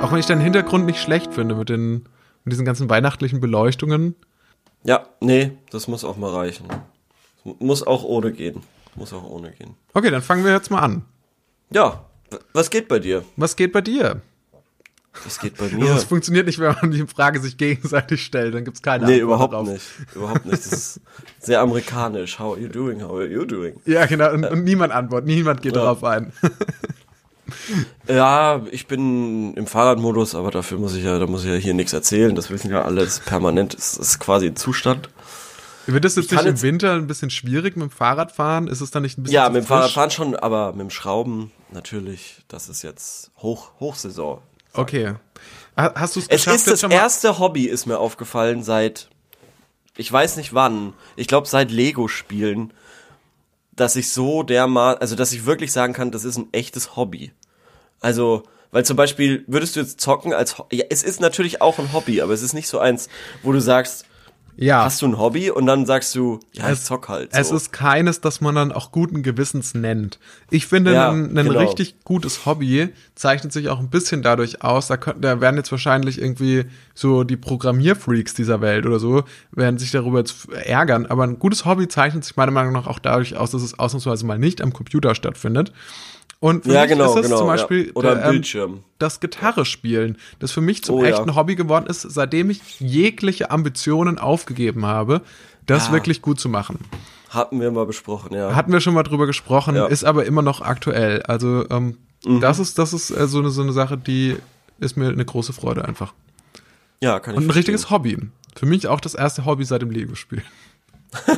Auch 0.00 0.12
wenn 0.12 0.18
ich 0.18 0.26
deinen 0.26 0.40
Hintergrund 0.40 0.86
nicht 0.86 1.00
schlecht 1.00 1.32
finde 1.34 1.54
mit 1.54 1.68
den 1.68 2.06
mit 2.44 2.52
diesen 2.52 2.64
ganzen 2.64 2.88
weihnachtlichen 2.88 3.40
Beleuchtungen. 3.40 4.14
Ja, 4.82 5.06
nee, 5.20 5.52
das 5.70 5.88
muss 5.88 6.04
auch 6.04 6.16
mal 6.16 6.30
reichen. 6.34 6.66
Muss 7.58 7.82
auch 7.86 8.02
ohne 8.02 8.32
gehen. 8.32 8.62
Muss 8.96 9.12
auch 9.12 9.24
ohne 9.24 9.50
gehen. 9.52 9.74
Okay, 9.92 10.10
dann 10.10 10.22
fangen 10.22 10.42
wir 10.44 10.52
jetzt 10.52 10.70
mal 10.70 10.80
an. 10.80 11.02
Ja, 11.70 12.06
was 12.54 12.70
geht 12.70 12.88
bei 12.88 12.98
dir? 12.98 13.24
Was 13.36 13.56
geht 13.56 13.72
bei 13.72 13.82
dir? 13.82 14.22
Was 15.24 15.38
geht 15.38 15.58
bei 15.58 15.64
Das 15.68 15.72
mir? 15.78 15.96
funktioniert 15.98 16.46
nicht, 16.46 16.58
wenn 16.60 16.74
man 16.80 16.92
die 16.92 17.06
Frage 17.06 17.40
sich 17.40 17.58
gegenseitig 17.58 18.24
stellt, 18.24 18.54
dann 18.54 18.64
gibt's 18.64 18.80
keine 18.80 19.04
Nee, 19.06 19.14
Antwort 19.20 19.22
überhaupt 19.24 19.52
darauf. 19.52 19.68
nicht. 19.68 19.84
Überhaupt 20.14 20.46
nicht. 20.46 20.56
Das 20.64 20.72
ist 20.72 21.00
sehr 21.40 21.60
amerikanisch. 21.60 22.38
How 22.38 22.54
are 22.54 22.60
you 22.62 22.68
doing? 22.68 23.02
How 23.02 23.10
are 23.12 23.26
you 23.26 23.44
doing? 23.44 23.74
Ja, 23.84 24.06
genau, 24.06 24.32
und, 24.32 24.44
und 24.44 24.64
niemand 24.64 24.92
antwortet, 24.92 25.26
niemand 25.28 25.60
geht 25.62 25.74
Ja. 25.76 25.82
darauf 25.82 26.04
ein. 26.04 26.32
Ja, 28.08 28.62
ich 28.70 28.86
bin 28.86 29.54
im 29.54 29.66
Fahrradmodus, 29.66 30.34
aber 30.34 30.50
dafür 30.50 30.78
muss 30.78 30.94
ich 30.94 31.04
ja, 31.04 31.18
da 31.18 31.26
muss 31.26 31.44
ich 31.44 31.50
ja 31.50 31.56
hier 31.56 31.74
nichts 31.74 31.92
erzählen. 31.92 32.34
Das 32.34 32.50
wissen 32.50 32.70
ja 32.70 32.82
alle. 32.82 33.04
Das 33.04 33.14
ist 33.18 33.24
permanent. 33.24 33.74
Das 33.74 33.96
ist 33.96 34.18
quasi 34.18 34.46
ein 34.46 34.56
Zustand. 34.56 35.08
Wird 35.86 36.04
das 36.04 36.16
jetzt 36.16 36.30
nicht 36.30 36.44
im 36.44 36.62
Winter 36.62 36.92
ein 36.94 37.06
bisschen 37.06 37.30
schwierig 37.30 37.76
mit 37.76 37.88
dem 37.88 37.90
Fahrradfahren? 37.90 38.68
Ist 38.68 38.80
es 38.80 38.90
dann 38.90 39.02
nicht 39.02 39.18
ein 39.18 39.22
bisschen 39.24 39.34
Ja, 39.34 39.48
mit 39.48 39.62
dem? 39.62 39.66
Fahrradfahren 39.66 40.10
schon, 40.10 40.36
aber 40.36 40.72
mit 40.72 40.80
dem 40.82 40.90
Schrauben 40.90 41.50
natürlich. 41.72 42.42
Das 42.48 42.68
ist 42.68 42.82
jetzt 42.82 43.30
Hoch, 43.38 43.72
Hochsaison. 43.80 44.40
Okay. 44.72 45.14
Ha- 45.76 45.94
Hast 45.94 46.16
du 46.16 46.20
es 46.20 46.26
Es 46.26 46.30
geschafft, 46.44 46.56
ist 46.56 46.66
jetzt 46.66 46.82
das 46.84 46.90
erste 46.92 47.38
Hobby, 47.38 47.64
ist 47.64 47.86
mir 47.86 47.98
aufgefallen 47.98 48.62
seit, 48.62 49.08
ich 49.96 50.12
weiß 50.12 50.36
nicht 50.36 50.52
wann, 50.54 50.92
ich 51.16 51.26
glaube 51.28 51.48
seit 51.48 51.70
Lego-Spielen, 51.70 52.72
dass 53.72 53.96
ich 53.96 54.12
so 54.12 54.42
dermaßen, 54.42 55.00
also 55.00 55.16
dass 55.16 55.32
ich 55.32 55.46
wirklich 55.46 55.72
sagen 55.72 55.92
kann, 55.92 56.10
das 56.12 56.24
ist 56.24 56.36
ein 56.36 56.48
echtes 56.52 56.94
Hobby. 56.96 57.32
Also, 58.00 58.42
weil 58.72 58.84
zum 58.84 58.96
Beispiel, 58.96 59.44
würdest 59.46 59.76
du 59.76 59.80
jetzt 59.80 60.00
zocken 60.00 60.32
als, 60.32 60.58
Ho- 60.58 60.66
ja, 60.72 60.84
es 60.90 61.02
ist 61.02 61.20
natürlich 61.20 61.60
auch 61.60 61.78
ein 61.78 61.92
Hobby, 61.92 62.20
aber 62.22 62.32
es 62.32 62.42
ist 62.42 62.52
nicht 62.54 62.68
so 62.68 62.78
eins, 62.78 63.08
wo 63.42 63.52
du 63.52 63.60
sagst, 63.60 64.04
Ja. 64.56 64.84
hast 64.84 65.02
du 65.02 65.06
ein 65.06 65.18
Hobby 65.18 65.50
und 65.50 65.66
dann 65.66 65.86
sagst 65.86 66.14
du, 66.14 66.38
ja, 66.52 66.70
ich 66.70 66.80
zock 66.82 67.08
halt. 67.08 67.32
So. 67.32 67.38
Es 67.40 67.50
ist 67.50 67.72
keines, 67.72 68.20
das 68.20 68.40
man 68.40 68.54
dann 68.54 68.70
auch 68.72 68.92
guten 68.92 69.22
Gewissens 69.22 69.74
nennt. 69.74 70.18
Ich 70.50 70.66
finde, 70.66 70.92
Ja, 70.92 71.10
ein, 71.10 71.36
ein 71.36 71.46
genau. 71.46 71.58
richtig 71.58 72.04
gutes 72.04 72.46
Hobby 72.46 72.90
zeichnet 73.16 73.52
sich 73.52 73.68
auch 73.70 73.80
ein 73.80 73.90
bisschen 73.90 74.22
dadurch 74.22 74.62
aus, 74.62 74.86
da, 74.86 74.96
könnt, 74.96 75.24
da 75.24 75.40
werden 75.40 75.56
jetzt 75.56 75.72
wahrscheinlich 75.72 76.20
irgendwie 76.20 76.64
so 76.94 77.24
die 77.24 77.36
Programmierfreaks 77.38 78.34
dieser 78.34 78.60
Welt 78.60 78.86
oder 78.86 78.98
so, 79.00 79.24
werden 79.50 79.78
sich 79.78 79.90
darüber 79.90 80.18
jetzt 80.18 80.48
ärgern, 80.52 81.06
aber 81.06 81.24
ein 81.24 81.38
gutes 81.38 81.64
Hobby 81.64 81.88
zeichnet 81.88 82.24
sich 82.24 82.36
meiner 82.36 82.52
Meinung 82.52 82.72
nach 82.72 82.86
auch 82.86 82.98
dadurch 82.98 83.36
aus, 83.36 83.50
dass 83.50 83.62
es 83.62 83.78
ausnahmsweise 83.78 84.24
mal 84.26 84.38
nicht 84.38 84.60
am 84.62 84.72
Computer 84.72 85.14
stattfindet. 85.14 85.72
Und 86.40 86.64
für 86.64 86.72
Ja, 86.72 86.80
mich 86.82 86.90
genau, 86.90 87.04
ist 87.10 87.16
das 87.16 87.26
genau, 87.26 87.38
zum 87.38 87.46
ja. 87.48 87.52
Beispiel 87.52 87.90
Oder 87.94 88.14
der, 88.14 88.24
am 88.26 88.30
Bildschirm. 88.32 88.82
das 88.98 89.20
Gitarre 89.20 89.64
spielen, 89.66 90.16
das 90.38 90.52
für 90.52 90.62
mich 90.62 90.82
zum 90.82 90.96
Oh, 90.96 91.02
ja. 91.04 91.10
echten 91.10 91.34
Hobby 91.36 91.54
geworden 91.54 91.86
ist, 91.86 92.00
seitdem 92.02 92.48
ich 92.50 92.80
jegliche 92.80 93.50
Ambitionen 93.50 94.18
aufgegeben 94.18 94.86
habe, 94.86 95.20
das 95.66 95.88
Ja. 95.88 95.92
wirklich 95.92 96.22
gut 96.22 96.40
zu 96.40 96.48
machen. 96.48 96.78
Hatten 97.28 97.60
wir 97.60 97.70
mal 97.70 97.84
besprochen, 97.86 98.34
ja. 98.34 98.54
Hatten 98.54 98.72
wir 98.72 98.80
schon 98.80 98.94
mal 98.94 99.02
drüber 99.02 99.26
gesprochen, 99.26 99.76
Ja. 99.76 99.86
ist 99.86 100.02
aber 100.04 100.24
immer 100.24 100.40
noch 100.42 100.62
aktuell. 100.62 101.22
Also 101.24 101.68
ähm, 101.70 101.98
das 102.40 102.58
ist 102.58 102.78
das 102.78 102.92
ist 102.94 103.10
äh, 103.10 103.26
so 103.28 103.38
eine 103.38 103.50
so 103.50 103.62
eine 103.62 103.72
Sache, 103.72 103.98
die 103.98 104.36
ist 104.78 104.96
mir 104.96 105.08
eine 105.08 105.24
große 105.24 105.52
Freude 105.52 105.84
einfach. 105.84 106.14
ja, 107.02 107.20
kann 107.20 107.34
ich 107.34 107.36
Und 107.36 107.42
ein 107.44 107.52
verstehen. 107.52 107.74
richtiges 107.74 107.90
Hobby. 107.90 108.16
Für 108.56 108.66
mich 108.66 108.88
auch 108.88 109.00
das 109.00 109.14
erste 109.14 109.44
Hobby 109.44 109.64
seit 109.64 109.82
dem 109.82 109.90
Lego-Spiel. 109.90 110.42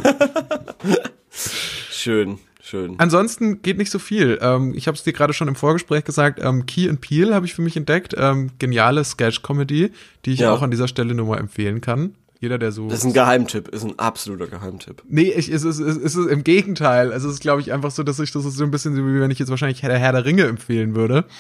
Schön, 1.91 2.39
schön. 2.73 2.95
Ansonsten 2.99 3.63
geht 3.63 3.79
nicht 3.79 3.91
so 3.91 3.99
viel. 3.99 4.39
Ähm, 4.43 4.73
ich 4.75 4.87
habe 4.89 4.97
es 4.97 5.05
dir 5.05 5.13
gerade 5.13 5.33
schon 5.33 5.47
im 5.49 5.55
Vorgespräch 5.55 6.05
gesagt. 6.05 6.41
Ähm, 6.43 6.67
Key 6.67 6.89
and 6.89 7.01
Peel 7.01 7.33
habe 7.35 7.47
ich 7.47 7.55
für 7.55 7.63
mich 7.63 7.77
entdeckt. 7.77 8.15
Ähm, 8.19 8.51
geniale 8.59 9.05
Sketch-Comedy, 9.05 9.93
die 10.25 10.33
ich 10.33 10.41
Ja. 10.41 10.53
auch 10.53 10.63
an 10.63 10.71
dieser 10.71 10.89
Stelle 10.89 11.15
nur 11.15 11.27
mal 11.27 11.39
empfehlen 11.39 11.81
kann. 11.81 12.15
Jeder, 12.41 12.59
der 12.59 12.73
so 12.73 12.89
Das 12.89 12.99
ist 12.99 13.05
ein 13.05 13.13
Geheimtipp, 13.13 13.69
ist 13.69 13.85
ein 13.85 13.97
absoluter 14.01 14.49
Geheimtipp. 14.49 15.05
Nee, 15.09 15.31
ich, 15.31 15.49
es, 15.49 15.63
ist, 15.63 15.79
es, 15.79 15.97
ist, 15.97 16.03
es 16.05 16.17
ist 16.17 16.27
im 16.29 16.43
Gegenteil. 16.43 17.13
Also 17.13 17.29
es 17.29 17.35
ist, 17.35 17.41
glaube 17.41 17.61
ich, 17.61 17.73
einfach 17.73 17.93
so, 17.93 18.03
dass 18.03 18.19
ich 18.19 18.33
das 18.33 18.45
ist 18.45 18.57
so 18.57 18.65
ein 18.65 18.73
bisschen 18.73 18.97
so, 18.97 19.07
wie 19.07 19.21
wenn 19.21 19.31
ich 19.31 19.39
jetzt 19.39 19.51
wahrscheinlich 19.51 19.83
Herr 19.83 19.91
der, 19.91 20.01
Herr 20.01 20.11
der 20.11 20.25
Ringe 20.25 20.45
empfehlen 20.47 20.95
würde. 20.97 21.25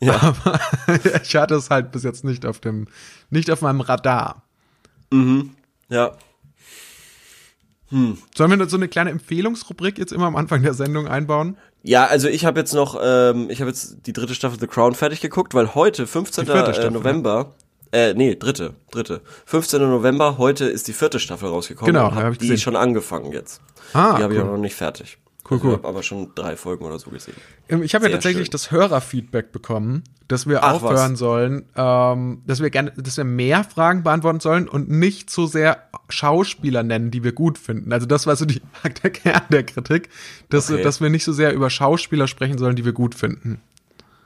Ja. 0.00 0.20
Aber 0.20 0.60
ich 1.22 1.36
hatte 1.36 1.54
es 1.54 1.70
halt 1.70 1.90
bis 1.92 2.02
jetzt 2.02 2.22
nicht 2.22 2.44
auf 2.44 2.58
dem, 2.60 2.86
nicht 3.30 3.50
auf 3.50 3.62
meinem 3.62 3.80
Radar. 3.80 4.42
Ja. 5.88 6.12
Sollen 7.90 8.58
wir 8.58 8.68
so 8.68 8.76
eine 8.76 8.88
kleine 8.88 9.10
Empfehlungsrubrik 9.10 9.98
jetzt 9.98 10.12
immer 10.12 10.26
am 10.26 10.36
Anfang 10.36 10.62
der 10.62 10.74
Sendung 10.74 11.06
einbauen? 11.06 11.56
Ja, 11.82 12.06
also 12.06 12.28
ich 12.28 12.44
habe 12.44 12.58
jetzt 12.58 12.74
noch, 12.74 13.00
ähm, 13.00 13.48
ich 13.48 13.60
habe 13.60 13.70
jetzt 13.70 13.98
die 14.06 14.12
dritte 14.12 14.34
Staffel 14.34 14.58
The 14.58 14.66
Crown 14.66 14.94
fertig 14.94 15.20
geguckt, 15.20 15.54
weil 15.54 15.74
heute, 15.74 16.06
15. 16.06 16.44
Die 16.44 16.50
vierte 16.50 16.70
äh, 16.72 16.74
Staffel, 16.74 16.90
November, 16.90 17.54
äh, 17.92 18.14
nee, 18.14 18.34
dritte, 18.34 18.74
dritte. 18.90 19.20
15. 19.44 19.80
November, 19.80 20.38
heute 20.38 20.64
ist 20.64 20.88
die 20.88 20.92
vierte 20.92 21.20
Staffel 21.20 21.48
rausgekommen. 21.48 21.94
Genau, 21.94 22.08
ja, 22.08 22.14
hab 22.14 22.32
ich 22.32 22.38
die 22.38 22.48
gesehen. 22.48 22.60
schon 22.60 22.76
angefangen 22.76 23.32
jetzt. 23.32 23.60
Ah, 23.92 24.16
die 24.16 24.22
habe 24.24 24.34
ich 24.34 24.40
cool. 24.40 24.46
auch 24.46 24.52
noch 24.52 24.58
nicht 24.58 24.74
fertig. 24.74 25.18
Cool, 25.48 25.58
Also 25.58 25.64
cool. 25.66 25.72
Ich 25.72 25.78
habe 25.78 25.88
aber 25.88 26.02
schon 26.02 26.32
drei 26.34 26.56
Folgen 26.56 26.84
oder 26.84 26.98
so 26.98 27.10
gesehen. 27.10 27.36
Ähm, 27.68 27.82
Ich 27.82 27.94
habe 27.94 28.06
ja 28.06 28.12
tatsächlich 28.12 28.46
schön. 28.46 28.52
das 28.52 28.70
Hörerfeedback 28.70 29.52
bekommen, 29.52 30.02
dass 30.28 30.46
wir 30.48 30.64
Ach, 30.64 30.74
aufhören 30.74 31.12
was. 31.12 31.18
sollen, 31.18 31.66
ähm, 31.76 32.42
dass 32.46 32.60
wir 32.60 32.70
gerne, 32.70 32.92
dass 32.96 33.16
wir 33.16 33.24
mehr 33.24 33.62
Fragen 33.64 34.02
beantworten 34.02 34.40
sollen 34.40 34.68
und 34.68 34.88
nicht 34.90 35.30
so 35.30 35.46
sehr 35.46 35.82
Schauspieler 36.08 36.82
nennen, 36.82 37.10
die 37.10 37.22
wir 37.24 37.32
gut 37.32 37.58
finden. 37.58 37.92
Also 37.92 38.06
das 38.06 38.26
war 38.26 38.34
so 38.36 38.44
die, 38.44 38.60
der 39.02 39.10
Kern 39.10 39.42
der 39.50 39.62
Kritik, 39.64 40.08
dass, 40.50 40.70
Okay. 40.70 40.82
dass 40.82 41.00
wir 41.00 41.10
nicht 41.10 41.24
so 41.24 41.32
sehr 41.32 41.52
über 41.54 41.70
Schauspieler 41.70 42.26
sprechen 42.26 42.58
sollen, 42.58 42.76
die 42.76 42.84
wir 42.84 42.92
gut 42.92 43.14
finden. 43.14 43.60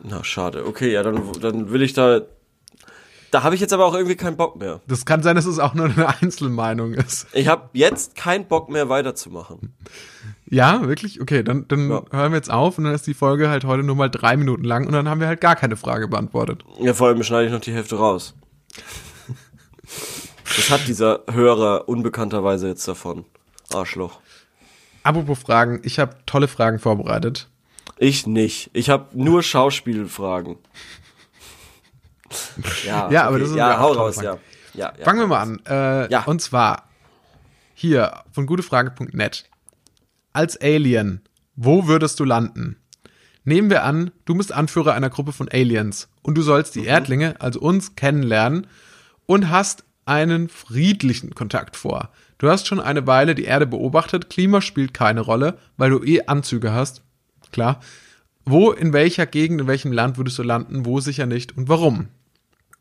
Na, 0.02 0.24
schade. 0.24 0.66
Okay, 0.66 0.92
ja, 0.92 1.02
dann, 1.02 1.20
dann 1.42 1.70
will 1.72 1.82
ich 1.82 1.92
da, 1.92 2.22
da 3.30 3.42
habe 3.42 3.54
ich 3.54 3.60
jetzt 3.60 3.72
aber 3.72 3.84
auch 3.86 3.94
irgendwie 3.94 4.16
keinen 4.16 4.36
Bock 4.36 4.56
mehr. 4.58 4.80
Das 4.86 5.04
kann 5.04 5.22
sein, 5.22 5.36
dass 5.36 5.46
es 5.46 5.58
auch 5.58 5.74
nur 5.74 5.86
eine 5.86 6.08
Einzelmeinung 6.20 6.94
ist. 6.94 7.26
Ich 7.32 7.48
habe 7.48 7.68
jetzt 7.72 8.14
keinen 8.16 8.46
Bock 8.46 8.68
mehr 8.70 8.88
weiterzumachen. 8.88 9.74
Ja, 10.46 10.86
wirklich? 10.88 11.20
Okay, 11.20 11.42
dann, 11.44 11.68
dann 11.68 11.90
Ja. 11.90 12.02
hören 12.10 12.32
wir 12.32 12.36
jetzt 12.36 12.50
auf 12.50 12.76
und 12.78 12.84
dann 12.84 12.94
ist 12.94 13.06
die 13.06 13.14
Folge 13.14 13.48
halt 13.48 13.64
heute 13.64 13.82
nur 13.84 13.94
mal 13.94 14.08
drei 14.08 14.36
Minuten 14.36 14.64
lang 14.64 14.86
und 14.86 14.92
dann 14.92 15.08
haben 15.08 15.20
wir 15.20 15.28
halt 15.28 15.40
gar 15.40 15.54
keine 15.56 15.76
Frage 15.76 16.08
beantwortet. 16.08 16.64
Ja, 16.80 16.92
vor 16.92 17.06
allem 17.08 17.22
schneide 17.22 17.46
ich 17.46 17.52
noch 17.52 17.60
die 17.60 17.72
Hälfte 17.72 17.96
raus. 17.96 18.34
Das 20.56 20.70
hat 20.70 20.88
dieser 20.88 21.20
Hörer 21.30 21.88
unbekannterweise 21.88 22.68
jetzt 22.68 22.86
davon. 22.88 23.24
Arschloch. 23.72 24.18
Apropos 25.04 25.38
Fragen, 25.38 25.80
ich 25.84 25.98
habe 25.98 26.16
tolle 26.26 26.48
Fragen 26.48 26.78
vorbereitet. 26.78 27.48
Ich 27.98 28.26
nicht. 28.26 28.70
Ich 28.72 28.90
habe 28.90 29.06
nur 29.12 29.42
Schauspielfragen. 29.42 30.56
Ja, 32.86 33.10
Ja, 33.10 33.24
aber 33.26 33.38
das 33.38 33.48
sind 33.48 33.58
ja, 33.58 33.78
hau 33.78 33.92
raus, 33.92 34.16
ja. 34.22 34.38
ja, 34.74 34.92
ja. 34.96 35.04
Fangen 35.04 35.20
wir 35.20 35.26
mal 35.26 35.40
an. 35.42 35.60
Äh, 35.66 36.10
Ja. 36.10 36.24
Und 36.24 36.40
zwar 36.40 36.88
hier 37.74 38.22
von 38.32 38.46
gutefrage.net. 38.46 39.44
Als 40.32 40.60
Alien, 40.60 41.22
wo 41.56 41.86
würdest 41.86 42.20
du 42.20 42.24
landen? 42.24 42.76
Nehmen 43.44 43.70
wir 43.70 43.84
an, 43.84 44.10
du 44.26 44.34
bist 44.34 44.52
Anführer 44.52 44.94
einer 44.94 45.10
Gruppe 45.10 45.32
von 45.32 45.48
Aliens 45.48 46.08
und 46.22 46.36
du 46.36 46.42
sollst 46.42 46.76
Mhm. 46.76 46.80
die 46.82 46.86
Erdlinge, 46.86 47.34
also 47.40 47.60
uns, 47.60 47.96
kennenlernen 47.96 48.66
und 49.26 49.48
hast 49.50 49.84
einen 50.04 50.48
friedlichen 50.48 51.34
Kontakt 51.34 51.76
vor. 51.76 52.10
Du 52.38 52.48
hast 52.50 52.66
schon 52.66 52.80
eine 52.80 53.06
Weile 53.06 53.34
die 53.34 53.44
Erde 53.44 53.66
beobachtet, 53.66 54.30
Klima 54.30 54.60
spielt 54.60 54.94
keine 54.94 55.20
Rolle, 55.20 55.58
weil 55.76 55.90
du 55.90 56.02
eh 56.04 56.22
Anzüge 56.26 56.72
hast. 56.72 57.02
Klar. 57.52 57.80
Wo, 58.44 58.72
in 58.72 58.92
welcher 58.92 59.26
Gegend, 59.26 59.60
in 59.60 59.66
welchem 59.66 59.92
Land 59.92 60.16
würdest 60.16 60.38
du 60.38 60.42
landen, 60.42 60.84
wo 60.86 61.00
sicher 61.00 61.26
nicht 61.26 61.56
und 61.56 61.68
warum? 61.68 62.08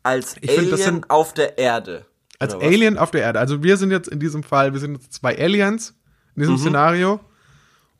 Als 0.09 0.35
Ich 0.41 0.49
find, 0.51 0.57
Alien 0.59 0.71
das 0.71 0.83
sind- 0.83 1.09
auf 1.09 1.33
der 1.33 1.57
Erde. 1.57 2.05
Als? 2.39 2.53
Alien 2.55 2.97
auf 2.97 3.11
der 3.11 3.21
Erde. 3.21 3.39
Also 3.39 3.63
wir 3.63 3.77
sind 3.77 3.91
jetzt 3.91 4.07
in 4.07 4.19
diesem 4.19 4.43
Fall, 4.43 4.73
wir 4.73 4.79
sind 4.79 4.93
jetzt 4.95 5.13
zwei 5.13 5.37
Aliens 5.37 5.93
in 6.35 6.41
diesem 6.43 6.57
Szenario. 6.57 7.19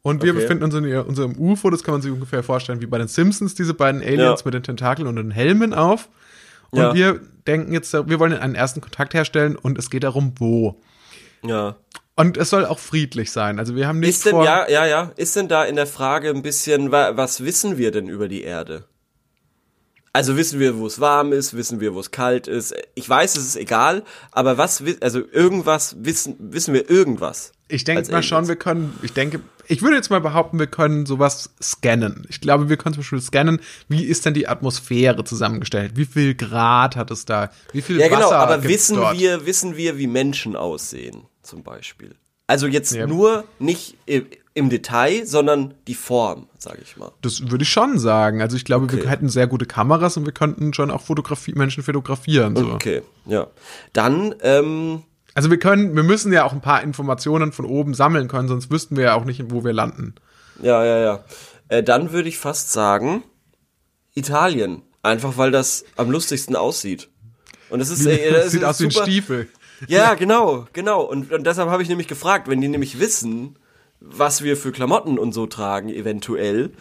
Und 0.02 0.24
wir 0.24 0.32
Mhm. 0.32 0.38
Okay. 0.40 0.46
befinden 0.46 0.64
uns 0.64 0.74
in 0.76 0.86
unserem 1.02 1.36
UFO, 1.38 1.70
das 1.70 1.84
kann 1.84 1.94
man 1.94 2.02
sich 2.02 2.10
ungefähr 2.12 2.42
vorstellen 2.42 2.80
wie 2.82 2.86
bei 2.86 2.98
den 2.98 3.10
Simpsons, 3.10 3.54
diese 3.54 3.74
beiden 3.74 4.02
Aliens 4.02 4.40
Ja. 4.40 4.46
mit 4.46 4.54
den 4.54 4.64
Tentakeln 4.64 5.08
und 5.10 5.18
den 5.18 5.30
Helmen 5.32 5.74
auf. 5.74 6.08
Und 6.72 6.80
Ja. 6.80 6.94
wir 6.94 7.20
denken 7.48 7.74
jetzt, 7.74 7.92
wir 7.94 8.18
wollen 8.20 8.32
einen 8.34 8.56
ersten 8.56 8.80
Kontakt 8.80 9.14
herstellen 9.14 9.58
und 9.58 9.78
es 9.78 9.90
geht 9.90 10.04
darum, 10.06 10.34
wo. 10.38 10.80
Ja. 11.44 11.76
Und 12.16 12.38
es 12.38 12.50
soll 12.50 12.66
auch 12.66 12.80
friedlich 12.80 13.32
sein. 13.32 13.60
Also 13.60 13.76
wir 13.76 13.88
haben 13.88 14.00
nicht 14.00 14.10
Ist 14.10 14.26
denn, 14.26 14.32
vor, 14.32 14.46
ja, 14.46 14.70
ja, 14.70 14.86
ja, 14.86 15.12
ist 15.18 15.36
denn 15.36 15.48
da 15.50 15.66
in 15.66 15.76
der 15.76 15.88
Frage 15.88 16.30
ein 16.30 16.42
bisschen, 16.44 16.92
wa- 16.94 17.18
was 17.18 17.44
wissen 17.44 17.78
wir 17.78 17.92
denn 17.92 18.08
über 18.08 18.30
die 18.30 18.44
Erde? 18.44 18.86
Also 20.20 20.36
wissen 20.36 20.60
wir, 20.60 20.78
wo 20.78 20.86
es 20.86 21.00
warm 21.00 21.32
ist, 21.32 21.56
wissen 21.56 21.80
wir, 21.80 21.94
wo 21.96 22.02
es 22.02 22.12
kalt 22.12 22.46
ist. 22.50 22.76
Ich 22.94 23.08
weiß, 23.08 23.38
es 23.38 23.46
ist 23.48 23.56
egal, 23.56 24.04
aber 24.34 24.58
was, 24.58 24.84
also 25.00 25.22
irgendwas 25.32 25.96
wissen, 26.02 26.36
wissen 26.40 26.74
wir 26.74 26.90
irgendwas. 26.90 27.54
Ich 27.70 27.86
denke 27.86 28.12
mal 28.12 28.22
schon, 28.22 28.50
wir 28.50 28.58
können, 28.58 28.94
ich 29.02 29.14
denke, 29.14 29.40
ich 29.70 29.82
würde 29.82 29.96
jetzt 29.96 30.10
mal 30.10 30.20
behaupten, 30.20 30.60
wir 30.60 30.68
können 30.68 31.06
sowas 31.06 31.52
scannen. 31.64 32.28
Ich 32.30 32.42
glaube, 32.42 32.68
wir 32.68 32.76
können 32.76 32.96
zum 32.96 33.04
Beispiel 33.04 33.22
scannen, 33.22 33.62
wie 33.88 34.04
ist 34.04 34.26
denn 34.26 34.34
die 34.34 34.50
Atmosphäre 34.50 35.24
zusammengestellt? 35.24 35.94
Wie 35.96 36.04
viel 36.06 36.36
Grad 36.36 36.98
hat 36.98 37.12
es 37.12 37.24
da? 37.24 37.50
Wie 37.72 37.82
viel 37.82 37.98
Ja, 37.98 38.08
Wasser 38.12 38.16
genau, 38.18 38.32
aber 38.32 38.64
wissen 38.66 38.98
dort? 38.98 39.18
wir, 39.18 39.46
wissen 39.46 39.78
wir, 39.78 39.98
wie 39.98 40.08
Menschen 40.08 40.58
aussehen, 40.58 41.28
zum 41.44 41.64
Beispiel. 41.64 42.16
Also 42.46 42.68
jetzt 42.68 42.94
Ja. 42.94 43.08
nur 43.08 43.46
nicht 43.58 43.96
i- 44.10 44.26
im 44.60 44.70
Detail, 44.70 45.26
sondern 45.26 45.74
die 45.88 45.96
Form, 45.96 46.48
sage 46.60 46.80
ich 46.84 46.96
mal. 46.98 47.12
Das 47.22 47.50
würde 47.50 47.64
ich 47.64 47.70
schon 47.70 47.98
sagen. 47.98 48.42
Also 48.42 48.56
ich 48.56 48.66
glaube, 48.66 48.86
Okay. 48.86 48.98
wir 49.02 49.10
hätten 49.10 49.28
sehr 49.30 49.48
gute 49.48 49.66
Kameras 49.66 50.16
und 50.18 50.26
wir 50.26 50.34
könnten 50.34 50.74
schon 50.74 50.92
auch 50.92 51.02
Fotografie, 51.02 51.54
Menschen 51.54 51.82
fotografieren. 51.84 52.56
So. 52.56 52.68
Okay, 52.74 53.02
ja. 53.26 53.48
Dann, 53.94 54.36
ähm, 54.44 55.04
Also 55.34 55.50
wir 55.50 55.58
können, 55.58 55.96
wir 55.96 56.04
müssen 56.04 56.32
ja 56.32 56.44
auch 56.44 56.54
ein 56.54 56.62
paar 56.62 56.84
Informationen 56.84 57.52
von 57.52 57.66
oben 57.66 57.94
sammeln 57.96 58.28
können, 58.28 58.48
sonst 58.48 58.70
wüssten 58.70 58.96
wir 58.98 59.06
ja 59.06 59.14
auch 59.16 59.26
nicht, 59.26 59.44
wo 59.52 59.64
wir 59.64 59.74
landen. 59.74 60.14
ja, 60.62 60.84
ja, 60.86 61.00
ja. 61.00 61.24
Äh, 61.70 61.84
dann 61.84 62.12
würde 62.12 62.30
ich 62.30 62.38
fast 62.38 62.72
sagen, 62.72 63.24
Italien. 64.14 64.82
Einfach 65.02 65.38
weil 65.38 65.52
das 65.52 65.86
am 65.96 66.12
lustigsten 66.12 66.56
aussieht. 66.56 67.10
Und 67.70 67.80
es 67.80 67.90
ist, 67.90 68.06
äh, 68.06 68.32
das 68.34 68.52
Sieht 68.52 68.62
ist 68.62 68.68
aus 68.68 68.80
wie 68.82 68.86
ein 68.86 68.92
Stiefel. 68.92 69.48
Ja, 69.88 70.16
genau, 70.16 70.68
genau. 70.74 71.04
Und, 71.04 71.32
und 71.32 71.46
deshalb 71.48 71.70
habe 71.70 71.82
ich 71.82 71.88
nämlich 71.88 72.08
gefragt, 72.10 72.50
wenn 72.50 72.60
die 72.60 72.68
nämlich 72.68 73.00
wissen, 73.00 73.58
was 74.00 74.44
wir 74.44 74.56
für 74.58 74.72
Klamotten 74.72 75.20
und 75.20 75.34
so 75.34 75.46
tragen, 75.46 75.90
eventuell, 75.90 76.72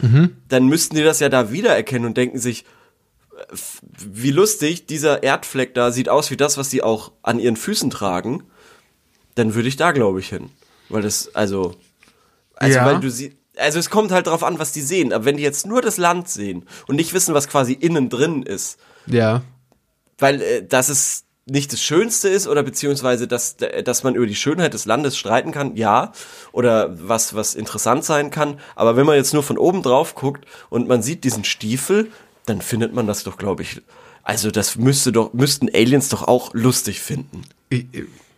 dann 0.48 0.66
müssten 0.66 0.96
die 0.96 1.02
das 1.02 1.20
ja 1.20 1.28
da 1.28 1.50
wiedererkennen 1.50 2.06
und 2.06 2.16
denken 2.16 2.38
sich, 2.38 2.64
äh, 3.36 3.56
wie 3.98 4.30
lustig, 4.30 4.86
dieser 4.86 5.22
Erdfleck 5.22 5.74
da 5.74 5.90
sieht 5.90 6.08
aus 6.08 6.30
wie 6.30 6.36
das, 6.36 6.56
was 6.58 6.68
die 6.68 6.82
auch 6.82 7.12
an 7.22 7.38
ihren 7.38 7.56
Füßen 7.56 7.90
tragen. 7.90 8.44
Dann 9.34 9.54
würde 9.54 9.68
ich 9.68 9.76
da, 9.76 9.92
glaube 9.92 10.20
ich, 10.20 10.28
hin. 10.28 10.50
Weil 10.88 11.02
das, 11.02 11.34
also, 11.34 11.74
also, 12.54 12.76
Ja. 12.78 12.86
weil 12.86 13.00
du 13.00 13.10
sie, 13.10 13.36
also 13.56 13.78
es 13.78 13.90
kommt 13.90 14.10
halt 14.12 14.26
drauf 14.28 14.42
an, 14.42 14.58
was 14.58 14.72
die 14.72 14.80
sehen. 14.80 15.12
Aber 15.12 15.24
wenn 15.24 15.36
die 15.36 15.42
jetzt 15.42 15.66
nur 15.66 15.82
das 15.82 15.96
Land 15.96 16.28
sehen 16.28 16.66
und 16.86 16.96
nicht 16.96 17.12
wissen, 17.14 17.34
was 17.34 17.48
quasi 17.48 17.72
innen 17.72 18.08
drin 18.08 18.42
ist, 18.42 18.78
Ja. 19.06 19.42
weil 20.18 20.40
äh, 20.40 20.66
dass 20.66 20.88
es 20.88 21.24
nicht 21.50 21.72
das 21.72 21.82
Schönste 21.82 22.28
ist 22.28 22.46
oder 22.46 22.62
beziehungsweise 22.62 23.26
dass 23.26 23.56
dass 23.56 24.02
man 24.02 24.14
über 24.14 24.26
die 24.26 24.34
Schönheit 24.34 24.74
des 24.74 24.84
Landes 24.84 25.16
streiten 25.16 25.52
kann, 25.52 25.76
ja, 25.76 26.12
oder 26.52 26.96
was 27.08 27.34
was 27.34 27.54
interessant 27.54 28.04
sein 28.04 28.30
kann. 28.30 28.60
Aber 28.76 28.96
wenn 28.96 29.06
man 29.06 29.16
jetzt 29.16 29.34
nur 29.34 29.42
von 29.42 29.58
oben 29.58 29.82
drauf 29.82 30.14
guckt 30.14 30.46
und 30.70 30.88
man 30.88 31.02
sieht 31.02 31.24
diesen 31.24 31.44
Stiefel, 31.44 32.10
dann 32.46 32.62
findet 32.62 32.94
man 32.94 33.06
das 33.06 33.24
doch, 33.24 33.36
glaube 33.36 33.62
ich. 33.62 33.82
Also 34.22 34.50
das 34.50 34.76
müsste 34.76 35.12
doch 35.12 35.32
müssten 35.32 35.68
Aliens 35.72 36.08
doch 36.08 36.22
auch 36.28 36.52
lustig 36.52 37.00
finden. 37.00 37.42
Ich, 37.70 37.86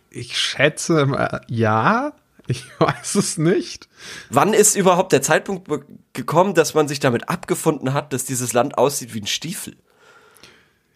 ich 0.09 0.37
schätze 0.37 1.05
mal, 1.05 1.41
ja. 1.47 2.13
Ich 2.47 2.65
weiß 2.79 3.15
es 3.15 3.37
nicht. 3.37 3.87
Wann 4.29 4.53
ist 4.53 4.75
überhaupt 4.75 5.11
der 5.11 5.21
Zeitpunkt 5.21 5.69
gekommen, 6.13 6.53
dass 6.53 6.73
man 6.73 6.87
sich 6.87 6.99
damit 6.99 7.29
abgefunden 7.29 7.93
hat, 7.93 8.13
dass 8.13 8.25
dieses 8.25 8.53
Land 8.53 8.77
aussieht 8.77 9.13
wie 9.13 9.21
ein 9.21 9.27
Stiefel? 9.27 9.75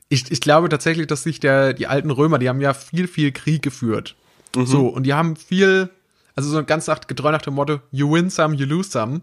Ich, 0.10 0.32
ich 0.32 0.42
glaube 0.42 0.70
tatsächlich, 0.70 1.08
dass 1.08 1.24
sich 1.24 1.40
der, 1.40 1.74
die 1.74 1.88
alten 1.88 2.12
Römer, 2.12 2.38
die 2.38 2.48
haben 2.50 2.62
ja 2.62 2.74
viel, 2.74 3.08
viel 3.08 3.32
Krieg 3.32 3.62
geführt. 3.62 4.16
So, 4.54 4.88
und 4.88 5.04
die 5.04 5.14
haben 5.14 5.36
viel, 5.36 5.90
also 6.36 6.50
so 6.50 6.64
ganz 6.64 6.88
nach, 6.88 7.02
getreu 7.02 7.32
nach 7.32 7.42
dem 7.42 7.56
Motto, 7.56 7.82
you 7.92 8.10
win 8.12 8.30
some, 8.30 8.56
you 8.56 8.66
lose 8.66 8.90
some. 8.90 9.22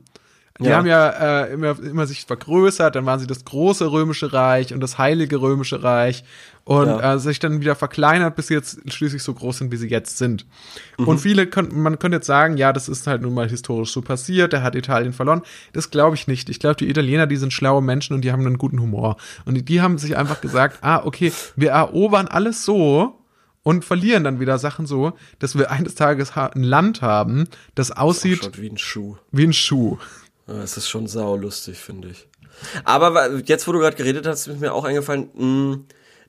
Die 0.63 0.69
Ja. 0.69 0.77
haben 0.77 0.87
ja 0.87 1.09
äh, 1.45 1.53
immer, 1.53 1.79
immer 1.83 2.07
sich 2.07 2.25
vergrößert, 2.25 2.95
dann 2.95 3.07
waren 3.07 3.21
sie 3.21 3.27
das 3.27 3.45
große 3.45 3.91
römische 3.91 4.33
Reich 4.33 4.73
und 4.73 4.81
das 4.81 4.99
heilige 4.99 5.41
römische 5.41 5.83
Reich 5.83 6.25
und 6.65 6.87
Ja. 6.87 7.15
äh, 7.15 7.19
sich 7.19 7.39
dann 7.41 7.61
wieder 7.61 7.75
verkleinert, 7.75 8.37
bis 8.37 8.47
sie 8.47 8.55
jetzt 8.55 8.81
schließlich 8.93 9.23
so 9.23 9.35
groß 9.35 9.59
sind, 9.59 9.73
wie 9.73 9.77
sie 9.77 9.89
jetzt 9.89 10.19
sind. 10.19 10.47
Mhm. 10.99 11.09
Und 11.09 11.19
viele 11.19 11.47
könnten, 11.47 11.81
man 11.83 11.99
könnte 11.99 12.17
jetzt 12.17 12.27
sagen, 12.27 12.57
ja, 12.57 12.73
das 12.73 12.89
ist 12.89 13.07
halt 13.07 13.23
nun 13.23 13.35
mal 13.35 13.49
historisch 13.49 13.91
so 13.93 14.01
passiert, 14.03 14.53
der 14.53 14.63
hat 14.63 14.75
Italien 14.75 15.13
verloren. 15.13 15.43
Das 15.73 15.91
glaube 15.91 16.15
ich 16.17 16.29
nicht. 16.29 16.49
Ich 16.49 16.61
glaube, 16.61 16.77
die 16.77 16.89
Italiener, 16.89 17.27
die 17.27 17.37
sind 17.37 17.53
schlaue 17.53 17.83
Menschen 17.83 18.15
und 18.15 18.23
die 18.23 18.31
haben 18.33 18.47
einen 18.47 18.59
guten 18.59 18.81
Humor. 18.81 19.17
Und 19.45 19.55
die, 19.55 19.65
die 19.65 19.81
haben 19.81 19.99
sich 19.99 20.17
einfach 20.17 20.41
gesagt, 20.41 20.79
ah, 20.83 21.03
okay, 21.05 21.33
wir 21.57 21.71
erobern 21.71 22.29
alles 22.29 22.65
so 22.65 23.19
und 23.65 23.85
verlieren 23.85 24.25
dann 24.25 24.41
wieder 24.41 24.59
Sachen 24.59 24.87
so, 24.87 25.13
dass 25.39 25.57
wir 25.57 25.71
eines 25.71 25.95
Tages 25.95 26.37
ein 26.37 26.63
Land 26.65 27.01
haben, 27.03 27.47
das 27.77 27.93
aussieht 27.93 28.51
wie 28.61 28.69
ein 28.69 28.77
Schuh. 28.79 29.17
wie 29.31 29.45
ein 29.45 29.53
Schuh. 29.53 29.99
Es 30.47 30.77
ist 30.77 30.89
schon 30.89 31.07
saulustig, 31.07 31.79
finde 31.79 32.09
ich. 32.09 32.27
Aber 32.85 33.39
jetzt, 33.45 33.67
wo 33.67 33.73
du 33.73 33.79
gerade 33.79 33.97
geredet 33.97 34.27
hast, 34.27 34.47
ist 34.47 34.61
mir 34.61 34.73
auch 34.75 34.85
eingefallen, 34.85 35.29
mh, 35.35 35.79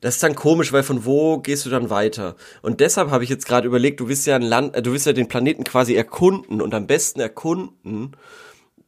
das 0.00 0.14
ist 0.14 0.22
dann 0.22 0.34
komisch, 0.34 0.72
weil 0.72 0.82
von 0.82 1.04
wo 1.04 1.38
gehst 1.38 1.64
du 1.66 1.70
dann 1.70 1.90
weiter? 1.90 2.36
Und 2.62 2.80
deshalb 2.80 3.10
habe 3.10 3.24
ich 3.24 3.30
jetzt 3.30 3.46
gerade 3.46 3.66
überlegt, 3.66 4.00
du 4.00 4.08
willst 4.08 4.26
ja 4.26 4.36
ein 4.36 4.42
Land, 4.42 4.74
äh, 4.76 4.82
du 4.82 4.92
willst 4.92 5.06
ja 5.06 5.12
den 5.12 5.28
Planeten 5.28 5.64
quasi 5.64 5.94
erkunden 5.94 6.60
und 6.60 6.74
am 6.74 6.86
besten 6.86 7.20
erkunden 7.20 8.12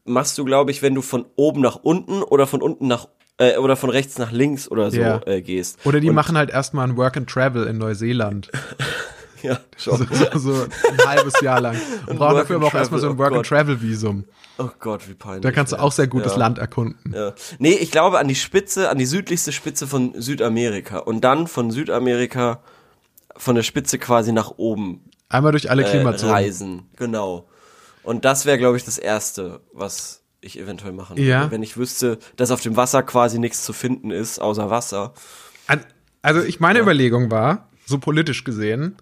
machst 0.05 0.37
du, 0.39 0.45
glaube 0.45 0.71
ich, 0.71 0.83
wenn 0.83 0.95
du 0.95 1.03
von 1.03 1.27
oben 1.37 1.61
nach 1.61 1.77
unten 1.77 2.23
oder 2.23 2.47
von 2.47 2.63
unten 2.63 2.87
nach 2.87 3.09
äh, 3.39 3.57
oder 3.57 3.77
von 3.77 3.91
rechts 3.91 4.19
nach 4.19 4.31
links 4.31 4.71
oder 4.71 4.91
so 4.91 5.01
Ja. 5.01 5.21
äh, 5.27 5.43
gehst. 5.43 5.79
Oder 5.85 6.01
die 6.01 6.09
und, 6.09 6.15
machen 6.15 6.37
halt 6.39 6.51
erstmal 6.51 6.89
ein 6.89 6.97
Work 6.97 7.17
and 7.17 7.29
Travel 7.29 7.67
in 7.67 7.79
Neuseeland. 7.79 8.51
ja, 9.43 9.61
So, 9.77 9.97
schon. 9.97 10.09
so, 10.35 10.53
so 10.55 10.67
ein 10.91 11.07
halbes 11.07 11.41
Jahr 11.41 11.61
lang. 11.61 11.77
Und 12.07 12.19
brauchen 12.19 12.37
dafür 12.37 12.57
aber 12.57 12.67
auch 12.67 12.75
erstmal 12.75 13.01
so 13.01 13.09
ein 13.09 13.15
oh 13.15 13.19
Work 13.19 13.29
and 13.33 13.37
Gott. 13.39 13.47
Travel 13.49 13.81
Visum. 13.83 14.25
Oh 14.59 14.71
Gott, 14.81 15.09
wie 15.09 15.15
peinlich. 15.15 15.43
Da 15.43 15.53
kannst 15.53 15.73
du 15.73 15.77
auch 15.81 15.93
sehr 15.93 16.07
gut 16.07 16.25
das 16.25 16.33
Ja. 16.33 16.39
Land 16.39 16.59
erkunden. 16.59 17.13
Ja. 17.15 17.35
Nee, 17.59 17.75
ich 17.75 17.91
glaube 17.91 18.19
an 18.19 18.29
die 18.29 18.35
Spitze, 18.35 18.89
an 18.91 18.99
die 18.99 19.07
südlichste 19.07 19.53
Spitze 19.53 19.87
von 19.87 20.15
Südamerika 20.21 20.99
und 20.99 21.23
dann 21.23 21.47
von 21.47 21.71
Südamerika 21.71 22.63
von 23.37 23.55
der 23.55 23.63
Spitze 23.63 23.99
quasi 23.99 24.33
nach 24.33 24.53
oben 24.57 25.05
Einmal 25.29 25.53
durch 25.53 25.71
alle 25.71 25.85
äh, 25.85 25.91
Klimazonen. 25.91 26.35
reisen. 26.35 26.83
Genau. 26.97 27.49
Und 28.03 28.25
das 28.25 28.47
wäre, 28.47 28.57
glaube 28.57 28.77
ich, 28.77 28.85
das 28.85 28.97
Erste, 28.99 29.61
was 29.73 30.23
ich 30.41 30.59
eventuell 30.59 30.93
machen 30.93 31.17
würde. 31.19 31.29
Ja. 31.29 31.51
Wenn 31.51 31.63
ich 31.63 31.77
wüsste, 31.77 32.19
dass 32.37 32.51
auf 32.53 32.61
dem 32.61 32.77
Wasser 32.77 33.03
quasi 33.03 33.39
nichts 33.39 33.65
zu 33.65 33.73
finden 33.73 34.11
ist, 34.11 34.39
außer 34.39 34.71
Wasser. 34.71 35.13
Also 36.23 36.41
ich 36.43 36.61
meine 36.61 36.79
Überlegung 36.81 37.31
war, 37.31 37.69
so 37.85 37.99
politisch 37.99 38.45
gesehen, 38.45 38.97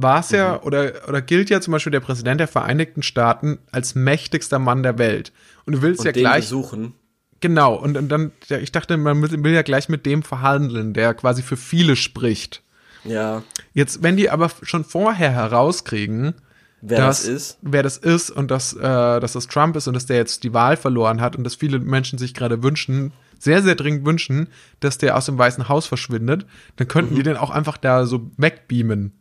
war 0.00 0.20
es 0.20 0.30
Mhm. 0.30 0.36
ja 0.36 0.62
oder, 0.62 0.92
oder 1.08 1.20
gilt 1.22 1.50
ja 1.50 1.60
zum 1.60 1.72
Beispiel 1.72 1.90
der 1.90 2.00
Präsident 2.00 2.40
der 2.40 2.48
Vereinigten 2.48 3.02
Staaten 3.02 3.58
als 3.72 3.94
mächtigster 3.94 4.58
Mann 4.58 4.82
der 4.82 4.98
Welt. 4.98 5.32
Und 5.66 5.74
du 5.74 5.82
willst 5.82 6.00
Und 6.00 6.06
ja 6.06 6.12
gleich, 6.12 6.44
besuchen. 6.44 6.94
genau, 7.40 7.74
und, 7.74 7.96
und 7.96 8.08
dann, 8.08 8.32
ja, 8.48 8.58
ich 8.58 8.72
dachte, 8.72 8.96
man 8.96 9.20
will 9.22 9.42
will 9.44 9.52
ja 9.52 9.62
gleich 9.62 9.88
mit 9.88 10.06
dem 10.06 10.22
verhandeln, 10.22 10.92
der 10.94 11.14
quasi 11.14 11.42
für 11.42 11.56
viele 11.56 11.96
spricht. 11.96 12.62
Ja. 13.04 13.42
Jetzt, 13.74 14.02
wenn 14.02 14.16
die 14.16 14.28
aber 14.30 14.50
schon 14.62 14.84
vorher 14.84 15.30
herauskriegen, 15.30 16.34
Wer 16.80 16.98
dass, 16.98 17.22
das 17.22 17.28
ist? 17.28 17.58
wer 17.62 17.82
das 17.82 17.96
ist 17.96 18.30
und 18.30 18.50
dass, 18.52 18.72
äh, 18.72 18.80
dass 19.20 19.32
das 19.32 19.48
Trump 19.48 19.74
ist 19.76 19.88
und 19.88 19.94
dass 19.94 20.06
der 20.06 20.16
jetzt 20.16 20.44
die 20.44 20.52
Wahl 20.54 20.76
verloren 20.76 21.20
hat 21.20 21.34
und 21.34 21.42
dass 21.44 21.56
viele 21.56 21.80
Menschen 21.80 22.18
sich 22.18 22.34
gerade 22.34 22.62
wünschen, 22.62 23.12
sehr, 23.40 23.62
sehr 23.62 23.74
dringend 23.74 24.04
wünschen, 24.06 24.48
dass 24.80 24.96
der 24.98 25.16
aus 25.16 25.26
dem 25.26 25.38
Weißen 25.38 25.68
Haus 25.68 25.86
verschwindet, 25.86 26.46
dann 26.76 26.86
könnten 26.88 27.14
Mhm. 27.14 27.16
die 27.16 27.22
den 27.24 27.36
auch 27.36 27.50
einfach 27.50 27.76
da 27.78 28.04
so 28.06 28.30
wegbeamen. 28.36 29.12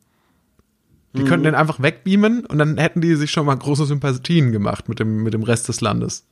Die 1.13 1.21
Mhm. 1.23 1.27
könnten 1.27 1.43
den 1.45 1.55
einfach 1.55 1.81
wegbeamen 1.81 2.45
und 2.45 2.57
dann 2.57 2.77
hätten 2.77 3.01
die 3.01 3.15
sich 3.15 3.31
schon 3.31 3.45
mal 3.45 3.55
große 3.55 3.85
Sympathien 3.85 4.51
gemacht 4.51 4.89
mit 4.89 4.99
dem, 4.99 5.23
mit 5.23 5.33
dem 5.33 5.43
Rest 5.43 5.67
des 5.69 5.81
Landes. 5.81 6.25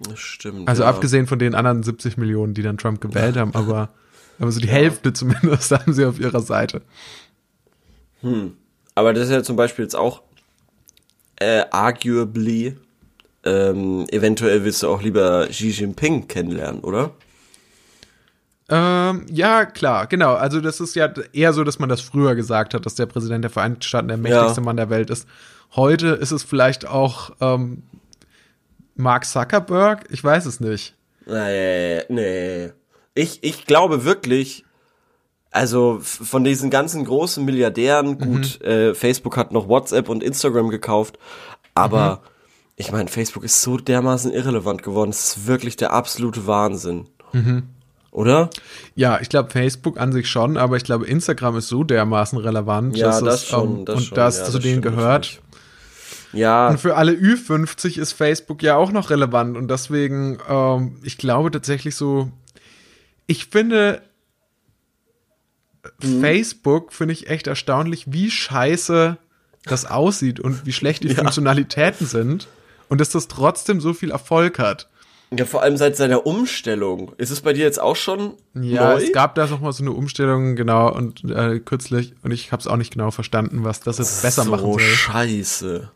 Das 0.00 0.18
stimmt. 0.18 0.68
Also 0.68 0.82
ja. 0.82 0.88
abgesehen 0.88 1.26
von 1.26 1.38
den 1.38 1.54
anderen 1.54 1.82
70 1.82 2.16
Millionen, 2.16 2.54
die 2.54 2.62
dann 2.62 2.78
Trump 2.78 3.00
gewählt 3.00 3.36
haben, 3.36 3.54
aber, 3.54 3.90
aber 4.38 4.50
so 4.52 4.60
die 4.60 4.68
Hälfte 4.80 5.12
zumindest 5.12 5.70
haben 5.72 5.92
sie 5.92 6.04
auf 6.04 6.18
ihrer 6.20 6.40
Seite. 6.40 6.82
Aber 8.94 9.12
das 9.12 9.24
ist 9.24 9.30
ja 9.30 9.42
zum 9.42 9.56
Beispiel 9.56 9.84
jetzt 9.84 9.96
auch 9.96 10.22
äh, 11.36 11.64
arguably, 11.70 12.76
ähm, 13.44 14.06
eventuell 14.10 14.64
willst 14.64 14.82
du 14.82 14.88
auch 14.88 15.02
lieber 15.02 15.46
Xi 15.48 15.70
Jinping 15.70 16.26
kennenlernen, 16.28 16.80
oder? 16.80 17.10
Ähm, 18.68 19.26
ja, 19.30 19.66
klar, 19.66 20.06
genau. 20.06 20.34
Also 20.34 20.60
das 20.60 20.80
ist 20.80 20.94
ja 20.94 21.12
eher 21.32 21.52
so, 21.52 21.64
dass 21.64 21.78
man 21.78 21.88
das 21.88 22.00
früher 22.00 22.34
gesagt 22.34 22.72
hat, 22.74 22.86
dass 22.86 22.94
der 22.94 23.06
Präsident 23.06 23.44
der 23.44 23.50
Vereinigten 23.50 23.82
Staaten 23.82 24.08
der 24.08 24.16
mächtigste 24.16 24.60
Ja. 24.60 24.64
Mann 24.64 24.76
der 24.76 24.90
Welt 24.90 25.10
ist. 25.10 25.28
Heute 25.76 26.08
ist 26.08 26.30
es 26.30 26.42
vielleicht 26.42 26.86
auch 26.86 27.32
ähm, 27.40 27.82
Mark 28.94 29.26
Zuckerberg. 29.26 30.06
Ich 30.10 30.22
weiß 30.24 30.46
es 30.46 30.60
nicht. 30.60 30.94
Nee, 31.26 32.02
nee. 32.08 32.70
Ich, 33.14 33.42
ich 33.44 33.66
glaube 33.66 34.04
wirklich, 34.04 34.64
also 35.50 35.98
von 36.00 36.42
diesen 36.42 36.70
ganzen 36.70 37.04
großen 37.04 37.44
Milliardären, 37.44 38.18
gut, 38.18 38.60
äh, 38.62 38.94
Facebook 38.94 39.36
hat 39.36 39.52
noch 39.52 39.68
WhatsApp 39.68 40.08
und 40.08 40.22
Instagram 40.22 40.68
gekauft, 40.68 41.18
aber 41.74 42.22
ich 42.76 42.90
meine, 42.90 43.08
Facebook 43.08 43.44
ist 43.44 43.62
so 43.62 43.76
dermaßen 43.76 44.32
irrelevant 44.32 44.82
geworden, 44.82 45.10
es 45.10 45.36
ist 45.36 45.46
wirklich 45.46 45.76
der 45.76 45.92
absolute 45.92 46.46
Wahnsinn. 46.46 47.08
Oder? 48.14 48.48
Ja, 48.94 49.20
ich 49.20 49.28
glaube 49.28 49.50
Facebook 49.50 49.98
an 49.98 50.12
sich 50.12 50.28
schon, 50.28 50.56
aber 50.56 50.76
ich 50.76 50.84
glaube 50.84 51.04
Instagram 51.04 51.56
ist 51.56 51.66
so 51.66 51.82
dermaßen 51.82 52.38
relevant, 52.38 52.96
Ja, 52.96 53.08
dass 53.08 53.20
das 53.24 53.42
es, 53.42 53.48
schon, 53.48 53.78
ähm, 53.80 53.84
das 53.84 53.96
und 53.96 54.04
schon, 54.04 54.14
das 54.16 54.38
ja, 54.38 54.44
zu 54.44 54.52
das 54.52 54.62
denen 54.62 54.82
gehört. 54.82 55.42
Ja, 56.32 56.68
Und 56.68 56.78
für 56.80 56.96
alle 56.96 57.12
Ü50 57.12 57.98
ist 57.98 58.12
Facebook 58.12 58.62
ja 58.62 58.76
auch 58.76 58.92
noch 58.92 59.10
relevant 59.10 59.56
und 59.56 59.68
deswegen, 59.68 60.38
ähm, 60.48 60.96
ich 61.02 61.18
glaube 61.18 61.50
tatsächlich 61.50 61.96
so, 61.96 62.30
ich 63.26 63.46
finde, 63.46 64.00
Facebook 66.00 66.92
finde 66.92 67.14
ich 67.14 67.28
echt 67.28 67.46
erstaunlich, 67.48 68.12
wie 68.12 68.30
scheiße 68.30 69.16
das 69.64 69.86
aussieht 69.86 70.38
und 70.38 70.66
wie 70.66 70.72
schlecht 70.72 71.02
die 71.02 71.08
Ja. 71.14 71.16
Funktionalitäten 71.16 72.06
sind 72.06 72.46
und 72.88 73.00
dass 73.00 73.10
das 73.10 73.26
trotzdem 73.28 73.80
so 73.80 73.92
viel 73.92 74.10
Erfolg 74.12 74.58
hat. 74.60 74.88
Ja, 75.36 75.44
vor 75.44 75.62
allem 75.62 75.76
seit 75.76 75.96
seiner 75.96 76.26
Umstellung. 76.26 77.12
Ist 77.18 77.30
es 77.30 77.40
bei 77.40 77.52
dir 77.52 77.64
jetzt 77.64 77.80
auch 77.80 77.96
schon 77.96 78.34
Ja, 78.54 78.94
neu? 78.94 79.02
es 79.02 79.12
gab 79.12 79.34
da 79.34 79.46
noch 79.46 79.60
mal 79.60 79.72
so 79.72 79.82
eine 79.82 79.92
Umstellung, 79.92 80.56
genau, 80.56 80.92
und 80.92 81.24
äh, 81.24 81.60
kürzlich, 81.60 82.14
und 82.22 82.30
ich 82.30 82.52
habe 82.52 82.60
es 82.60 82.66
auch 82.66 82.76
nicht 82.76 82.92
genau 82.92 83.10
verstanden, 83.10 83.64
was 83.64 83.80
das 83.80 83.98
jetzt 83.98 84.22
besser 84.22 84.44
so 84.44 84.50
machen 84.50 84.72
soll. 84.72 84.80
scheiße. 84.80 85.90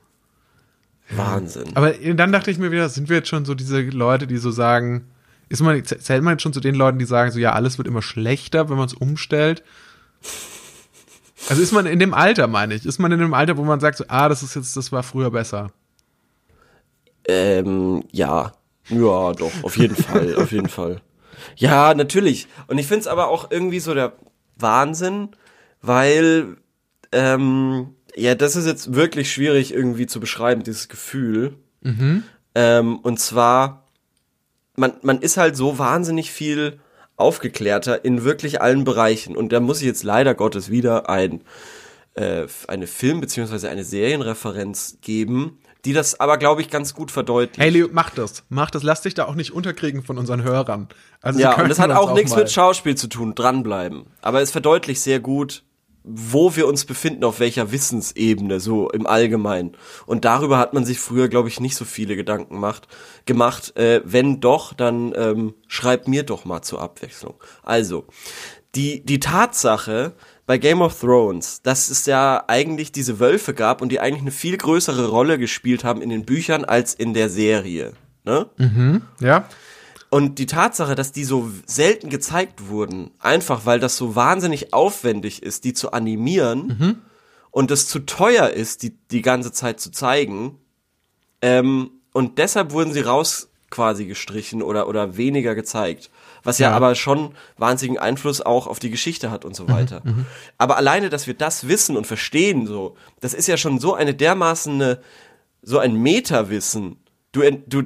Wahnsinn. 1.11 1.71
Aber 1.75 1.93
dann 1.93 2.33
dachte 2.33 2.51
ich 2.51 2.59
mir 2.59 2.71
wieder, 2.71 2.89
sind 2.89 3.09
wir 3.09 3.17
jetzt 3.17 3.29
schon 3.29 3.45
so 3.45 3.55
diese 3.55 3.81
Leute, 3.81 4.27
die 4.27 4.37
so 4.37 4.51
sagen, 4.51 5.07
ist 5.49 5.63
man, 5.63 5.83
zählt 5.85 6.23
man 6.23 6.35
jetzt 6.35 6.43
schon 6.43 6.53
zu 6.53 6.61
den 6.61 6.75
Leuten, 6.75 6.99
die 6.99 7.07
sagen, 7.07 7.31
so 7.31 7.39
ja, 7.39 7.53
alles 7.53 7.79
wird 7.79 7.89
immer 7.89 8.03
schlechter, 8.03 8.69
wenn 8.69 8.77
man 8.77 8.87
es 8.87 8.95
umstellt? 8.95 9.63
Also 11.49 11.63
ist 11.63 11.73
man 11.73 11.87
in 11.87 11.99
dem 11.99 12.13
Alter, 12.13 12.47
meine 12.47 12.75
ich, 12.75 12.85
ist 12.85 12.99
man 12.99 13.11
in 13.13 13.21
dem 13.21 13.33
Alter, 13.33 13.57
wo 13.57 13.65
man 13.65 13.81
sagt, 13.81 13.97
so, 13.97 14.05
ah, 14.09 14.29
das 14.29 14.43
ist 14.43 14.55
jetzt, 14.55 14.77
das 14.77 14.93
war 14.93 15.03
früher 15.03 15.31
besser. 15.31 15.71
Ähm, 17.27 18.05
ja. 18.13 18.53
Ja, 18.89 19.33
doch, 19.33 19.53
auf 19.63 19.77
jeden 19.77 19.97
Fall, 20.03 20.37
auf 20.37 20.53
jeden 20.53 20.69
Fall. 20.69 21.01
Ja, 21.57 21.95
natürlich. 21.95 22.49
Und 22.67 22.79
ich 22.79 22.87
find's 22.87 23.07
aber 23.07 23.29
auch 23.29 23.51
irgendwie 23.51 23.81
so 23.81 23.95
der 23.95 24.13
Wahnsinn, 24.57 25.29
weil, 25.83 26.57
ähm, 27.13 27.95
ja, 28.17 28.35
das 28.35 28.57
ist 28.57 28.67
jetzt 28.67 28.95
wirklich 28.95 29.33
schwierig 29.33 29.73
irgendwie 29.73 30.07
zu 30.07 30.21
beschreiben, 30.21 30.63
dieses 30.65 30.89
Gefühl. 30.89 31.57
Ähm, 32.55 32.99
und 32.99 33.21
zwar, 33.21 33.87
man, 34.77 34.95
man 35.03 35.21
ist 35.21 35.37
halt 35.37 35.57
so 35.57 35.79
wahnsinnig 35.79 36.33
viel 36.33 36.81
aufgeklärter 37.17 38.05
in 38.05 38.25
wirklich 38.25 38.61
allen 38.61 38.85
Bereichen. 38.85 39.37
Und 39.37 39.53
da 39.53 39.61
muss 39.61 39.81
ich 39.81 39.87
jetzt 39.87 40.03
leider 40.03 40.35
Gottes 40.35 40.71
wieder 40.71 41.09
ein, 41.09 41.43
äh, 42.15 42.47
eine 42.67 42.87
Film- 42.87 43.21
beziehungsweise 43.21 43.69
eine 43.71 43.85
Serienreferenz 43.85 44.99
geben, 45.01 45.59
die 45.89 45.95
das 45.95 46.21
aber, 46.21 46.37
glaube 46.37 46.61
ich, 46.61 46.69
ganz 46.69 46.93
gut 46.93 47.11
verdeutlicht. 47.11 47.59
Hey, 47.59 47.71
Leo, 47.71 47.89
mach 47.91 48.11
das. 48.11 48.45
Mach 48.51 48.71
das. 48.71 48.83
Lass 48.83 49.01
dich 49.01 49.15
da 49.15 49.25
auch 49.25 49.35
nicht 49.35 49.53
unterkriegen 49.53 50.03
von 50.03 50.19
unseren 50.19 50.43
Hörern. 50.43 50.89
Also, 51.23 51.41
Ja, 51.41 51.59
und 51.59 51.71
das 51.71 51.79
hat 51.79 51.91
auch 51.93 52.13
nichts 52.13 52.37
mit 52.37 52.53
Schauspiel 52.53 52.95
zu 52.95 53.07
tun, 53.07 53.35
dranbleiben. 53.35 54.05
Aber 54.21 54.43
es 54.43 54.51
verdeutlicht 54.51 55.01
sehr 55.01 55.19
gut, 55.19 55.65
wo 56.05 56.57
wir 56.57 56.69
uns 56.69 56.85
befinden, 56.85 57.25
auf 57.25 57.41
welcher 57.41 57.73
Wissensebene, 57.73 58.61
so 58.61 58.91
im 58.91 59.07
Allgemeinen. 59.07 59.79
Und 60.05 60.27
darüber 60.27 60.59
hat 60.59 60.75
man 60.75 60.85
sich 60.85 60.99
früher, 60.99 61.29
glaube 61.29 61.49
ich, 61.49 61.59
nicht 61.59 61.75
so 61.75 61.87
viele 61.87 62.17
Gedanken 62.17 62.61
macht, 62.61 62.87
gemacht. 63.25 63.75
Äh, 63.79 64.03
wenn 64.05 64.41
doch, 64.43 64.75
dann 64.75 65.15
ähm, 65.17 65.55
schreibt 65.69 66.07
mir 66.07 66.23
doch 66.23 66.45
mal 66.45 66.61
zur 66.61 66.83
Abwechslung. 66.83 67.37
Also, 67.63 68.05
die, 68.75 69.03
die 69.07 69.21
Tatsache 69.21 70.13
bei 70.49 70.57
Game 70.57 70.81
of 70.81 70.99
Thrones, 70.99 71.61
dass 71.61 71.91
es 71.91 72.07
ja 72.07 72.43
eigentlich 72.49 72.91
diese 72.91 73.21
Wölfe 73.21 73.53
gab 73.53 73.83
und 73.83 73.91
die 73.91 74.01
eigentlich 74.01 74.23
eine 74.23 74.31
viel 74.31 74.57
größere 74.57 75.09
Rolle 75.09 75.39
gespielt 75.39 75.85
haben 75.85 76.01
in 76.01 76.09
den 76.09 76.25
Büchern 76.25 76.65
als 76.65 76.95
in 76.95 77.13
der 77.13 77.29
Serie. 77.29 77.93
Ne? 78.25 78.47
Ja, 79.21 79.47
Und 80.09 80.39
die 80.39 80.47
Tatsache, 80.47 80.95
dass 80.95 81.13
die 81.13 81.25
so 81.25 81.51
selten 81.67 82.09
gezeigt 82.09 82.69
wurden, 82.69 83.11
einfach 83.19 83.67
weil 83.67 83.79
das 83.79 83.99
so 83.99 84.17
wahnsinnig 84.17 84.73
aufwendig 84.73 85.43
ist, 85.43 85.65
die 85.65 85.75
zu 85.75 85.93
animieren 85.93 87.03
und 87.51 87.71
es 87.71 87.87
zu 87.87 87.99
teuer 87.99 88.49
ist, 88.49 88.83
die 88.83 88.97
die 89.11 89.21
ganze 89.21 89.53
Zeit 89.53 89.81
zu 89.81 89.91
zeigen, 89.91 90.57
ähm, 91.43 91.91
und 92.15 92.39
deshalb 92.39 92.73
wurden 92.73 92.95
sie 92.95 93.03
raus 93.03 93.51
quasi 93.69 94.07
gestrichen 94.07 94.63
oder, 94.63 94.89
oder 94.89 95.19
weniger 95.19 95.55
gezeigt. 95.55 96.11
Was 96.45 96.59
ja, 96.59 96.71
Ja. 96.71 96.77
aber 96.77 96.95
schon 96.95 97.35
wahnsinnigen 97.57 98.01
Einfluss 98.01 98.41
auch 98.41 98.67
auf 98.67 98.79
die 98.79 98.91
Geschichte 98.91 99.31
hat 99.31 99.45
und 99.45 99.55
so 99.57 99.69
weiter. 99.69 100.03
Aber 100.57 100.77
alleine, 100.77 101.09
dass 101.09 101.27
wir 101.27 101.35
das 101.35 101.69
wissen 101.69 101.97
und 101.97 102.07
verstehen, 102.07 102.67
so, 102.67 102.97
das 103.21 103.35
ist 103.35 103.49
ja 103.49 103.57
schon 103.57 103.79
so 103.81 103.95
eine 103.95 104.15
dermaßen 104.15 104.75
eine, 104.75 105.01
so 105.63 105.79
ein 105.79 105.95
Meta-Wissen. 105.97 106.97
Du, 107.33 107.43
du, 107.67 107.83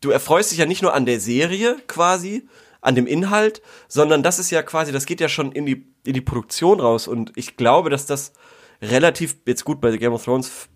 du 0.00 0.10
erfreust 0.10 0.50
dich 0.50 0.58
ja 0.58 0.66
nicht 0.66 0.82
nur 0.82 0.94
an 0.94 1.06
der 1.06 1.20
Serie 1.20 1.76
quasi, 1.86 2.46
an 2.82 2.94
dem 2.94 3.06
Inhalt, 3.06 3.62
sondern 3.88 4.22
das 4.22 4.38
ist 4.38 4.50
ja 4.50 4.62
quasi, 4.62 4.92
das 4.92 5.06
geht 5.06 5.20
ja 5.20 5.28
schon 5.28 5.52
in 5.52 5.66
die, 5.66 5.86
in 6.04 6.14
die 6.14 6.20
Produktion 6.20 6.80
raus 6.80 7.08
und 7.08 7.32
ich 7.36 7.56
glaube, 7.56 7.90
dass 7.90 8.06
das 8.06 8.32
relativ, 8.80 9.36
jetzt 9.46 9.64
gut 9.64 9.80
bei 9.80 9.94
Game 9.96 10.12
of 10.12 10.24
Thrones, 10.24 10.68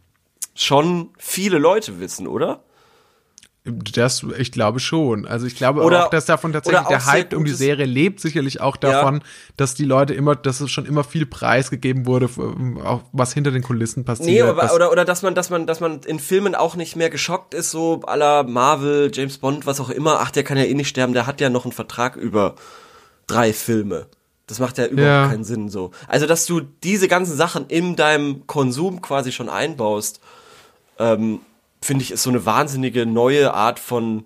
schon 0.54 1.11
viele 1.18 1.58
Leute 1.58 1.99
wissen, 2.00 2.26
oder? 2.26 2.62
Das, 3.64 4.25
ich 4.37 4.52
glaube 4.52 4.78
schon. 4.78 5.26
Also 5.26 5.47
ich 5.47 5.56
glaube 5.56 5.80
Oder- 5.83 6.04
auch, 6.06 6.11
dass 6.11 6.26
davon 6.26 6.52
tatsächlich 6.52 6.85
auch 6.85 6.88
der 6.88 7.06
Hype 7.06 7.33
um 7.33 7.47
die 7.47 7.52
Serie 7.54 7.87
lebt, 7.87 8.21
sicherlich 8.21 8.61
auch 8.61 8.76
davon, 8.76 9.23
dass 9.56 9.75
die 9.75 9.87
Leute 9.87 10.12
immer, 10.12 10.37
dass 10.37 10.61
es 10.61 10.71
schon 10.71 10.85
immer 10.85 11.02
viel 11.02 11.25
Preis 11.25 11.71
gegeben 11.71 12.04
wurde, 12.04 12.28
für, 12.28 12.54
auch 12.85 13.00
was 13.12 13.33
hinter 13.33 13.52
den 13.52 13.62
Kulissen 13.62 14.04
passiert. 14.04 14.28
Nee, 14.28 14.42
aber, 14.42 14.75
oder, 14.75 14.92
oder 14.92 15.06
dass 15.06 15.23
man, 15.23 15.35
dass 15.35 15.49
man, 15.49 15.66
dass 15.66 15.80
man 15.80 16.00
in 16.00 16.18
Filmen 16.18 16.54
auch 16.54 16.76
nicht 16.76 16.94
mehr 16.94 17.09
geschockt 17.09 17.54
ist, 17.54 17.71
so 17.71 18.02
aller 18.06 18.42
Marvel, 18.42 19.11
James 19.14 19.38
Bond, 19.38 19.64
was 19.64 19.80
auch 19.80 19.88
immer, 19.90 20.21
ach, 20.21 20.30
der 20.30 20.44
kann 20.44 20.59
ja 20.59 20.64
eh 20.64 20.75
nicht 20.75 20.88
sterben, 20.88 21.14
der 21.14 21.26
hat 21.26 21.40
ja 21.40 21.49
noch 21.49 21.64
einen 21.64 21.73
Vertrag 21.73 22.16
über 22.16 22.56
drei 23.26 23.54
Filme. 23.54 24.09
Das 24.47 24.59
macht 24.59 24.76
ja 24.76 24.85
überhaupt 24.85 25.09
Ja. 25.09 25.28
keinen 25.28 25.44
Sinn 25.44 25.71
so. 25.71 25.90
Also, 26.06 26.26
dass 26.26 26.44
du 26.44 26.61
diese 26.61 27.09
ganzen 27.09 27.35
Sachen 27.35 27.64
in 27.68 27.97
deinem 27.97 28.47
Konsum 28.47 29.00
quasi 29.00 29.33
schon 29.33 29.49
einbaust, 29.49 30.21
ähm, 30.99 31.40
finde 31.85 32.03
ich, 32.03 32.11
ist 32.11 32.23
so 32.23 32.31
eine 32.31 32.45
wahnsinnige 32.47 33.07
neue 33.07 33.53
Art 33.55 33.79
von, 33.79 34.25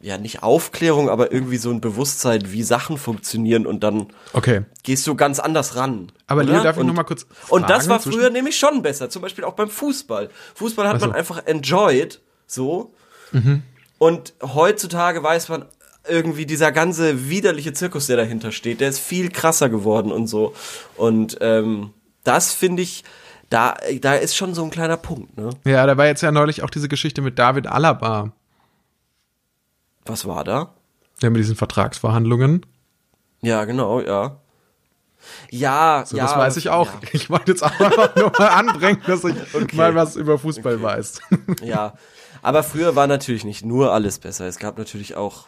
ja, 0.00 0.16
nicht 0.16 0.42
Aufklärung, 0.42 1.08
aber 1.10 1.32
irgendwie 1.32 1.56
so 1.56 1.70
ein 1.70 1.80
Bewusstsein, 1.80 2.52
wie 2.52 2.62
Sachen 2.62 2.98
funktionieren 2.98 3.66
und 3.66 3.82
dann 3.82 4.06
okay. 4.32 4.62
gehst 4.84 5.06
du 5.06 5.14
ganz 5.16 5.40
anders 5.40 5.74
ran. 5.76 6.12
Aber? 6.28 6.44
Leo, 6.44 6.62
darf 6.62 6.76
ich 6.76 6.80
Und- 6.80 6.86
noch 6.86 6.94
mal 6.94 7.02
kurz 7.04 7.26
Und 7.48 7.62
das 7.62 7.84
fragen 7.86 7.88
war 7.90 8.00
zwischen- 8.00 8.20
früher 8.20 8.30
nämlich 8.30 8.56
schon 8.58 8.82
besser. 8.82 9.10
Zum 9.10 9.22
Beispiel 9.22 9.44
auch 9.44 9.54
beim 9.54 9.68
Fußball. 9.70 10.30
Fußball 10.54 10.86
hat 10.86 10.96
Ach 10.96 11.00
so. 11.00 11.06
man 11.08 11.16
einfach 11.16 11.44
enjoyed, 11.46 12.20
so. 12.46 12.92
Mhm. 13.32 13.62
Und 13.98 14.34
heutzutage 14.42 15.22
weiß 15.22 15.48
man 15.48 15.64
irgendwie 16.08 16.46
dieser 16.46 16.70
ganze 16.72 17.28
widerliche 17.28 17.72
Zirkus, 17.72 18.06
der 18.06 18.16
dahinter 18.16 18.52
steht, 18.52 18.80
der 18.80 18.88
ist 18.88 19.00
viel 19.00 19.30
krasser 19.30 19.68
geworden 19.68 20.12
und 20.12 20.26
so. 20.28 20.54
Und 20.96 21.36
ähm, 21.40 21.90
das 22.24 22.54
finde 22.54 22.82
ich, 22.82 23.02
da, 23.50 23.76
da 24.00 24.14
ist 24.14 24.36
schon 24.36 24.54
so 24.54 24.62
ein 24.64 24.70
kleiner 24.70 24.96
Punkt, 24.96 25.36
ne? 25.36 25.50
Ja, 25.64 25.86
da 25.86 25.96
war 25.96 26.06
jetzt 26.06 26.22
ja 26.22 26.30
neulich 26.32 26.62
auch 26.62 26.70
diese 26.70 26.88
Geschichte 26.88 27.22
mit 27.22 27.38
David 27.38 27.66
Alaba, 27.66 28.32
Was 30.06 30.26
war 30.26 30.44
da? 30.44 30.74
der 31.22 31.30
mit 31.30 31.40
diesen 31.40 31.56
Vertragsverhandlungen. 31.56 32.64
Ja, 33.40 33.64
genau, 33.64 34.00
ja. 34.00 34.36
Ja, 35.50 36.04
So, 36.06 36.16
ja. 36.16 36.24
das 36.24 36.36
weiß 36.36 36.56
ich 36.58 36.70
auch. 36.70 36.86
Ja. 36.86 37.00
Ich 37.12 37.28
wollte 37.28 37.50
jetzt 37.52 37.62
auch 37.64 37.80
einfach 37.80 38.14
nur 38.16 38.32
mal 38.38 38.48
anbringen, 38.48 39.02
dass 39.06 39.24
ich 39.24 39.34
mal 39.74 39.94
was 39.94 40.14
über 40.16 40.38
Fußball 40.38 40.80
weiß. 40.80 41.20
Ja, 41.62 41.94
aber 42.42 42.62
früher 42.62 42.94
war 42.94 43.06
natürlich 43.08 43.44
nicht 43.44 43.64
nur 43.64 43.92
alles 43.92 44.18
besser. 44.20 44.46
Es 44.46 44.58
gab 44.60 44.78
natürlich 44.78 45.16
auch 45.16 45.46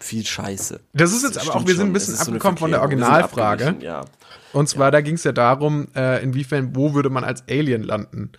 viel 0.00 0.24
Scheiße. 0.24 0.80
Das 0.92 1.12
ist 1.12 1.22
jetzt 1.22 1.38
aber 1.38 1.56
auch, 1.56 1.66
wir 1.66 1.74
sind 1.74 1.88
ein 1.88 1.92
bisschen 1.92 2.14
ist 2.14 2.24
so 2.24 2.32
abgekommen 2.32 2.58
von 2.58 2.70
der 2.70 2.80
Originalfrage. 2.80 3.76
Ja. 3.80 4.04
Und 4.52 4.68
zwar, 4.68 4.90
da 4.90 5.00
ging 5.00 5.14
es 5.14 5.24
ja 5.24 5.32
darum, 5.32 5.88
äh, 5.94 6.22
inwiefern, 6.22 6.74
wo 6.74 6.94
würde 6.94 7.10
man 7.10 7.24
als 7.24 7.44
Alien 7.48 7.82
landen? 7.82 8.32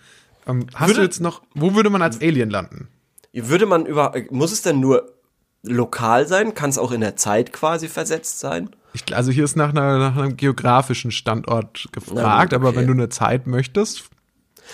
Ähm, 0.46 0.66
hast 0.74 0.88
Würde- 0.88 1.00
du 1.00 1.04
jetzt 1.06 1.20
noch, 1.20 1.42
wo 1.54 1.74
würde 1.74 1.90
man 1.90 2.02
als 2.02 2.20
Alien 2.20 2.50
landen? 2.50 2.88
Würde 3.32 3.66
man 3.66 3.86
über, 3.86 4.14
muss 4.30 4.50
es 4.52 4.62
denn 4.62 4.80
nur 4.80 5.12
lokal 5.62 6.26
sein? 6.26 6.54
Kann 6.54 6.70
es 6.70 6.78
auch 6.78 6.90
in 6.90 7.00
der 7.00 7.16
Zeit 7.16 7.52
quasi 7.52 7.88
versetzt 7.88 8.40
sein? 8.40 8.70
Ich, 8.92 9.14
also 9.14 9.30
hier 9.30 9.44
ist 9.44 9.56
nach, 9.56 9.68
einer, 9.70 9.98
nach 9.98 10.16
einem 10.16 10.36
geografischen 10.36 11.12
Standort 11.12 11.86
gefragt, 11.92 12.50
gut, 12.50 12.54
aber 12.54 12.70
okay. 12.70 12.78
wenn 12.78 12.86
du 12.88 12.92
eine 12.92 13.08
Zeit 13.08 13.46
möchtest, 13.46 14.10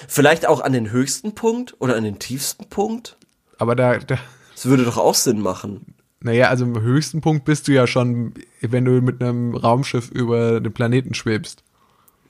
Vielleicht 0.08 0.46
auch 0.46 0.60
an 0.60 0.72
den 0.72 0.90
höchsten 0.90 1.34
Punkt 1.34 1.74
oder 1.78 1.96
an 1.96 2.04
den 2.04 2.18
tiefsten 2.18 2.68
Punkt? 2.68 3.16
aber 3.58 3.74
da, 3.74 3.96
da 3.98 4.18
Das 4.54 4.66
würde 4.66 4.84
doch 4.84 4.98
auch 4.98 5.14
Sinn 5.14 5.40
machen. 5.40 5.94
Naja, 6.20 6.48
also 6.48 6.64
im 6.64 6.80
höchsten 6.80 7.20
Punkt 7.20 7.44
bist 7.44 7.68
du 7.68 7.72
ja 7.72 7.86
schon, 7.86 8.34
wenn 8.60 8.84
du 8.84 9.00
mit 9.02 9.22
einem 9.22 9.54
Raumschiff 9.54 10.10
über 10.10 10.60
den 10.60 10.72
Planeten 10.72 11.14
schwebst. 11.14 11.62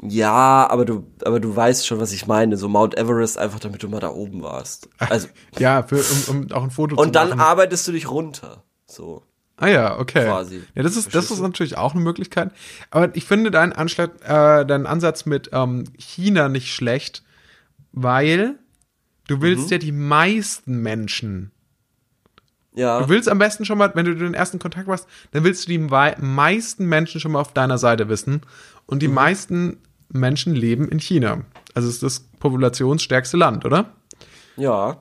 Ja, 0.02 0.68
aber 0.68 0.84
du, 0.84 1.06
aber 1.24 1.40
du 1.40 1.56
weißt 1.56 1.86
schon, 1.86 1.98
was 2.00 2.12
ich 2.12 2.26
meine. 2.26 2.58
So 2.58 2.68
Mount 2.68 2.98
Everest, 2.98 3.38
einfach 3.38 3.60
damit 3.60 3.82
du 3.82 3.88
mal 3.88 4.00
da 4.00 4.10
oben 4.10 4.42
warst. 4.42 4.90
Also, 4.98 5.28
Ja, 5.58 5.82
für, 5.82 5.96
um, 6.28 6.36
um 6.42 6.52
auch 6.52 6.64
ein 6.64 6.70
Foto 6.70 6.96
zu 6.96 7.00
und 7.02 7.14
dann 7.14 7.30
machen. 7.30 7.40
arbeitest 7.40 7.88
du 7.88 7.92
dich 7.92 8.10
runter. 8.10 8.62
So. 8.86 9.22
Ah 9.56 9.68
ja, 9.68 9.98
okay. 9.98 10.26
Quasi. 10.26 10.62
Ja, 10.74 10.82
das 10.82 10.96
ist, 10.96 11.14
das 11.14 11.30
ist 11.30 11.40
natürlich 11.40 11.78
auch 11.78 11.94
eine 11.94 12.02
Möglichkeit. 12.02 12.50
Aber 12.90 13.16
ich 13.16 13.24
finde 13.24 13.50
deinen 13.50 13.72
Anschlag, 13.72 14.10
äh, 14.24 14.66
deinen 14.66 14.84
Ansatz 14.86 15.24
mit 15.24 15.48
ähm, 15.54 15.84
China 15.96 16.50
nicht 16.50 16.74
schlecht, 16.74 17.22
weil 17.92 18.58
du 19.28 19.40
willst 19.40 19.66
Mhm. 19.66 19.70
ja 19.72 19.78
die 19.78 19.92
meisten 19.92 20.82
Menschen. 20.82 21.52
Ja. 22.76 23.00
Du 23.00 23.08
willst 23.08 23.28
am 23.28 23.38
besten 23.38 23.64
schon 23.64 23.78
mal, 23.78 23.90
wenn 23.94 24.04
du 24.06 24.14
den 24.14 24.34
ersten 24.34 24.58
Kontakt 24.60 24.86
machst, 24.86 25.08
dann 25.32 25.42
willst 25.44 25.66
du 25.66 25.70
die 25.70 25.78
meisten 25.78 26.86
Menschen 26.86 27.20
schon 27.20 27.32
mal 27.32 27.40
auf 27.40 27.52
deiner 27.52 27.78
Seite 27.78 28.08
wissen. 28.08 28.42
Und 28.86 28.96
Mhm. 28.96 29.00
die 29.00 29.08
meisten 29.08 29.76
Menschen 30.10 30.54
leben 30.54 30.88
in 30.88 31.00
China. 31.00 31.38
Also 31.74 31.88
es 31.88 31.94
ist 31.94 32.02
das 32.04 32.20
populationsstärkste 32.38 33.36
Land, 33.36 33.64
oder? 33.64 33.86
Ja. 34.56 34.98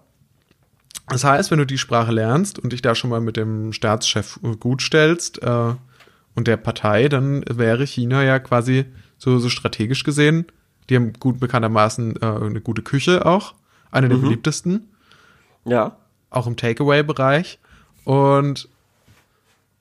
Das 1.10 1.24
heißt, 1.24 1.51
wenn 1.51 1.60
du 1.60 1.65
die 1.65 1.77
Sprache 1.77 2.12
lernst 2.12 2.58
und 2.58 2.74
dich 2.74 2.82
da 2.82 2.96
schon 2.96 3.12
mal 3.12 3.22
mit 3.22 3.38
dem 3.38 3.74
Staatschef 3.74 4.39
äh, 4.44 4.55
gut 4.55 4.82
stellst, 4.82 5.44
äh, 5.44 5.74
und 6.38 6.48
der 6.50 6.58
Partei, 6.58 7.08
dann 7.08 7.46
wäre 7.50 7.86
China 7.86 8.22
ja 8.24 8.39
quasi 8.39 8.86
so, 9.17 9.38
so 9.39 9.48
strategisch 9.50 10.03
gesehen, 10.03 10.46
die 10.89 10.96
haben 10.98 11.13
gut 11.13 11.39
bekanntermaßen 11.39 12.22
äh, 12.22 12.25
eine 12.25 12.60
gute 12.62 12.82
Küche 12.82 13.25
auch, 13.25 13.53
eine 13.91 14.08
Mhm. 14.08 14.12
der 14.12 14.17
beliebtesten, 14.17 14.89
Ja. 15.65 15.96
auch 16.32 16.48
im 16.48 16.58
Takeaway-Bereich. 16.58 17.60
Und 18.06 18.70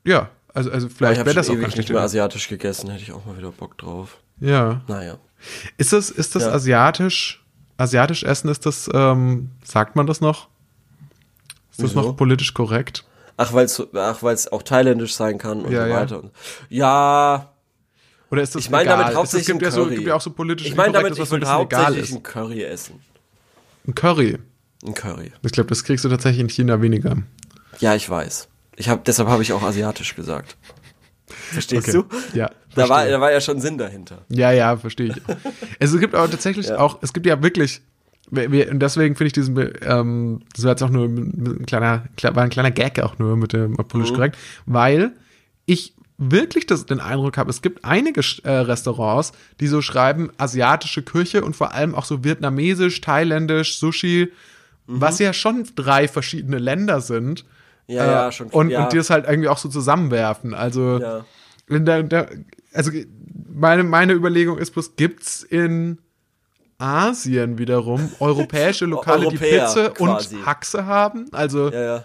ja, 0.04 0.30
also, 0.52 0.70
also 0.70 0.86
ich 0.88 0.92
vielleicht 0.92 1.20
habe 1.20 1.26
wäre 1.26 1.36
das 1.36 1.48
auch 1.48 1.54
ganz 1.54 1.66
nicht 1.68 1.76
nicht 1.78 1.90
mehr 1.90 2.02
asiatisch 2.02 2.48
gegessen, 2.48 2.90
hätte 2.90 3.02
ich 3.02 3.12
auch 3.12 3.24
mal 3.24 3.36
wieder 3.36 3.52
Bock 3.52 3.78
drauf. 3.78 4.18
Ja. 4.40 4.82
Naja. 4.88 5.18
Ist 5.76 5.92
das, 5.92 6.10
ist 6.10 6.34
das 6.34 6.44
Ja. 6.44 6.52
asiatisch, 6.52 7.44
asiatisch 7.76 8.22
essen, 8.24 8.48
ist 8.48 8.66
das, 8.66 8.88
ähm, 8.92 9.50
sagt 9.62 9.94
man 9.94 10.06
das 10.06 10.20
noch? 10.20 10.48
Ist 11.70 11.82
das 11.82 11.90
Wieso? 11.90 12.02
noch 12.02 12.16
politisch 12.16 12.54
korrekt? 12.54 13.04
Ach, 13.36 13.52
weil 13.52 13.64
es 13.66 13.82
ach, 13.94 14.22
weil's 14.22 14.50
auch 14.50 14.62
thailändisch 14.62 15.14
sein 15.14 15.38
kann 15.38 15.62
und 15.62 15.72
Ja, 15.72 15.82
so 15.82 15.88
ja. 15.88 15.96
weiter. 16.00 16.22
Und, 16.22 16.30
ja, 16.68 17.52
Oder 18.30 18.42
ist 18.42 18.54
das 18.54 18.64
ich 18.64 18.70
meine 18.70 18.88
damit 18.88 19.14
hauptsächlich 19.14 19.48
es 19.48 19.52
gibt 19.52 19.62
ein 19.62 19.64
ja 19.64 19.70
so, 19.70 19.86
gibt 19.86 20.06
ja 20.06 20.14
auch 20.14 20.20
so 20.20 20.30
politisch 20.30 20.66
ich 20.68 20.76
meine 20.76 20.92
damit, 20.92 21.18
ich 21.18 21.30
will 21.30 21.46
hauptsächlich 21.46 22.12
ein 22.14 22.22
Curry 22.22 22.62
essen. 22.62 23.00
Ein 23.86 23.94
Curry. 23.94 24.38
Ein 24.86 24.94
Curry. 24.94 25.32
Ich 25.42 25.52
glaube, 25.52 25.68
das 25.68 25.82
kriegst 25.84 26.04
du 26.04 26.08
tatsächlich 26.08 26.40
in 26.40 26.48
China 26.48 26.80
weniger. 26.80 27.16
Ja, 27.80 27.94
ich 27.94 28.08
weiß. 28.08 28.48
Ich 28.76 28.88
hab, 28.88 29.04
deshalb 29.04 29.28
habe 29.28 29.42
ich 29.42 29.52
auch 29.52 29.62
asiatisch 29.62 30.14
gesagt. 30.16 30.56
Verstehst 31.26 31.92
du? 31.94 32.04
Ja. 32.34 32.50
Da 32.74 32.88
war, 32.88 33.06
da 33.06 33.20
war 33.20 33.32
ja 33.32 33.40
schon 33.40 33.60
Sinn 33.60 33.78
dahinter. 33.78 34.24
Ja, 34.28 34.50
ja, 34.52 34.76
verstehe 34.76 35.08
ich. 35.08 35.22
es 35.78 35.98
gibt 35.98 36.14
aber 36.14 36.30
tatsächlich 36.30 36.68
Ja. 36.68 36.78
auch, 36.78 36.98
es 37.02 37.12
gibt 37.12 37.26
ja 37.26 37.40
wirklich, 37.42 37.82
wir- 38.30 38.50
wir- 38.50 38.70
und 38.70 38.80
deswegen 38.80 39.14
finde 39.16 39.28
ich 39.28 39.32
diesen, 39.32 39.56
ähm, 39.82 40.40
das 40.54 40.64
war 40.64 40.70
jetzt 40.72 40.82
auch 40.82 40.90
nur 40.90 41.06
ein 41.06 41.64
kleiner, 41.66 42.04
kle- 42.18 42.34
war 42.34 42.42
ein 42.42 42.50
kleiner 42.50 42.70
Gag 42.72 43.00
auch 43.00 43.18
nur 43.18 43.36
mit 43.36 43.52
dem 43.52 43.74
politisch 43.76 44.10
Mhm. 44.10 44.14
korrekt, 44.16 44.38
weil 44.66 45.12
ich 45.66 45.94
wirklich 46.18 46.66
das, 46.66 46.86
den 46.86 47.00
Eindruck 47.00 47.36
habe, 47.38 47.50
es 47.50 47.62
gibt 47.62 47.84
einige 47.84 48.20
äh, 48.44 48.50
Restaurants, 48.50 49.32
die 49.60 49.66
so 49.66 49.82
schreiben 49.82 50.30
asiatische 50.36 51.02
Küche 51.02 51.42
und 51.44 51.54
vor 51.56 51.72
allem 51.74 51.94
auch 51.94 52.04
so 52.04 52.22
vietnamesisch, 52.24 53.00
thailändisch, 53.00 53.78
Sushi, 53.78 54.32
Mhm. 54.86 55.00
was 55.00 55.18
ja 55.20 55.32
schon 55.32 55.66
drei 55.76 56.06
verschiedene 56.08 56.58
Länder 56.58 57.00
sind. 57.00 57.44
Ja, 57.86 58.04
Äh, 58.04 58.10
ja, 58.10 58.32
schon 58.32 58.48
Und, 58.48 58.70
ja. 58.70 58.84
und 58.84 58.92
die 58.92 58.96
das 58.96 59.10
halt 59.10 59.26
irgendwie 59.26 59.48
auch 59.48 59.58
so 59.58 59.68
zusammenwerfen. 59.68 60.54
Also, 60.54 60.98
Ja. 60.98 61.24
da, 61.68 62.02
da, 62.02 62.26
also 62.72 62.90
meine, 63.52 63.84
meine 63.84 64.12
Überlegung 64.14 64.58
ist 64.58 64.70
bloß, 64.72 64.96
gibt's 64.96 65.42
in 65.42 65.98
Asien 66.78 67.58
wiederum 67.58 68.10
europäische 68.20 68.84
Lokale, 68.86 69.28
die 69.28 69.36
Pizza 69.36 69.90
quasi. 69.90 70.34
und 70.36 70.46
Haxe 70.46 70.86
haben? 70.86 71.28
Also, 71.32 71.70
Ja, 71.70 71.80
ja. 71.82 72.04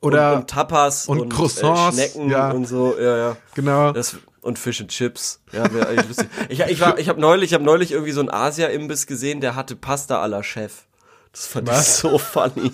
oder, 0.00 0.32
und, 0.32 0.38
und 0.40 0.50
Tapas 0.50 1.06
und 1.08 1.20
und, 1.20 1.28
Croissants, 1.32 1.98
äh, 1.98 2.08
Schnecken 2.08 2.30
ja. 2.30 2.50
und 2.50 2.66
so, 2.66 2.96
ja, 2.98 3.16
ja. 3.16 3.36
genau. 3.54 3.92
Das, 3.92 4.16
und 4.42 4.58
Fish 4.58 4.80
and 4.80 4.90
Chips. 4.90 5.40
Ja, 5.52 5.70
wäre 5.72 5.88
eigentlich 5.88 6.08
lustig. 6.08 6.28
Ich, 6.48 6.60
ich, 6.60 6.80
war, 6.80 6.98
ich 6.98 7.08
habe 7.10 7.20
neulich, 7.20 7.50
ich 7.50 7.54
hab 7.54 7.62
neulich 7.62 7.92
irgendwie 7.92 8.12
so 8.12 8.20
einen 8.20 8.30
Asia-Imbiss 8.30 9.06
gesehen, 9.06 9.40
der 9.40 9.54
hatte 9.54 9.76
Pasta 9.76 10.22
à 10.22 10.26
la 10.26 10.42
Chef. 10.42 10.84
Das 11.32 11.46
fand 11.46 11.68
Was? 11.68 11.88
ich 11.88 11.94
so 11.96 12.18
funny. 12.18 12.72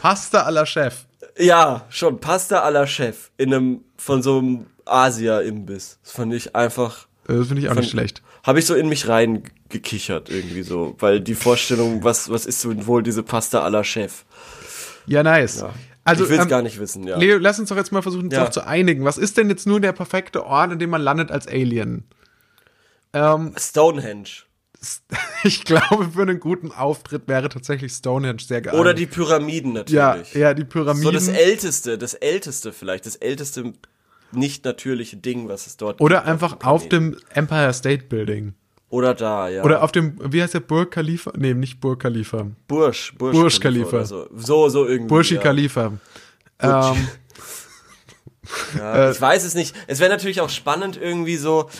Pasta 0.00 0.46
à 0.46 0.50
la 0.50 0.64
Chef. 0.66 1.06
Ja, 1.38 1.84
schon 1.90 2.20
Pasta 2.20 2.64
à 2.64 2.70
la 2.70 2.86
Chef 2.86 3.30
in 3.36 3.52
einem 3.54 3.80
von 3.96 4.22
so 4.22 4.38
einem 4.38 4.66
Asia-Imbiss. 4.84 5.98
Das 6.02 6.12
fand 6.12 6.32
ich 6.34 6.54
einfach. 6.54 7.06
Äh, 7.28 7.34
Das 7.38 7.46
finde 7.48 7.62
ich 7.62 7.68
auch 7.68 7.74
nicht 7.74 7.90
Fand- 7.90 7.90
schlecht. 7.90 8.22
Habe 8.44 8.58
ich 8.58 8.66
so 8.66 8.74
in 8.74 8.88
mich 8.88 9.08
reingekichert 9.08 10.28
irgendwie 10.28 10.62
so, 10.62 10.94
weil 10.98 11.20
die 11.20 11.34
Vorstellung, 11.34 12.04
was 12.04 12.30
was 12.30 12.44
ist 12.46 12.60
so 12.60 12.86
wohl 12.86 13.02
diese 13.02 13.22
Pasta 13.22 13.64
à 13.66 13.70
la 13.70 13.82
Chef? 13.84 14.24
Ja, 15.06 15.22
nice. 15.22 15.60
Ja. 15.60 15.72
Also, 16.06 16.24
ich 16.24 16.30
will's 16.30 16.42
ähm, 16.42 16.48
gar 16.48 16.60
nicht 16.60 16.78
wissen, 16.78 17.04
ja. 17.06 17.16
Leo, 17.16 17.38
lass 17.38 17.58
uns 17.58 17.70
doch 17.70 17.76
jetzt 17.76 17.90
mal 17.90 18.02
versuchen, 18.02 18.24
uns 18.26 18.34
Ja. 18.34 18.50
zu 18.50 18.66
einigen. 18.66 19.04
Was 19.06 19.16
ist 19.16 19.38
denn 19.38 19.48
jetzt 19.48 19.66
nun 19.66 19.80
der 19.80 19.92
perfekte 19.92 20.44
Ort, 20.44 20.72
an 20.72 20.78
dem 20.78 20.90
man 20.90 21.00
landet 21.00 21.30
als 21.30 21.46
Alien? 21.48 22.04
Ähm, 23.14 23.54
Stonehenge 23.58 24.28
ich 25.44 25.64
glaube, 25.64 26.10
für 26.14 26.22
einen 26.22 26.40
guten 26.40 26.72
Auftritt 26.72 27.28
wäre 27.28 27.48
tatsächlich 27.48 27.92
Stonehenge 27.92 28.40
sehr 28.40 28.60
geeignet. 28.60 28.80
oder 28.80 28.94
die 28.94 29.06
Pyramiden 29.06 29.72
ja, 29.88 30.08
natürlich. 30.10 30.34
ja, 30.34 30.54
die 30.54 30.64
Pyramiden. 30.64 31.02
So 31.04 31.10
das 31.12 31.28
älteste, 31.28 31.98
das 31.98 32.14
älteste 32.14 32.72
vielleicht, 32.72 33.06
das 33.06 33.16
älteste 33.16 33.72
nicht 34.32 34.64
natürliche 34.64 35.16
Ding, 35.16 35.48
was 35.48 35.66
es 35.66 35.76
dort 35.76 36.00
Oder 36.00 36.16
gibt 36.18 36.28
einfach 36.28 36.56
dem 36.56 36.66
auf 36.68 36.88
dem 36.88 37.16
Empire 37.30 37.72
State 37.72 38.04
Building. 38.04 38.54
oder 38.88 39.14
da, 39.14 39.48
ja. 39.48 39.62
Oder 39.62 39.82
auf 39.82 39.92
dem, 39.92 40.18
wie 40.32 40.42
heißt 40.42 40.54
der, 40.54 40.60
Burj 40.60 40.86
Khalifa? 40.90 41.32
Nee, 41.36 41.54
nicht 41.54 41.80
Burj 41.80 41.98
Khalifa. 41.98 42.46
Bursch, 42.66 43.14
Bursch, 43.16 43.36
Burj 43.36 43.60
Khalifa. 43.60 43.96
oder 43.98 44.06
So. 44.06 44.28
so 44.34 44.68
so 44.68 44.86
irgendwie. 44.86 45.08
Burj 45.08 45.32
ja. 45.32 45.40
Khalifa. 45.40 45.92
Ähm, 46.60 47.08
Ja, 48.76 49.08
Äh, 49.08 49.12
ich 49.12 49.20
weiß 49.20 49.44
es 49.44 49.54
nicht. 49.54 49.74
Es 49.86 50.00
wäre 50.00 50.10
natürlich 50.10 50.40
auch 50.40 50.50
spannend 50.50 50.98
irgendwie 51.00 51.36
so, 51.36 51.70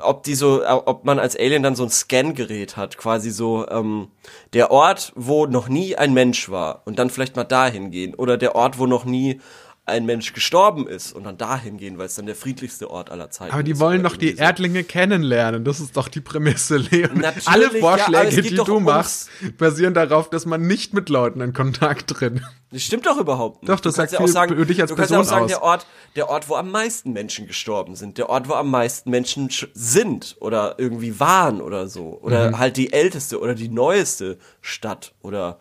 ob 0.00 0.22
die 0.22 0.34
so, 0.34 0.66
ob 0.66 1.04
man 1.04 1.18
als 1.18 1.36
Alien 1.36 1.62
dann 1.62 1.76
so 1.76 1.84
ein 1.84 1.90
Scan-Gerät 1.90 2.76
hat, 2.76 2.98
quasi 2.98 3.30
so 3.30 3.68
ähm, 3.68 4.08
der 4.52 4.70
Ort, 4.70 5.12
wo 5.14 5.46
noch 5.46 5.68
nie 5.68 5.96
ein 5.96 6.14
Mensch 6.14 6.50
war 6.50 6.82
und 6.84 6.98
dann 6.98 7.10
vielleicht 7.10 7.36
mal 7.36 7.44
dahin 7.44 7.90
gehen 7.90 8.14
oder 8.14 8.36
der 8.36 8.54
Ort, 8.54 8.78
wo 8.78 8.86
noch 8.86 9.04
nie 9.04 9.40
ein 9.88 10.06
Mensch 10.06 10.32
gestorben 10.32 10.86
ist 10.86 11.12
und 11.12 11.24
dann 11.24 11.36
dahin 11.38 11.76
gehen, 11.78 11.98
weil 11.98 12.06
es 12.06 12.14
dann 12.14 12.26
der 12.26 12.34
friedlichste 12.36 12.90
Ort 12.90 13.10
aller 13.10 13.30
Zeiten 13.30 13.52
aber 13.52 13.62
die 13.62 13.72
ist. 13.72 13.80
wollen 13.80 14.02
doch 14.02 14.16
die 14.16 14.32
so. 14.32 14.42
Erdlinge 14.42 14.84
kennenlernen. 14.84 15.64
Das 15.64 15.80
ist 15.80 15.96
doch 15.96 16.08
die 16.08 16.20
Prämisse, 16.20 16.76
Leon. 16.76 17.18
Natürlich, 17.18 17.48
Alle 17.48 17.64
ja, 17.74 17.80
Vorschläge, 17.80 18.42
geht 18.42 18.50
die 18.50 18.54
du 18.56 18.62
ums- 18.74 18.84
machst, 18.84 19.30
basieren 19.58 19.94
darauf, 19.94 20.30
dass 20.30 20.46
man 20.46 20.62
nicht 20.66 20.94
mit 20.94 21.08
Leuten 21.08 21.40
in 21.40 21.52
Kontakt 21.52 22.08
tritt. 22.10 22.40
Das 22.70 22.82
stimmt 22.82 23.06
doch 23.06 23.18
überhaupt 23.18 23.62
nicht. 23.62 23.70
Doch, 23.70 23.80
das 23.80 23.94
Du 23.94 23.96
sagt 23.96 24.12
ja 24.12 24.20
auch 24.20 24.26
sagen, 24.28 24.54
dich 24.66 24.80
als 24.82 24.90
du 24.90 24.96
kannst 24.96 25.10
ja 25.10 25.16
auch 25.18 25.22
Person 25.22 25.24
sagen, 25.24 25.44
aus. 25.44 25.50
der 25.50 25.62
Ort, 25.62 25.86
der 26.16 26.28
Ort, 26.28 26.48
wo 26.50 26.54
am 26.56 26.70
meisten 26.70 27.12
Menschen 27.12 27.46
gestorben 27.46 27.94
sind, 27.96 28.18
der 28.18 28.28
Ort, 28.28 28.48
wo 28.48 28.52
am 28.54 28.70
meisten 28.70 29.08
Menschen 29.10 29.48
sch- 29.48 29.68
sind 29.72 30.36
oder 30.40 30.74
irgendwie 30.78 31.18
waren 31.18 31.62
oder 31.62 31.88
so. 31.88 32.18
Oder 32.20 32.50
Mhm. 32.50 32.58
halt 32.58 32.76
die 32.76 32.92
älteste 32.92 33.40
oder 33.40 33.54
die 33.54 33.68
neueste 33.70 34.38
Stadt 34.60 35.14
oder 35.22 35.58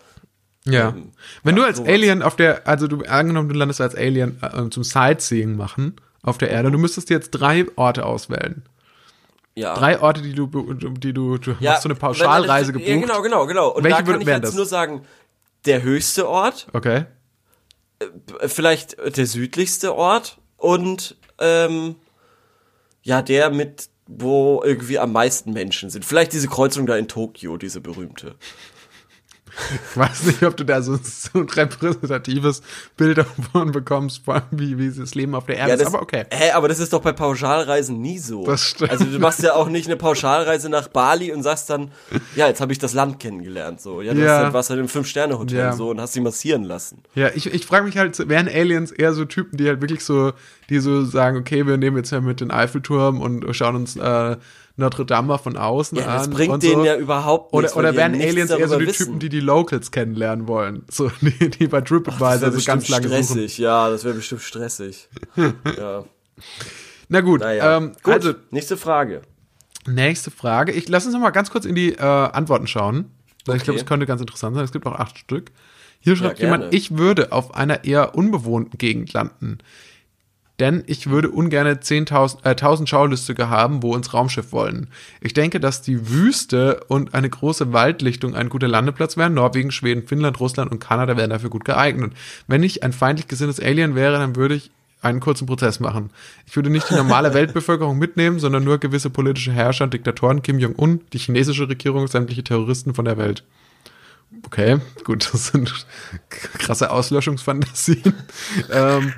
Ja. 0.73 0.89
Ähm, 0.89 1.11
Wenn 1.43 1.55
ja, 1.55 1.61
du 1.61 1.67
als 1.67 1.77
sowas. 1.77 1.91
Alien 1.91 2.21
auf 2.21 2.35
der, 2.35 2.67
also 2.67 2.87
du 2.87 3.01
angenommen, 3.05 3.49
du 3.49 3.55
landest 3.55 3.81
als 3.81 3.95
Alien 3.95 4.39
äh, 4.41 4.69
zum 4.69 4.83
Sightseeing 4.83 5.55
machen 5.55 5.95
auf 6.23 6.37
der 6.37 6.49
Erde, 6.49 6.71
du 6.71 6.77
müsstest 6.77 7.09
dir 7.09 7.15
jetzt 7.15 7.31
drei 7.31 7.65
Orte 7.75 8.05
auswählen. 8.05 8.63
ja. 9.55 9.73
Drei 9.75 9.99
Orte, 10.01 10.21
die 10.21 10.33
du, 10.33 10.47
die 10.73 11.13
du, 11.13 11.37
du 11.37 11.55
ja, 11.59 11.73
hast 11.73 11.83
so 11.83 11.89
eine 11.89 11.95
Pauschalreise 11.95 12.73
gebucht. 12.73 12.89
Ja, 12.89 12.97
genau, 12.97 13.21
genau, 13.21 13.45
genau. 13.47 13.69
Und 13.69 13.83
Welche 13.83 14.03
da 14.03 14.11
kann 14.11 14.21
ich 14.21 14.27
jetzt 14.27 14.43
das? 14.43 14.55
nur 14.55 14.65
sagen, 14.65 15.03
der 15.65 15.83
höchste 15.83 16.27
Ort, 16.27 16.67
Okay. 16.73 17.05
äh, 17.99 18.47
vielleicht 18.47 18.97
der 19.17 19.25
südlichste 19.25 19.95
Ort 19.95 20.37
und 20.57 21.15
ähm, 21.39 21.95
ja, 23.03 23.21
der 23.21 23.49
mit 23.51 23.89
wo 24.09 24.61
irgendwie 24.63 24.99
am 24.99 25.11
meisten 25.11 25.51
Menschen 25.51 25.89
sind. 25.89 26.05
Vielleicht 26.05 26.31
diese 26.31 26.47
Kreuzung 26.47 26.85
da 26.85 26.95
in 26.95 27.09
Tokio, 27.09 27.57
diese 27.57 27.81
berühmte. 27.81 28.35
Ich 29.91 29.97
weiß 29.97 30.23
nicht, 30.23 30.43
ob 30.43 30.55
du 30.55 30.63
da 30.63 30.81
so, 30.81 30.97
so 31.03 31.39
ein 31.39 31.49
repräsentatives 31.49 32.61
Bild 32.95 33.17
davon 33.17 33.71
bekommst, 33.71 34.23
vor 34.25 34.35
allem 34.35 34.43
wie, 34.51 34.77
wie 34.77 34.89
das 34.91 35.15
Leben 35.15 35.33
auf 35.35 35.45
der 35.47 35.57
Erde 35.57 35.69
Ja, 35.69 35.75
ist, 35.75 35.81
das, 35.85 35.93
aber 35.93 36.01
okay. 36.03 36.25
Hä, 36.29 36.51
aber 36.51 36.67
das 36.67 36.79
ist 36.79 36.93
doch 36.93 37.01
bei 37.01 37.11
Pauschalreisen 37.13 37.99
nie 37.99 38.19
so. 38.19 38.45
Das 38.45 38.61
stimmt. 38.61 38.91
Also 38.91 39.05
du 39.05 39.17
machst 39.19 39.41
ja 39.41 39.53
auch 39.55 39.67
nicht 39.69 39.87
eine 39.87 39.95
Pauschalreise 39.97 40.69
nach 40.69 40.87
Bali 40.87 41.31
und 41.31 41.43
sagst 41.43 41.69
dann, 41.69 41.91
ja, 42.35 42.47
jetzt 42.47 42.61
habe 42.61 42.71
ich 42.71 42.79
das 42.79 42.93
Land 42.93 43.19
kennengelernt. 43.19 43.81
So, 43.81 44.01
ja, 44.01 44.13
du 44.13 44.19
Ja. 44.21 44.27
hast 44.37 44.43
halt, 44.43 44.53
warst 44.53 44.69
halt 44.69 44.79
im 44.79 44.87
Fünf-Sterne-Hotel 44.87 45.57
Ja. 45.57 45.73
so 45.73 45.89
und 45.89 45.99
hast 45.99 46.15
dich 46.15 46.21
massieren 46.23 46.63
lassen. 46.63 47.01
Ja, 47.15 47.29
ich, 47.33 47.51
ich 47.51 47.65
frage 47.65 47.85
mich 47.85 47.97
halt, 47.97 48.29
wären 48.29 48.47
Aliens 48.47 48.91
eher 48.91 49.13
so 49.13 49.25
Typen, 49.25 49.57
die 49.57 49.67
halt 49.67 49.81
wirklich 49.81 50.03
so, 50.03 50.33
die 50.69 50.79
so 50.79 51.03
sagen, 51.03 51.37
okay, 51.37 51.65
wir 51.65 51.77
nehmen 51.77 51.97
jetzt 51.97 52.11
ja 52.11 52.21
mit 52.21 52.41
den 52.41 52.51
Eiffelturm 52.51 53.21
und 53.21 53.45
schauen 53.55 53.75
uns 53.75 53.95
äh, 53.95 54.37
Notre 54.79 55.05
Dame 55.05 55.27
mal 55.29 55.37
von 55.39 55.57
außen 55.57 55.97
Ja, 55.97 56.05
an. 56.05 56.17
das 56.17 56.29
bringt 56.29 56.53
und 56.53 56.63
denen 56.63 56.75
so. 56.81 56.85
ja 56.85 56.95
überhaupt 56.97 57.51
Oder, 57.51 57.63
nichts. 57.63 57.75
oder 57.75 57.91
ja 57.93 58.07
nichts 58.09 58.25
Aliens 58.27 58.51
eher 58.51 58.67
so 58.67 58.77
die 58.79 58.85
wissen. 58.87 59.05
Typen, 59.07 59.19
die 59.19 59.29
die 59.29 59.39
Locals 59.39 59.89
kennenlernen 59.91 60.47
wollen? 60.47 60.85
So, 60.91 61.11
die, 61.21 61.49
die 61.49 61.67
bei 61.67 61.81
Das 61.81 61.89
TripAdvisor 61.89 62.51
so 62.51 62.63
ganz 62.65 62.87
lange 62.87 63.07
suchen. 63.09 63.23
stressig, 63.23 63.57
ja, 63.57 63.89
das 63.89 64.03
wäre 64.03 64.13
bestimmt 64.15 64.41
stressig. 64.41 65.09
ja. 65.77 66.03
Na 67.09 67.21
gut, 67.21 67.41
Naja. 67.41 67.77
ähm, 67.77 67.93
Gut, 68.03 68.13
also 68.13 68.33
nächste 68.51 68.77
Frage. 68.77 69.21
nächste 69.87 70.29
Frage. 70.29 70.71
Ich 70.73 70.87
lass 70.89 71.05
uns 71.05 71.13
noch 71.15 71.21
mal 71.21 71.31
ganz 71.31 71.49
kurz 71.49 71.65
in 71.65 71.73
die 71.75 71.93
äh, 71.93 72.01
Antworten 72.01 72.67
schauen. 72.67 73.11
Weil 73.45 73.55
Ich 73.55 73.61
Okay. 73.61 73.65
glaube, 73.65 73.79
es 73.79 73.85
könnte 73.85 74.05
ganz 74.05 74.21
interessant 74.21 74.55
sein. 74.55 74.65
Es 74.65 74.71
gibt 74.73 74.85
auch 74.85 74.95
acht 74.99 75.17
Stück. 75.17 75.51
Hier 76.01 76.15
schreibt 76.15 76.37
gerne. 76.39 76.55
jemand, 76.65 76.73
ich 76.75 76.97
würde 76.97 77.31
auf 77.31 77.55
einer 77.55 77.83
eher 77.85 78.13
unbewohnten 78.13 78.77
Gegend 78.77 79.13
landen. 79.13 79.57
Denn 80.59 80.83
ich 80.87 81.07
würde 81.07 81.29
ungern 81.29 81.67
10.000 81.67 82.43
äh, 82.43 82.49
1000 82.49 82.89
Schaulüstige 82.89 83.49
haben, 83.49 83.83
wo 83.83 83.95
ins 83.95 84.13
Raumschiff 84.13 84.51
wollen. 84.51 84.87
Ich 85.21 85.33
denke, 85.33 85.59
dass 85.59 85.83
die 85.83 86.09
Wüste 86.09 86.83
und 86.87 87.13
eine 87.13 87.29
große 87.29 87.73
Waldlichtung 87.73 88.35
ein 88.35 88.49
guter 88.49 88.67
Landeplatz 88.67 89.17
wären. 89.17 89.35
Norwegen, 89.35 89.71
Schweden, 89.71 90.07
Finnland, 90.07 90.39
Russland 90.39 90.71
und 90.71 90.79
Kanada 90.79 91.15
wären 91.15 91.29
dafür 91.29 91.51
gut 91.51 91.65
geeignet. 91.65 92.13
Wenn 92.47 92.63
ich 92.63 92.81
ein 92.83 92.93
feindlich 92.93 93.27
gesinntes 93.27 93.59
Alien 93.59 93.93
wäre, 93.93 94.17
dann 94.17 94.35
würde 94.35 94.55
ich 94.55 94.71
einen 95.01 95.19
kurzen 95.19 95.45
Prozess 95.45 95.79
machen. 95.79 96.09
Ich 96.47 96.55
würde 96.55 96.71
nicht 96.71 96.89
die 96.89 96.95
normale 96.95 97.33
Weltbevölkerung 97.35 97.99
mitnehmen, 97.99 98.39
sondern 98.39 98.63
nur 98.63 98.79
gewisse 98.79 99.11
politische 99.11 99.51
Herrscher, 99.51 99.85
Diktatoren, 99.85 100.41
Kim 100.41 100.57
Jong-un, 100.57 101.01
die 101.13 101.19
chinesische 101.19 101.69
Regierung, 101.69 102.07
sämtliche 102.07 102.43
Terroristen 102.43 102.95
von 102.95 103.05
der 103.05 103.17
Welt. 103.17 103.43
Okay, 104.45 104.79
gut, 105.03 105.29
das 105.31 105.47
sind 105.47 105.85
krasse 106.29 106.89
Auslöschungsfantasien. 106.89 108.13
ähm, 108.71 109.13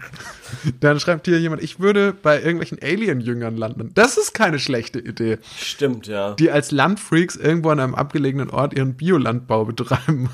Dann 0.80 1.00
schreibt 1.00 1.28
hier 1.28 1.40
jemand, 1.40 1.64
ich 1.64 1.80
würde 1.80 2.14
bei 2.14 2.38
irgendwelchen 2.38 2.80
Alien-Jüngern 2.82 3.58
landen. 3.58 3.92
Das 3.94 4.18
ist 4.18 4.34
keine 4.34 4.60
schlechte 4.60 5.00
Idee. 5.00 5.38
Stimmt, 5.58 6.08
ja. 6.08 6.34
Die 6.34 6.52
als 6.52 6.72
Landfreaks 6.72 7.36
irgendwo 7.36 7.70
an 7.70 7.80
einem 7.80 7.96
abgelegenen 7.96 8.50
Ort 8.50 8.74
ihren 8.74 8.96
Biolandbau 8.96 9.66
betreiben. 9.66 10.30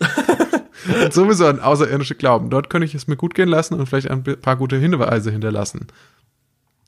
und 1.02 1.12
sowieso 1.12 1.46
an 1.46 1.60
außerirdische 1.60 2.14
Glauben. 2.14 2.50
Dort 2.50 2.70
könnte 2.70 2.86
ich 2.86 2.94
es 2.94 3.06
mir 3.06 3.16
gut 3.16 3.34
gehen 3.34 3.48
lassen 3.48 3.74
und 3.74 3.86
vielleicht 3.86 4.10
ein 4.10 4.22
paar 4.22 4.56
gute 4.56 4.76
Hinweise 4.76 5.30
hinterlassen. 5.30 5.86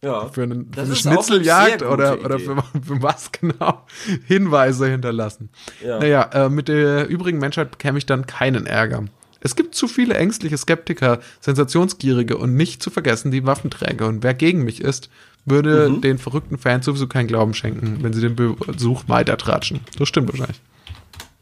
ja. 0.03 0.29
Für, 0.29 0.43
einen, 0.43 0.73
für 0.73 0.81
eine 0.81 0.89
eine 0.89 0.97
Schnitzeljagd 0.97 1.81
sehr 1.81 1.93
oder, 1.93 2.25
oder 2.25 2.39
für, 2.39 2.57
für 2.57 3.03
was 3.03 3.33
genau 3.33 3.85
Hinweise 4.27 4.89
hinterlassen. 4.89 5.51
Ja. 5.85 5.99
Naja, 5.99 6.23
äh, 6.33 6.49
mit 6.49 6.69
der 6.69 7.09
übrigen 7.09 7.39
Menschheit 7.39 7.71
bekäme 7.71 7.99
ich 7.99 8.07
dann 8.07 8.27
keinen 8.27 8.67
Ärger. 8.67 9.05
Es 9.41 9.55
gibt 9.57 9.75
zu 9.75 9.87
viele 9.89 10.15
ängstliche 10.15 10.57
Skeptiker, 10.57 11.21
Sensationsgierige 11.41 12.37
und 12.37 12.55
nicht 12.57 12.83
zu 12.83 12.91
vergessen 12.91 13.31
die 13.31 13.45
Waffenträger. 13.47 14.07
Und 14.07 14.23
wer 14.23 14.35
gegen 14.35 14.65
mich 14.65 14.81
ist, 14.81 15.11
würde 15.45 15.89
Mhm. 15.91 16.01
den 16.01 16.19
verrückten 16.19 16.59
Fans 16.59 16.85
sowieso 16.87 17.07
keinen 17.07 17.29
Glauben 17.29 17.55
schenken, 17.55 17.99
wenn 18.03 18.13
sie 18.13 18.21
den 18.21 18.35
Besuch 18.35 19.05
weitertratschen. 19.07 19.81
Das 19.99 20.09
stimmt 20.09 20.29
wahrscheinlich. 20.31 20.61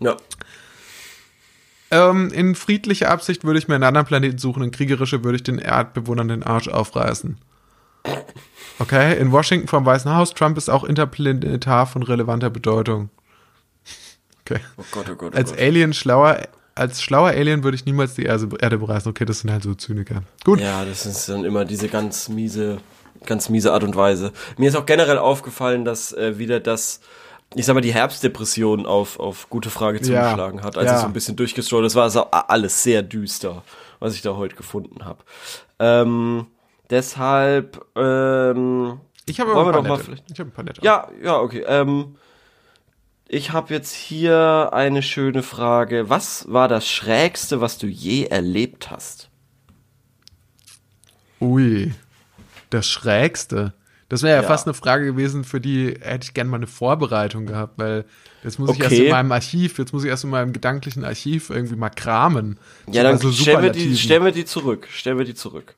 ja. 0.00 0.16
Ähm, 1.90 2.30
in 2.32 2.54
friedlicher 2.54 3.10
Absicht 3.10 3.44
würde 3.44 3.58
ich 3.58 3.68
mir 3.68 3.74
einen 3.76 3.84
anderen 3.84 4.06
Planeten 4.06 4.38
suchen, 4.38 4.62
in 4.64 4.70
kriegerische 4.72 5.22
würde 5.22 5.36
ich 5.36 5.42
den 5.42 5.58
Erdbewohnern 5.58 6.28
den 6.28 6.42
Arsch 6.42 6.66
aufreißen. 6.68 7.38
Okay, 8.78 9.16
in 9.18 9.30
Washington 9.32 9.68
vom 9.68 9.86
Weißen 9.86 10.12
Haus, 10.12 10.34
Trump 10.34 10.58
ist 10.58 10.68
auch 10.68 10.84
interplanetar 10.84 11.86
von 11.86 12.02
relevanter 12.02 12.50
Bedeutung. 12.50 13.10
Okay. 14.46 14.60
Oh 14.76 14.84
Gott, 14.90 15.06
oh 15.10 15.14
Gott, 15.14 15.32
oh 15.32 15.36
Als 15.38 15.52
Gott. 15.52 15.58
Alien 15.60 15.94
schlauer, 15.94 16.38
als 16.74 17.02
schlauer 17.02 17.28
Alien 17.30 17.62
würde 17.64 17.76
ich 17.76 17.84
niemals 17.86 18.14
die 18.14 18.24
Erde 18.24 18.78
bereisen. 18.78 19.08
Okay, 19.08 19.24
das 19.24 19.40
sind 19.40 19.50
halt 19.52 19.62
so 19.62 19.74
Zyniker. 19.74 20.22
Gut. 20.44 20.60
Ja, 20.60 20.84
das 20.84 21.06
ist 21.06 21.28
dann 21.28 21.44
immer 21.44 21.64
diese 21.64 21.88
ganz 21.88 22.28
miese, 22.28 22.78
ganz 23.26 23.48
miese 23.48 23.72
Art 23.72 23.84
und 23.84 23.94
Weise. 23.96 24.32
Mir 24.56 24.68
ist 24.68 24.76
auch 24.76 24.86
generell 24.86 25.18
aufgefallen, 25.18 25.84
dass 25.84 26.12
äh, 26.12 26.38
wieder 26.38 26.60
das, 26.60 27.00
ich 27.54 27.64
sag 27.66 27.74
mal, 27.74 27.80
die 27.80 27.94
Herbstdepression 27.94 28.86
auf, 28.86 29.20
auf 29.20 29.48
gute 29.50 29.70
Frage 29.70 29.98
Ja. 29.98 30.02
zugeschlagen 30.04 30.62
hat, 30.62 30.76
als 30.76 30.86
Ja. 30.90 30.94
ich 30.96 31.00
so 31.02 31.06
ein 31.06 31.12
bisschen 31.12 31.36
durchgestrollt. 31.36 31.84
Das 31.84 31.94
war 31.94 32.04
also 32.04 32.24
alles 32.30 32.82
sehr 32.82 33.02
düster, 33.02 33.62
was 34.00 34.14
ich 34.14 34.22
da 34.22 34.34
heute 34.36 34.56
gefunden 34.56 35.04
habe. 35.04 35.22
Ähm, 35.78 36.46
deshalb, 36.90 37.84
ähm, 37.96 39.00
Ich 39.26 39.40
habe 39.40 39.54
Wollen 39.54 39.68
aber 39.68 39.72
wir 39.74 39.78
ein 39.78 39.84
paar 39.86 39.98
doch 39.98 40.08
mal 40.08 40.16
Ich 40.30 40.38
habe 40.40 40.50
ein 40.50 40.52
paar 40.52 40.64
nette. 40.64 40.80
ja, 40.82 41.08
ja, 41.22 41.38
okay. 41.38 41.64
Ähm, 41.66 42.16
ich 43.28 43.52
habe 43.52 43.72
jetzt 43.74 43.92
hier 43.94 44.70
eine 44.72 45.02
schöne 45.02 45.42
Frage. 45.42 46.08
Was 46.10 46.46
war 46.48 46.68
das 46.68 46.88
Schrägste, 46.88 47.60
was 47.60 47.78
du 47.78 47.86
je 47.86 48.24
erlebt 48.26 48.90
hast? 48.90 49.28
Ui. 51.40 51.92
Das 52.70 52.88
Schrägste. 52.88 53.72
Das 54.08 54.22
wäre 54.22 54.36
ja, 54.36 54.42
Ja. 54.42 54.48
fast 54.48 54.66
eine 54.66 54.74
Frage 54.74 55.06
gewesen, 55.06 55.44
für 55.44 55.60
die 55.60 55.96
hätte 56.00 56.24
ich 56.24 56.34
gerne 56.34 56.50
mal 56.50 56.58
eine 56.58 56.66
Vorbereitung 56.66 57.46
gehabt, 57.46 57.78
weil 57.78 58.04
jetzt 58.44 58.58
muss 58.58 58.70
ich 58.70 58.78
erst 58.80 58.92
Okay. 58.92 59.06
in 59.06 59.10
meinem 59.10 59.32
Archiv, 59.32 59.78
jetzt 59.78 59.92
muss 59.92 60.04
ich 60.04 60.10
erst 60.10 60.24
in 60.24 60.30
meinem 60.30 60.52
gedanklichen 60.52 61.04
Archiv 61.04 61.50
irgendwie 61.50 61.76
mal 61.76 61.88
kramen. 61.90 62.58
Ja, 62.90 63.02
dann 63.02 63.12
bei 63.16 63.18
so 63.22 63.32
stellen, 63.32 63.62
wir 63.62 63.70
die, 63.70 63.96
stellen 63.96 64.24
wir 64.24 64.32
die 64.32 64.44
zurück. 64.44 64.86
Stellen 64.90 65.18
wir 65.18 65.24
die 65.24 65.34
zurück. 65.34 65.74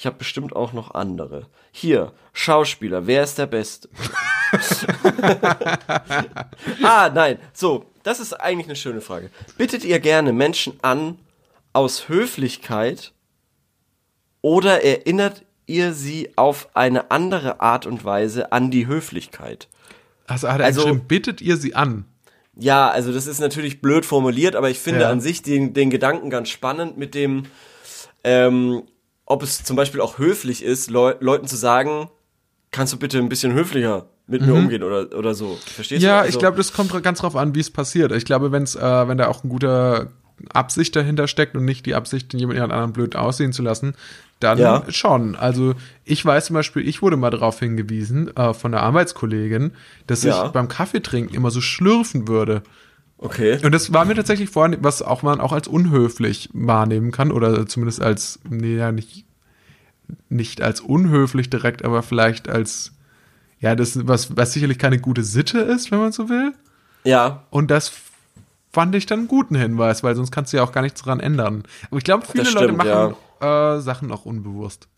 Ich 0.00 0.06
habe 0.06 0.16
bestimmt 0.16 0.56
auch 0.56 0.72
noch 0.72 0.94
andere. 0.94 1.44
Hier, 1.72 2.12
Schauspieler, 2.32 3.06
wer 3.06 3.22
ist 3.22 3.36
der 3.36 3.44
Beste? 3.44 3.90
ah, 6.82 7.10
nein. 7.12 7.38
So, 7.52 7.84
das 8.02 8.18
ist 8.18 8.32
eigentlich 8.32 8.64
eine 8.66 8.76
schöne 8.76 9.02
Frage. 9.02 9.28
Bittet 9.58 9.84
ihr 9.84 10.00
gerne 10.00 10.32
Menschen 10.32 10.72
an 10.80 11.18
aus 11.74 12.08
Höflichkeit 12.08 13.12
oder 14.40 14.82
erinnert 14.82 15.44
ihr 15.66 15.92
sie 15.92 16.30
auf 16.34 16.70
eine 16.72 17.10
andere 17.10 17.60
Art 17.60 17.84
und 17.84 18.02
Weise 18.02 18.52
an 18.52 18.70
die 18.70 18.86
Höflichkeit? 18.86 19.68
Also 20.26 20.50
hat 20.50 20.60
er 20.60 20.64
Also- 20.66 20.94
bittet 20.94 21.42
ihr 21.42 21.58
sie 21.58 21.74
an. 21.74 22.06
Ja, 22.56 22.88
also 22.88 23.12
das 23.12 23.26
ist 23.26 23.38
natürlich 23.40 23.82
blöd 23.82 24.06
formuliert, 24.06 24.56
aber 24.56 24.70
ich 24.70 24.78
finde 24.78 25.02
Ja. 25.02 25.10
an 25.10 25.20
sich 25.20 25.42
den, 25.42 25.74
den 25.74 25.90
Gedanken 25.90 26.30
ganz 26.30 26.48
spannend 26.48 26.96
mit 26.96 27.14
dem, 27.14 27.42
ähm, 28.24 28.84
ob 29.30 29.42
es 29.42 29.62
zum 29.62 29.76
Beispiel 29.76 30.00
auch 30.00 30.18
höflich 30.18 30.62
ist, 30.64 30.90
Leu 30.90 31.14
Leuten 31.20 31.46
zu 31.46 31.56
sagen, 31.56 32.10
kannst 32.72 32.92
du 32.92 32.98
bitte 32.98 33.18
ein 33.18 33.28
bisschen 33.28 33.52
höflicher 33.54 34.06
mit 34.26 34.42
mir 34.46 34.54
umgehen 34.54 34.82
oder, 34.82 35.16
oder 35.16 35.34
so. 35.34 35.58
Verstehst 35.66 36.02
Mhm. 36.02 36.06
Ja, 36.08 36.16
du? 36.22 36.28
ich 36.28 36.34
Also- 36.34 36.38
glaube, 36.40 36.56
das 36.56 36.72
kommt 36.72 37.02
ganz 37.02 37.20
drauf 37.20 37.36
an, 37.36 37.54
wie 37.54 37.60
es 37.60 37.70
passiert. 37.70 38.12
Ich 38.12 38.24
glaube, 38.24 38.52
wenn's, 38.52 38.74
äh, 38.76 39.08
wenn 39.08 39.18
da 39.18 39.28
auch 39.28 39.42
ein 39.44 39.48
guter 39.48 40.08
Absicht 40.54 40.96
dahinter 40.96 41.26
steckt 41.28 41.54
und 41.56 41.64
nicht 41.64 41.84
die 41.86 41.94
Absicht, 41.94 42.32
jemand 42.34 42.58
anderen 42.60 42.92
blöd 42.92 43.14
aussehen 43.16 43.52
zu 43.52 43.62
lassen, 43.62 43.94
dann 44.40 44.58
Ja. 44.58 44.84
schon. 44.88 45.36
Also 45.36 45.74
ich 46.04 46.24
weiß 46.24 46.46
zum 46.46 46.54
Beispiel, 46.54 46.88
ich 46.88 47.02
wurde 47.02 47.16
mal 47.16 47.30
darauf 47.30 47.58
hingewiesen 47.60 48.34
äh, 48.36 48.54
von 48.54 48.72
einer 48.74 48.82
Arbeitskollegin, 48.82 49.72
dass 50.06 50.22
Ja. 50.22 50.46
ich 50.46 50.52
beim 50.52 50.68
Kaffeetrinken 50.68 51.34
immer 51.34 51.50
so 51.50 51.60
schlürfen 51.60 52.26
würde. 52.26 52.62
Okay. 53.22 53.58
Und 53.62 53.72
das 53.72 53.92
war 53.92 54.06
mir 54.06 54.14
tatsächlich 54.14 54.48
vorhin, 54.48 54.78
was 54.80 55.02
auch 55.02 55.22
man 55.22 55.40
auch 55.40 55.52
als 55.52 55.68
unhöflich 55.68 56.48
wahrnehmen 56.54 57.10
kann 57.12 57.30
oder 57.32 57.66
zumindest 57.66 58.00
als, 58.00 58.38
nee, 58.48 58.76
ja, 58.76 58.92
nicht, 58.92 59.26
nicht 60.30 60.62
als 60.62 60.80
unhöflich 60.80 61.50
direkt, 61.50 61.84
aber 61.84 62.02
vielleicht 62.02 62.48
als, 62.48 62.92
ja, 63.58 63.76
das, 63.76 64.06
was, 64.08 64.36
was 64.38 64.54
sicherlich 64.54 64.78
keine 64.78 64.98
gute 64.98 65.22
Sitte 65.22 65.58
ist, 65.58 65.90
wenn 65.90 65.98
man 65.98 66.12
so 66.12 66.30
will. 66.30 66.54
Ja, 67.04 67.44
Und 67.50 67.70
das 67.70 67.92
fand 68.72 68.94
ich 68.94 69.04
dann 69.04 69.20
einen 69.20 69.28
guten 69.28 69.54
Hinweis, 69.54 70.02
weil 70.02 70.14
sonst 70.14 70.30
kannst 70.30 70.52
du 70.52 70.56
ja 70.56 70.62
auch 70.62 70.72
gar 70.72 70.82
nichts 70.82 71.02
dran 71.02 71.20
ändern. 71.20 71.64
Aber 71.90 71.98
ich 71.98 72.04
glaube, 72.04 72.24
viele 72.26 72.44
Das 72.44 72.54
Leute 72.54 72.72
stimmt, 72.72 72.78
machen 72.78 73.16
äh, 73.40 73.80
Sachen 73.80 74.10
auch 74.12 74.24
unbewusst. 74.24 74.88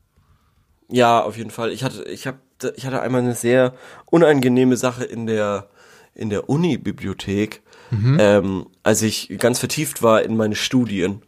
ja, 0.88 1.20
auf 1.22 1.36
jeden 1.36 1.50
Fall. 1.50 1.72
Ich 1.72 1.82
hatte, 1.82 2.04
ich 2.04 2.26
hab, 2.26 2.36
ich 2.76 2.86
hatte 2.86 3.00
einmal 3.00 3.22
eine 3.22 3.34
sehr 3.34 3.74
unangenehme 4.06 4.76
Sache 4.76 5.04
in 5.04 5.26
der, 5.26 5.68
in 6.14 6.28
der 6.30 6.48
Uni-Bibliothek, 6.48 7.61
Mhm. 7.92 8.16
ähm, 8.20 8.66
als 8.82 9.02
ich 9.02 9.28
ganz 9.38 9.58
vertieft 9.58 10.02
war 10.02 10.22
in 10.22 10.34
meine 10.36 10.54
Studien, 10.56 11.22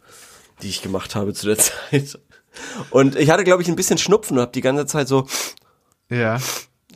die 0.63 0.69
ich 0.71 0.81
gemacht 0.83 1.15
habe 1.15 1.35
zu 1.35 1.47
der 1.47 1.59
Zeit. 1.59 2.19
Und 2.91 3.17
ich 3.17 3.29
hatte, 3.31 3.45
glaube 3.45 3.63
ich, 3.63 3.69
ein 3.69 3.77
bisschen 3.77 3.99
Schnupfen 3.99 4.37
und 4.39 4.43
habe 4.43 4.53
die 4.53 4.61
ganze 4.63 4.87
Zeit 4.87 5.07
so 5.07 5.27
Ja. 6.11 6.39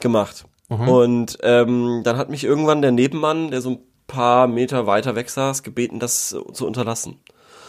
gemacht. 0.01 0.45
Mhm. 0.71 0.89
Und 0.89 1.39
ähm, 1.43 2.01
dann 2.05 2.17
hat 2.17 2.31
mich 2.31 2.45
irgendwann 2.45 2.81
der 2.83 2.93
Nebenmann, 2.93 3.51
der 3.51 3.61
so 3.61 3.71
ein 3.71 3.79
paar 4.07 4.47
Meter 4.47 4.87
weiter 4.87 5.15
weg 5.17 5.29
saß, 5.29 5.63
gebeten, 5.63 5.99
das 5.99 6.35
zu 6.53 6.67
unterlassen. 6.67 7.21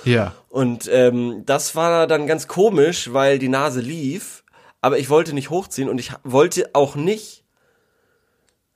Ja. 0.05 0.33
Und 0.47 0.89
ähm, 0.91 1.43
das 1.45 1.75
war 1.75 2.07
dann 2.07 2.27
ganz 2.27 2.47
komisch, 2.47 3.11
weil 3.11 3.39
die 3.39 3.49
Nase 3.49 3.81
lief, 3.81 4.43
aber 4.79 4.97
ich 4.99 5.09
wollte 5.09 5.33
nicht 5.33 5.49
hochziehen 5.49 5.89
und 5.89 5.97
ich 5.99 6.13
wollte 6.23 6.69
auch 6.73 6.95
nicht 6.95 7.38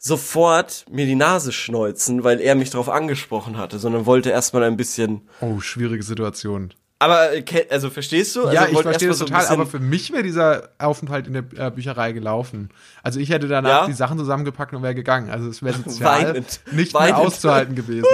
sofort 0.06 0.86
mir 0.92 1.06
die 1.06 1.16
Nase 1.16 1.52
schneuzen, 1.54 2.24
weil 2.26 2.42
er 2.42 2.56
mich 2.56 2.70
darauf 2.70 2.90
angesprochen 2.90 3.58
hatte, 3.58 3.80
sondern 3.80 4.06
wollte 4.06 4.30
erstmal 4.30 4.64
ein 4.64 4.76
bisschen. 4.78 5.22
Oh, 5.40 5.60
schwierige 5.62 6.04
Situation. 6.04 6.74
Aber 7.00 7.34
äh, 7.36 7.44
also 7.70 7.90
verstehst 7.90 8.36
du? 8.36 8.42
Also 8.42 8.54
ja, 8.54 8.68
ich 8.70 8.80
verstehe 8.82 9.08
das 9.10 9.20
total, 9.20 9.42
so 9.42 9.48
ein 9.48 9.54
aber 9.54 9.66
für 9.66 9.80
mich 9.80 10.12
wäre 10.12 10.24
dieser 10.24 10.70
Aufenthalt 10.78 11.28
in 11.28 11.34
der 11.34 11.44
äh, 11.58 11.72
Bücherei 11.72 12.12
gelaufen. 12.12 12.70
Also 13.02 13.20
ich 13.20 13.30
hätte 13.30 13.48
danach 13.48 13.82
Ja? 13.82 13.86
die 13.88 13.94
Sachen 13.94 14.18
zusammengepackt 14.18 14.74
und 14.74 14.84
wäre 14.84 14.96
gegangen. 14.96 15.30
Also 15.30 15.48
es 15.50 15.64
wäre 15.64 15.78
sozial 15.86 16.28
Weinend. 16.34 16.62
nicht 16.72 16.94
Weinend. 16.94 17.18
mehr 17.18 17.28
auszuhalten 17.28 17.76
gewesen. 17.76 18.06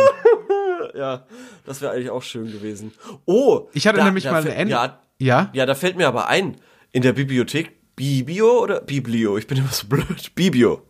ja, 0.96 1.26
das 1.66 1.82
wäre 1.82 1.94
eigentlich 1.94 2.10
auch 2.12 2.24
schön 2.24 2.52
gewesen. 2.52 2.92
Oh, 3.26 3.68
Ich 3.74 3.88
hatte 3.88 3.98
da- 3.98 4.06
nämlich 4.06 4.24
da 4.26 4.32
mal 4.32 4.38
eine 4.38 4.48
fällt- 4.48 4.60
Ende. 4.60 4.72
Ja, 4.74 5.00
Ja? 5.20 5.50
Ja, 5.54 5.66
da 5.66 5.76
fällt 5.76 5.98
mir 5.98 6.08
aber 6.08 6.28
ein, 6.28 6.56
in 6.92 7.02
der 7.02 7.14
Bibliothek, 7.14 7.96
Bibio 7.96 8.60
oder 8.64 8.80
Biblio? 8.82 9.38
Ich 9.38 9.46
bin 9.48 9.58
immer 9.58 9.72
so 9.72 9.86
blöd. 9.88 10.34
Bibio. 10.36 10.82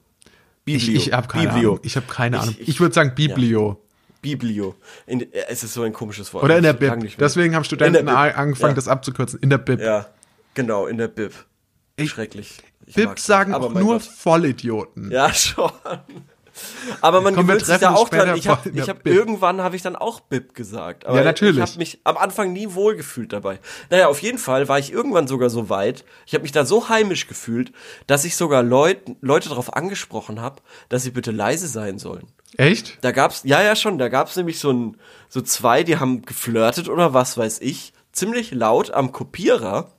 Ich, 0.75 0.85
Biblio. 0.85 1.01
ich 1.01 1.13
habe 1.13 1.27
keine 1.27 1.49
Biblio. 1.51 1.69
Ahnung. 1.71 1.79
Ich 1.83 1.95
habe 1.95 2.05
keine 2.07 2.35
Ich- 2.37 2.41
Ahnung. 2.43 2.55
ich- 2.59 2.67
Ich, 2.69 2.79
würde 2.79 2.93
sagen 2.95 3.13
Biblio. 3.15 3.81
Biblio. 4.21 4.75
In, 5.05 5.25
es 5.47 5.63
ist 5.63 5.73
so 5.73 5.83
ein 5.83 5.93
komisches 5.93 6.33
Wort. 6.33 6.43
Oder 6.43 6.57
in 6.57 6.63
der 6.63 6.73
Ich 6.73 6.79
Bib. 6.79 7.17
Deswegen 7.17 7.55
haben 7.55 7.63
Studenten 7.63 8.07
angefangen, 8.09 8.71
ja. 8.71 8.75
das 8.75 8.87
abzukürzen. 8.87 9.39
In 9.39 9.49
der 9.49 9.59
Bib. 9.59 9.79
Ja, 9.79 10.07
genau, 10.53 10.87
in 10.87 10.97
der 10.97 11.07
Bib. 11.07 11.33
Ich- 11.95 12.09
Schrecklich. 12.09 12.57
Ich 12.85 12.95
Bib 12.95 13.19
sagen 13.19 13.53
auch 13.53 13.73
nur 13.73 13.93
Gott. 13.99 14.03
Vollidioten. 14.03 15.11
Ja, 15.11 15.31
schon. 15.33 15.71
Aber 17.01 17.21
man 17.21 17.35
Komm, 17.35 17.47
gewöhnt 17.47 17.65
sich 17.65 17.77
da 17.77 17.93
auch 17.93 18.09
dran. 18.09 18.35
Ich 18.35 18.43
der 18.43 18.59
ich 18.73 18.89
hab, 18.89 19.05
irgendwann 19.05 19.61
habe 19.61 19.75
ich 19.75 19.81
dann 19.81 19.95
auch 19.95 20.19
Bib 20.19 20.53
gesagt. 20.53 21.05
Aber 21.05 21.17
Ja, 21.17 21.23
natürlich. 21.23 21.57
Ich 21.57 21.61
habe 21.61 21.77
mich 21.77 21.99
am 22.03 22.17
Anfang 22.17 22.53
nie 22.53 22.73
wohlgefühlt 22.73 23.33
dabei. 23.33 23.59
Naja, 23.89 24.07
auf 24.07 24.21
jeden 24.21 24.37
Fall 24.37 24.67
war 24.67 24.79
ich 24.79 24.91
irgendwann 24.91 25.27
sogar 25.27 25.49
so 25.49 25.69
weit. 25.69 26.05
Ich 26.25 26.33
habe 26.33 26.43
mich 26.43 26.51
da 26.51 26.65
so 26.65 26.89
heimisch 26.89 27.27
gefühlt, 27.27 27.71
dass 28.07 28.25
ich 28.25 28.35
sogar 28.35 28.63
Leut, 28.63 28.97
Leute 29.21 29.49
darauf 29.49 29.75
angesprochen 29.75 30.41
habe, 30.41 30.61
dass 30.89 31.03
sie 31.03 31.11
bitte 31.11 31.31
leise 31.31 31.67
sein 31.67 31.99
sollen. 31.99 32.27
Echt? 32.57 32.97
Da 33.01 33.11
gab's, 33.11 33.41
ja, 33.45 33.61
ja 33.61 33.75
schon, 33.75 33.97
da 33.97 34.09
gab's 34.09 34.35
nämlich 34.35 34.59
so 34.59 34.71
ein, 34.71 34.97
so 35.27 35.41
zwei, 35.41 35.83
die 35.83 35.97
haben 35.97 36.23
geflirtet 36.23 36.89
oder 36.89 37.13
was 37.13 37.37
weiß 37.37 37.61
ich, 37.61 37.93
ziemlich 38.11 38.51
laut 38.51 38.91
am 38.91 39.11
Kopierer 39.11 39.91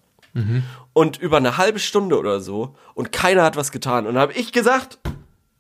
und 0.93 1.19
über 1.19 1.39
eine 1.39 1.57
halbe 1.57 1.79
Stunde 1.79 2.19
oder 2.19 2.41
so 2.41 2.77
und 2.95 3.13
keiner 3.13 3.43
hat 3.43 3.57
was 3.57 3.73
getan. 3.73 4.07
Und 4.07 4.15
dann 4.15 4.23
habe 4.23 4.33
ich 4.33 4.53
gesagt, 4.53 4.99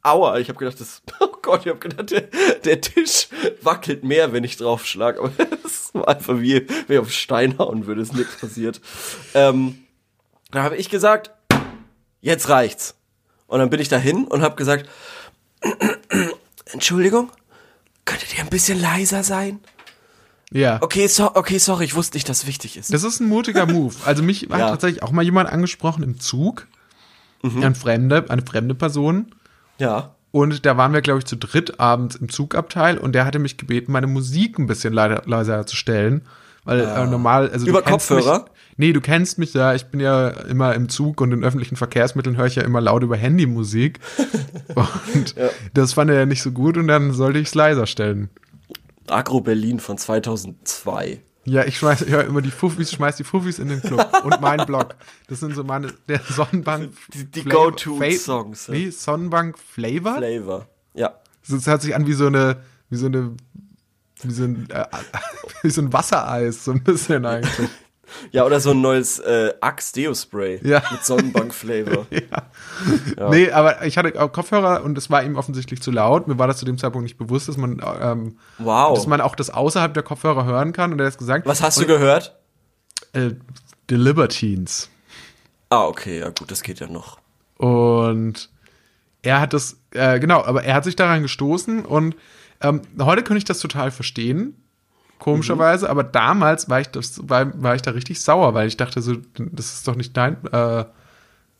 aua, 0.02 0.38
ich 0.38 0.48
habe 0.48 0.58
gedacht, 0.58 0.80
das, 0.80 1.02
oh 1.20 1.28
Gott, 1.42 1.62
ich 1.62 1.68
habe 1.68 1.78
gedacht, 1.78 2.10
der, 2.10 2.28
der 2.64 2.80
Tisch 2.80 3.28
wackelt 3.62 4.04
mehr, 4.04 4.32
wenn 4.32 4.44
ich 4.44 4.56
draufschlag. 4.56 5.18
Aber 5.18 5.30
das 5.62 5.90
war 5.94 6.08
einfach 6.08 6.38
wie, 6.40 6.66
wenn 6.86 6.96
ich 6.96 6.98
auf 6.98 7.12
Stein 7.12 7.58
hauen 7.58 7.86
würde, 7.86 8.02
ist 8.02 8.14
nichts 8.14 8.36
passiert. 8.36 8.80
Ähm, 9.34 9.78
Da 10.50 10.62
habe 10.62 10.76
ich 10.76 10.88
gesagt, 10.90 11.30
jetzt 12.20 12.48
reicht's. 12.48 12.94
Und 13.46 13.58
dann 13.58 13.70
bin 13.70 13.80
ich 13.80 13.88
dahin 13.88 14.24
und 14.26 14.42
habe 14.42 14.56
gesagt, 14.56 14.88
Entschuldigung, 16.72 17.30
könntet 18.04 18.36
ihr 18.36 18.40
ein 18.44 18.48
bisschen 18.50 18.80
leiser 18.80 19.22
sein? 19.22 19.60
Ja. 20.52 20.78
Okay, 20.82 21.06
so, 21.06 21.34
okay, 21.36 21.58
sorry, 21.58 21.84
ich 21.84 21.94
wusste 21.94 22.16
nicht, 22.16 22.28
dass 22.28 22.38
es 22.42 22.46
wichtig 22.46 22.76
ist. 22.76 22.92
Das 22.92 23.04
ist 23.04 23.20
ein 23.20 23.28
mutiger 23.28 23.66
Move. 23.66 23.94
Also 24.04 24.22
mich 24.22 24.42
hat 24.50 24.50
Ja. 24.58 24.70
tatsächlich 24.70 25.02
auch 25.02 25.12
mal 25.12 25.22
jemand 25.22 25.48
angesprochen 25.50 26.02
im 26.02 26.18
Zug. 26.20 26.66
Ein 27.42 27.74
Fremde, 27.74 28.26
eine 28.28 28.42
fremde 28.42 28.74
Person. 28.74 29.34
Ja. 29.80 30.14
Und 30.32 30.64
da 30.64 30.76
waren 30.76 30.92
wir, 30.92 31.00
glaube 31.00 31.18
ich, 31.18 31.24
zu 31.24 31.36
dritt 31.36 31.80
abends 31.80 32.14
im 32.14 32.28
Zugabteil 32.28 32.98
und 32.98 33.14
der 33.14 33.24
hatte 33.24 33.40
mich 33.40 33.56
gebeten, 33.56 33.90
meine 33.90 34.06
Musik 34.06 34.58
ein 34.58 34.66
bisschen 34.66 34.92
leider, 34.92 35.22
leiser 35.26 35.66
zu 35.66 35.74
stellen. 35.74 36.22
Weil 36.64 36.80
äh, 36.80 37.06
normal, 37.06 37.50
also 37.50 37.66
Über 37.66 37.82
Kopfhörer? 37.82 38.40
Mich, 38.40 38.50
nee, 38.76 38.92
du 38.92 39.00
kennst 39.00 39.38
mich 39.38 39.54
ja, 39.54 39.74
ich 39.74 39.86
bin 39.86 39.98
ja 39.98 40.28
immer 40.28 40.74
im 40.74 40.88
Zug 40.88 41.20
und 41.20 41.32
in 41.32 41.42
öffentlichen 41.42 41.76
Verkehrsmitteln 41.76 42.36
höre 42.36 42.46
ich 42.46 42.54
ja 42.54 42.62
immer 42.62 42.80
laut 42.80 43.02
über 43.02 43.16
Handymusik. 43.16 43.98
und 44.74 45.34
das 45.74 45.94
fand 45.94 46.10
er 46.10 46.18
ja 46.18 46.26
nicht 46.26 46.42
so 46.42 46.52
gut 46.52 46.76
und 46.76 46.86
dann 46.86 47.12
sollte 47.12 47.38
ich 47.38 47.48
es 47.48 47.54
leiser 47.54 47.86
stellen. 47.86 48.28
Agro 49.08 49.40
Berlin 49.40 49.80
von 49.80 49.98
2002. 49.98 51.20
Ja, 51.44 51.64
ich 51.64 51.78
schmeiß, 51.78 52.02
ich 52.02 52.10
höre 52.10 52.24
immer 52.24 52.42
die 52.42 52.50
Fuffis, 52.50 52.92
schmeiß 52.92 53.16
die 53.16 53.24
Fuffis 53.24 53.58
in 53.58 53.68
den 53.68 53.80
Club 53.80 54.08
und 54.24 54.40
meinen 54.42 54.66
Blog. 54.66 54.94
Das 55.28 55.40
sind 55.40 55.54
so 55.54 55.64
meine, 55.64 55.92
der 56.08 56.20
Sonnenbank. 56.28 56.92
Die- 57.14 57.24
die 57.30 57.44
Go-To-Songs, 57.44 58.66
ja. 58.66 58.74
Wie? 58.74 58.90
Sonnenbank 58.90 59.58
Flavor? 59.58 60.16
Flavor. 60.18 60.68
Ja. 60.94 61.14
Das 61.48 61.66
hört 61.66 61.80
sich 61.82 61.94
an 61.94 62.06
wie 62.06 62.12
so 62.12 62.26
eine, 62.26 62.62
wie 62.90 62.96
so 62.96 63.06
eine, 63.06 63.34
wie 64.22 64.32
so 64.32 64.44
ein, 64.44 64.68
äh, 64.70 64.84
wie 65.62 65.70
so 65.70 65.80
ein 65.80 65.92
Wassereis, 65.92 66.64
so 66.64 66.72
ein 66.72 66.82
bisschen 66.84 67.24
eigentlich. 67.24 67.68
Ja, 68.32 68.44
oder 68.44 68.60
so 68.60 68.70
ein 68.70 68.80
neues 68.80 69.18
äh, 69.18 69.52
Axe 69.60 69.92
Deo 69.94 70.14
Spray 70.14 70.60
Ja. 70.62 70.82
mit 70.90 71.04
Sonnenbank-Flavor. 71.04 72.06
Nee, 73.30 73.50
aber 73.50 73.84
ich 73.84 73.98
hatte 73.98 74.20
auch 74.20 74.32
Kopfhörer 74.32 74.82
und 74.84 74.96
es 74.96 75.10
war 75.10 75.22
ihm 75.22 75.36
offensichtlich 75.36 75.82
zu 75.82 75.90
laut. 75.90 76.26
Mir 76.28 76.38
war 76.38 76.46
das 76.46 76.58
zu 76.58 76.64
dem 76.64 76.78
Zeitpunkt 76.78 77.02
nicht 77.04 77.18
bewusst, 77.18 77.48
dass 77.48 77.56
man, 77.56 77.82
ähm, 78.00 78.38
Wow. 78.58 78.94
dass 78.94 79.06
man 79.06 79.20
auch 79.20 79.34
das 79.34 79.50
außerhalb 79.50 79.92
der 79.94 80.02
Kopfhörer 80.02 80.44
hören 80.44 80.72
kann. 80.72 80.92
Und 80.92 81.00
er 81.00 81.06
hat 81.06 81.18
gesagt, 81.18 81.46
Was 81.46 81.62
hast 81.62 81.80
du 81.80 81.86
gehört? 81.86 82.36
äh, 83.12 83.30
The 83.88 83.96
Libertines. 83.96 84.88
Ah, 85.68 85.84
okay, 85.86 86.20
ja 86.20 86.28
gut, 86.30 86.50
das 86.50 86.62
geht 86.62 86.80
ja 86.80 86.86
noch. 86.86 87.18
Und 87.58 88.48
er 89.22 89.40
hat 89.40 89.52
das, 89.52 89.76
äh, 89.92 90.18
genau, 90.18 90.42
aber 90.44 90.64
er 90.64 90.74
hat 90.74 90.84
sich 90.84 90.96
daran 90.96 91.22
gestoßen 91.22 91.84
und 91.84 92.16
ähm, 92.62 92.82
heute 93.00 93.22
könnte 93.22 93.38
ich 93.38 93.44
das 93.44 93.58
total 93.58 93.90
verstehen, 93.90 94.54
komischerweise, 95.20 95.88
aber 95.88 96.02
damals 96.02 96.68
war 96.68 96.80
ich, 96.80 96.88
das, 96.88 97.20
war, 97.28 97.62
war 97.62 97.76
ich 97.76 97.82
da 97.82 97.92
richtig 97.92 98.20
sauer, 98.20 98.54
weil 98.54 98.66
ich 98.66 98.76
dachte 98.76 99.00
so, 99.00 99.16
das 99.36 99.74
ist 99.74 99.86
doch 99.86 99.94
nicht 99.94 100.16
dein, 100.16 100.36
äh, 100.52 100.84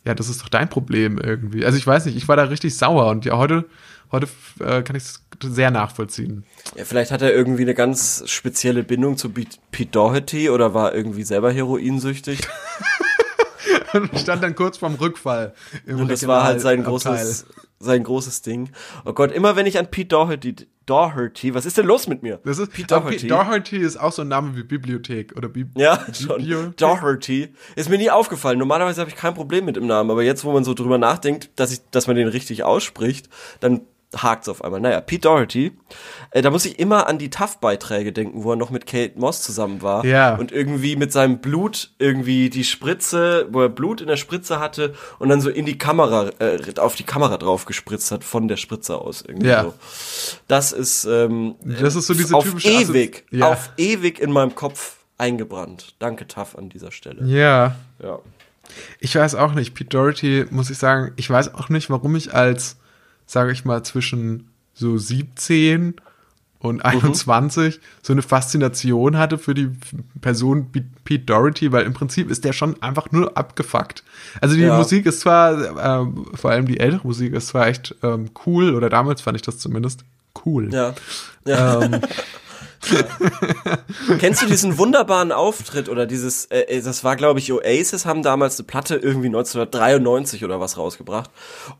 ja, 0.05 0.15
das 0.15 0.29
ist 0.29 0.43
doch 0.43 0.49
dein 0.49 0.69
Problem 0.69 1.19
irgendwie. 1.19 1.65
Also 1.65 1.79
ich 1.79 1.87
weiß 1.87 2.07
nicht, 2.07 2.17
ich 2.17 2.27
war 2.27 2.37
da 2.37 2.45
richtig 2.45 2.77
sauer 2.77 3.07
und 3.11 3.25
ja, 3.25 3.37
heute, 3.37 3.67
heute 4.11 4.29
äh, 4.61 4.83
kann 4.83 4.97
ich 4.97 5.05
es 5.05 5.23
sehr 5.43 5.71
nachvollziehen. 5.71 6.45
Ja, 6.77 6.85
vielleicht 6.85 7.13
hat 7.13 7.23
er 7.23 7.33
irgendwie 7.33 7.63
eine 7.63 7.75
ganz 7.75 8.25
spezielle 8.27 8.83
Bindung 8.83 9.17
zu 9.17 9.29
Pete 9.29 9.59
Pete 9.71 9.91
Doherty 9.93 10.51
oder 10.51 10.75
war 10.75 10.95
irgendwie 10.95 11.23
selber 11.23 11.53
heroinsüchtig. 11.53 12.41
Und 13.93 14.17
stand 14.21 14.43
dann 14.43 14.55
kurz 14.55 14.79
vorm 14.79 14.95
Rückfall. 14.95 15.53
Im 15.85 16.01
Und 16.01 16.11
das 16.11 16.25
war 16.27 16.45
halt 16.45 16.61
sein 16.61 16.85
großes, 16.85 17.47
sein 17.81 18.05
großes 18.05 18.43
Ding. 18.43 18.71
Oh 19.07 19.13
Gott, 19.15 19.33
immer 19.33 19.57
wenn 19.57 19.67
ich 19.67 19.79
an 19.79 19.91
Pete 19.91 20.09
Doherty, 20.09 20.55
Doherty, 20.85 21.55
was 21.55 21.67
ist 21.67 21.79
denn 21.79 21.87
los 21.87 22.07
mit 22.07 22.23
mir? 22.23 22.39
Das 22.45 22.59
ist 22.59 22.73
Pete 22.73 22.89
Doherty. 22.89 23.27
Doherty 23.27 23.79
ist 23.79 23.97
auch 23.97 24.13
so 24.13 24.23
ein 24.23 24.29
Name 24.29 24.55
wie 24.55 24.63
Bibliothek 24.63 25.35
oder 25.37 25.49
Bib 25.49 25.69
Ja, 25.79 26.05
schon. 26.13 26.37
Bibliothek. 26.39 26.77
Doherty. 26.77 27.49
Ist 27.77 27.89
mir 27.89 27.97
nie 27.99 28.11
aufgefallen. 28.11 28.59
Normalerweise 28.59 29.01
habe 29.01 29.11
ich 29.11 29.17
kein 29.17 29.35
Problem 29.35 29.65
mit 29.65 29.77
dem 29.77 29.87
Namen, 29.87 30.11
aber 30.11 30.23
jetzt, 30.23 30.45
wo 30.45 30.53
man 30.53 30.63
so 30.63 30.75
drüber 30.75 30.99
nachdenkt, 30.99 31.51
dass 31.57 31.73
ich, 31.73 31.81
dass 31.91 32.07
man 32.07 32.17
den 32.17 32.29
richtig 32.29 32.65
ausspricht, 32.65 33.29
dann 33.61 33.81
hakt's 34.17 34.49
auf 34.49 34.65
einmal. 34.65 34.81
Naja, 34.81 35.01
Pete 35.01 35.23
Doherty, 35.29 35.73
äh, 36.33 36.43
da 36.43 36.51
muss 36.51 36.65
ich 36.65 36.79
immer 36.81 37.07
an 37.07 37.19
die 37.19 37.31
Tough-Beiträge 37.31 38.13
denken, 38.13 38.43
wo 38.43 38.51
er 38.53 38.57
noch 38.57 38.71
mit 38.71 38.85
Kate 38.87 39.19
Moss 39.19 39.43
zusammen 39.43 39.83
war. 39.83 40.05
Ja. 40.05 40.35
Und 40.35 40.51
irgendwie 40.51 40.97
mit 40.97 41.13
seinem 41.13 41.39
Blut 41.39 41.91
irgendwie 41.99 42.51
die 42.51 42.65
Spritze, 42.65 43.47
wo 43.53 43.63
er 43.63 43.69
Blut 43.69 44.01
in 44.01 44.09
der 44.09 44.17
Spritze 44.17 44.59
hatte 44.59 44.95
und 45.21 45.29
dann 45.29 45.41
so 45.41 45.49
in 45.49 45.65
die 45.65 45.79
Kamera, 45.79 46.31
äh, 46.41 46.59
auf 46.79 46.97
die 46.97 47.05
Kamera 47.05 47.37
drauf 47.37 47.67
gespritzt 47.67 48.11
hat, 48.11 48.25
von 48.25 48.49
der 48.49 48.57
Spritze 48.57 48.99
aus 48.99 49.23
irgendwie 49.23 49.47
Ja. 49.49 49.63
so. 49.63 49.75
Das 50.49 50.73
ist, 50.73 51.05
ähm, 51.05 51.55
Das 51.65 51.95
ist 51.95 52.07
so 52.09 52.15
diese 52.15 52.35
auf 52.35 52.45
typische 52.45 52.69
Assozi- 52.69 52.91
ewig, 52.91 53.27
Ja. 53.31 53.49
auf 53.49 53.71
ewig 53.77 54.19
in 54.19 54.33
meinem 54.33 54.55
Kopf 54.57 54.97
eingebrannt. 55.19 55.95
Danke, 56.01 56.27
Tough, 56.27 56.57
an 56.59 56.69
dieser 56.69 56.91
Stelle. 56.91 57.25
Ja. 57.27 57.77
Ja. 58.03 58.19
Ich 58.99 59.15
weiß 59.15 59.35
auch 59.37 59.53
nicht. 59.53 59.75
Pete 59.75 59.91
Doherty, 59.91 60.47
muss 60.51 60.71
ich 60.71 60.79
sagen, 60.79 61.13
ich 61.17 61.29
weiß 61.31 61.55
auch 61.55 61.69
nicht, 61.69 61.91
warum 61.91 62.17
ich 62.17 62.35
als, 62.35 62.77
sage 63.31 63.53
ich 63.53 63.65
mal, 63.65 63.83
zwischen 63.85 64.49
so 64.75 64.99
17 64.99 65.95
und 66.59 66.85
21 66.85 67.81
so 68.03 68.13
eine 68.13 68.23
Faszination 68.23 69.17
hatte 69.17 69.39
für 69.39 69.55
die 69.55 69.71
Person 70.21 70.71
Pete 71.05 71.25
Doherty, 71.25 71.71
weil 71.73 71.87
im 71.87 71.95
Prinzip 71.95 72.29
ist 72.29 72.45
der 72.45 72.53
schon 72.53 72.83
einfach 72.83 73.13
nur 73.13 73.37
abgefuckt. 73.37 74.03
Also 74.41 74.57
die 74.57 74.63
Ja. 74.63 74.77
Musik 74.77 75.07
ist 75.07 75.21
zwar, 75.21 76.03
ähm, 76.03 76.27
vor 76.35 76.51
allem 76.51 76.67
die 76.67 76.81
ältere 76.81 77.07
Musik 77.07 77.33
ist 77.33 77.49
zwar 77.49 77.69
echt 77.69 77.95
ähm, 78.03 78.31
cool, 78.47 78.75
oder 78.75 78.91
damals 78.91 79.23
fand 79.23 79.37
ich 79.37 79.43
das 79.43 79.59
zumindest 79.59 80.05
cool. 80.45 80.69
Ja. 80.73 80.95
ja. 81.47 81.83
Ähm, 81.83 82.01
Kennst 84.19 84.43
du 84.43 84.47
diesen 84.47 84.79
wunderbaren 84.79 85.33
Auftritt 85.33 85.89
oder 85.89 86.07
dieses, 86.07 86.47
äh, 86.47 86.61
äh, 86.63 86.83
das 86.83 87.05
war 87.05 87.17
glaube 87.17 87.39
ich 87.39 87.53
Oasis, 87.53 88.07
haben 88.07 88.23
damals 88.23 88.59
eine 88.59 88.67
Platte 88.67 88.97
irgendwie 88.97 89.27
1993 89.29 90.45
oder 90.45 90.61
was 90.61 90.77
rausgebracht. 90.79 91.31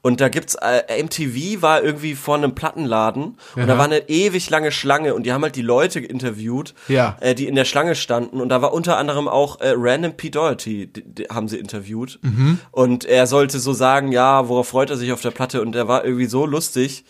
Und 0.03 0.21
da 0.21 0.29
gibt's, 0.29 0.57
äh, 0.57 1.03
MTV 1.03 1.63
war 1.63 1.83
irgendwie 1.83 2.15
vor 2.15 2.37
einem 2.37 2.55
Plattenladen 2.55 3.37
und 3.57 3.67
da 3.67 3.73
Ja. 3.75 3.79
war 3.79 3.85
eine 3.87 4.09
ewig 4.09 4.51
lange 4.51 4.73
Schlange 4.73 5.15
und 5.15 5.25
die 5.25 5.33
haben 5.33 5.43
halt 5.43 5.57
die 5.57 5.63
Leute 5.63 6.01
interviewt, 6.01 6.75
Ja. 6.89 7.17
äh, 7.21 7.35
die 7.35 7.47
in 7.49 7.55
der 7.55 7.65
Schlange 7.65 7.95
standen 7.95 8.41
und 8.41 8.49
da 8.49 8.61
war 8.63 8.73
unter 8.73 8.97
anderem 8.99 9.29
auch 9.29 9.61
äh, 9.61 9.73
Random 9.77 10.13
Pete 10.17 10.33
Doherty, 10.39 10.87
die, 10.87 11.03
die 11.03 11.25
haben 11.25 11.49
sie 11.49 11.59
interviewt. 11.59 12.19
Mhm. 12.23 12.59
Und 12.71 13.05
er 13.05 13.27
sollte 13.27 13.59
so 13.59 13.73
sagen, 13.73 14.13
ja, 14.13 14.49
worauf 14.49 14.69
freut 14.69 14.91
er 14.91 14.97
sich 14.97 15.13
auf 15.13 15.23
der 15.23 15.31
Platte 15.31 15.63
und 15.63 15.73
der 15.73 15.89
war 15.89 16.05
irgendwie 16.05 16.27
so 16.27 16.47
lustig. 16.47 17.05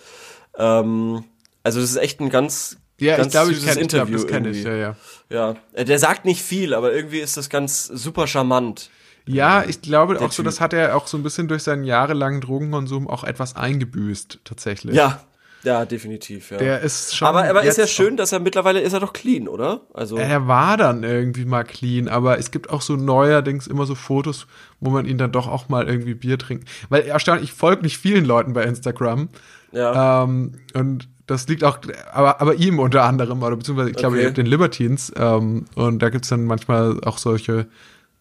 Ähm, 0.57 1.24
also 1.62 1.81
das 1.81 1.90
ist 1.90 1.96
echt 1.96 2.20
ein 2.20 2.31
ganz, 2.31 2.76
ja, 3.01 3.17
ganz 3.17 3.27
ich 3.27 3.33
glaube, 3.33 3.51
ich 3.51 3.57
süßes 3.61 3.75
kenne 3.75 3.87
glaub, 3.87 4.09
Interview 4.09 4.17
das 4.19 4.27
kenn 4.27 4.45
ich, 4.45 4.65
irgendwie. 4.65 4.81
ja, 4.81 4.95
ja. 5.31 5.51
Ja, 5.53 5.57
äh, 5.73 5.85
der 5.85 5.99
sagt 5.99 6.25
nicht 6.25 6.43
viel, 6.43 6.75
aber 6.75 6.93
irgendwie 6.93 7.21
ist 7.21 7.37
das 7.37 7.49
ganz 7.51 7.85
super 7.87 8.27
charmant. 8.27 8.91
Ja, 9.27 9.65
ich 9.67 9.83
glaube 9.83 10.17
auch 10.21 10.33
so, 10.33 10.43
Typ. 10.43 10.47
das 10.47 10.61
hat 10.61 10.73
er 10.73 10.97
auch 10.97 11.07
so 11.07 11.17
ein 11.17 11.23
bisschen 11.23 11.47
durch 11.47 11.63
seinen 11.63 11.85
jahrelangen 11.85 12.41
Drogenkonsum 12.41 13.09
auch 13.09 13.23
etwas 13.23 13.55
eingebüßt, 13.55 14.41
tatsächlich. 14.45 14.95
Ja, 14.95 15.21
ja, 15.63 15.85
definitiv, 15.85 16.51
ja. 16.51 16.57
Der 16.57 16.81
ist 16.81 17.15
schon. 17.15 17.29
aber 17.29 17.45
aber 17.45 17.63
ist 17.63 17.77
ja 17.77 17.87
schön, 17.87 18.17
dass 18.17 18.33
er 18.33 18.41
mittlerweile 18.41 18.81
ist 18.81 18.95
er 18.95 19.01
doch 19.01 19.13
clean, 19.13 19.47
oder? 19.47 19.83
Also 19.93 20.17
Er 20.17 20.47
war 20.49 20.77
dann 20.79 21.03
irgendwie 21.03 21.45
mal 21.45 21.65
clean, 21.65 22.09
aber 22.09 22.39
es 22.39 22.51
gibt 22.51 22.71
auch 22.71 22.81
so 22.81 22.97
neuerdings 22.97 23.67
immer 23.67 23.85
so 23.85 23.95
Fotos, 23.95 24.47
wo 24.81 24.91
man 24.91 25.05
ihn 25.05 25.19
dann 25.19 25.33
doch 25.33 25.49
auch 25.49 25.69
mal 25.69 25.87
irgendwie 25.87 26.15
Bier 26.15 26.39
trinkt. 26.39 26.67
Weil 26.89 27.03
erstaunlich, 27.03 27.51
ich 27.51 27.53
folge 27.53 27.83
nicht 27.83 27.99
vielen 27.99 28.25
Leuten 28.25 28.55
bei 28.55 28.65
Instagram. 28.65 29.29
ja, 29.73 30.25
Ähm, 30.25 30.55
und 30.75 31.09
das 31.31 31.47
liegt 31.47 31.62
auch, 31.62 31.79
aber, 32.12 32.40
aber 32.40 32.55
ihm 32.57 32.81
unter 32.81 33.05
anderem, 33.05 33.40
oder 33.43 33.55
beziehungsweise 33.57 33.90
ich 33.90 33.97
glaube 33.97 34.16
Okay. 34.19 34.33
den 34.33 34.47
Libertines. 34.47 35.12
Ähm, 35.16 35.66
und 35.77 36.01
da 36.01 36.11
gibt's 36.11 36.29
dann 36.29 36.45
manchmal 36.45 37.01
auch 37.05 37.19
solche, 37.19 37.69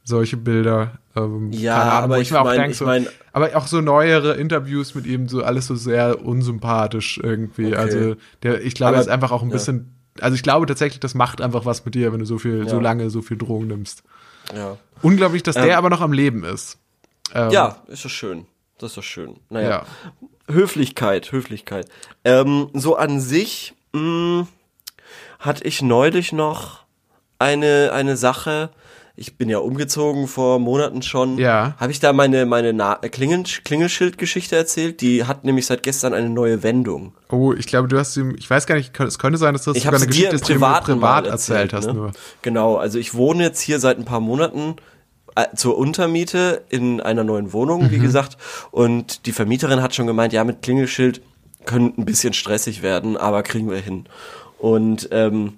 solche 0.03 0.37
Bilder. 0.37 0.99
Ähm, 1.15 1.51
Ja, 1.51 1.77
keine 1.79 1.91
Ahnung, 1.91 2.03
aber 2.03 2.15
wo 2.17 2.21
ich 2.21 2.31
mir 2.31 2.39
auch 2.41 2.45
mein- 2.45 2.69
ich 2.69 2.77
so, 2.77 2.85
mein- 2.85 3.07
aber 3.33 3.55
auch 3.55 3.65
so 3.67 3.81
neuere 3.81 4.33
Interviews 4.35 4.93
mit 4.93 5.07
ihm, 5.07 5.27
so 5.27 5.43
alles 5.43 5.65
so 5.67 5.75
sehr 5.75 6.23
unsympathisch 6.23 7.19
irgendwie. 7.21 7.67
Okay. 7.67 7.75
Also 7.75 8.15
der, 8.43 8.61
ich 8.63 8.75
glaube, 8.75 8.95
er 8.95 9.01
ist 9.01 9.09
einfach 9.09 9.31
auch 9.31 9.41
ein 9.41 9.49
ja. 9.49 9.53
bisschen, 9.53 9.95
also 10.21 10.35
ich 10.35 10.43
glaube 10.43 10.65
tatsächlich, 10.67 10.99
das 10.99 11.15
macht 11.15 11.41
einfach 11.41 11.65
was 11.65 11.83
mit 11.85 11.95
dir, 11.95 12.11
wenn 12.13 12.19
du 12.19 12.25
so 12.25 12.37
viel, 12.37 12.67
so 12.69 12.75
Ja. 12.77 12.81
lange 12.81 13.09
so 13.09 13.21
viel 13.23 13.37
Drogen 13.37 13.67
nimmst. 13.67 14.03
ja. 14.55 14.77
Unglaublich, 15.01 15.41
dass 15.43 15.55
Ähm, 15.55 15.63
der 15.63 15.77
aber 15.77 15.89
noch 15.89 16.01
am 16.01 16.11
Leben 16.13 16.43
ist. 16.43 16.77
Ähm, 17.33 17.51
Ja, 17.51 17.77
ist 17.87 18.03
doch 18.05 18.09
schön. 18.09 18.45
Das 18.79 18.91
ist 18.91 18.97
doch 18.97 19.03
schön. 19.03 19.35
Naja. 19.49 19.69
Ja. 19.69 19.85
Höflichkeit, 20.53 21.31
Höflichkeit. 21.31 21.87
Ähm, 22.23 22.69
so 22.73 22.95
an 22.95 23.19
sich 23.19 23.73
mh, 23.93 24.47
hatte 25.37 25.63
ich 25.65 25.81
neulich 25.81 26.31
noch 26.31 26.85
eine, 27.39 27.91
eine 27.93 28.17
Sache. 28.17 28.71
Ich 29.17 29.37
bin 29.37 29.49
ja 29.49 29.57
umgezogen 29.57 30.29
vor 30.29 30.59
Monaten 30.59 31.01
schon. 31.01 31.37
Ja. 31.37 31.75
Habe 31.77 31.91
ich 31.91 31.99
da 31.99 32.13
meine, 32.13 32.45
meine 32.45 32.71
Na 32.71 32.99
äh, 33.01 33.09
Klingel 33.09 33.43
Klingelschild-Geschichte 33.43 34.55
erzählt? 34.55 35.01
Die 35.01 35.25
hat 35.25 35.43
nämlich 35.43 35.65
seit 35.65 35.83
gestern 35.83 36.13
eine 36.13 36.29
neue 36.29 36.63
Wendung. 36.63 37.13
Oh, 37.27 37.51
ich 37.51 37.67
glaube, 37.67 37.89
du 37.89 37.99
hast 37.99 38.15
ihm, 38.15 38.33
ich 38.37 38.49
weiß 38.49 38.65
gar 38.65 38.75
nicht, 38.75 38.97
es 38.97 39.19
könnte 39.19 39.37
sein, 39.37 39.53
dass 39.53 39.65
das 39.65 39.75
Ich 39.75 39.83
sogar 39.83 39.99
eine 39.99 40.07
Geschichte 40.07 40.37
du 40.37 40.41
Privaten 40.41 40.85
privat 40.85 41.25
mal 41.25 41.31
erzählt 41.31 41.73
hast 41.73 41.87
ne? 41.87 41.93
nur. 41.93 42.11
Genau, 42.43 42.77
also 42.77 42.97
ich 42.97 43.13
wohne 43.13 43.43
jetzt 43.43 43.59
hier 43.59 43.81
seit 43.81 43.97
ein 43.97 44.05
paar 44.05 44.21
Monaten 44.21 44.77
zur 45.55 45.77
Untermiete 45.77 46.63
in 46.69 47.01
einer 47.01 47.23
neuen 47.23 47.53
Wohnung, 47.53 47.83
Mhm. 47.83 47.91
wie 47.91 47.99
gesagt. 47.99 48.37
Und 48.71 49.25
die 49.25 49.31
Vermieterin 49.31 49.81
hat 49.81 49.95
schon 49.95 50.07
gemeint, 50.07 50.33
ja, 50.33 50.43
mit 50.43 50.61
Klingelschild 50.61 51.21
könnte 51.65 52.01
ein 52.01 52.05
bisschen 52.05 52.33
stressig 52.33 52.81
werden, 52.81 53.17
aber 53.17 53.43
kriegen 53.43 53.69
wir 53.69 53.77
hin. 53.79 54.05
Und 54.57 55.09
ähm, 55.11 55.53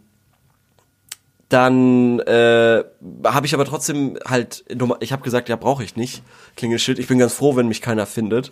dann 1.52 2.20
äh, 2.20 2.84
habe 3.26 3.46
ich 3.46 3.54
aber 3.54 3.66
trotzdem 3.66 4.18
halt, 4.28 4.64
ich 5.00 5.12
habe 5.12 5.24
gesagt, 5.24 5.50
ja, 5.50 5.56
brauche 5.56 5.84
ich 5.84 5.96
nicht, 5.96 6.24
Klingelschild. 6.56 7.00
Ich 7.00 7.08
bin 7.08 7.18
ganz 7.20 7.34
froh, 7.34 7.56
wenn 7.56 7.68
mich 7.68 7.82
keiner 7.82 8.06
findet. 8.06 8.52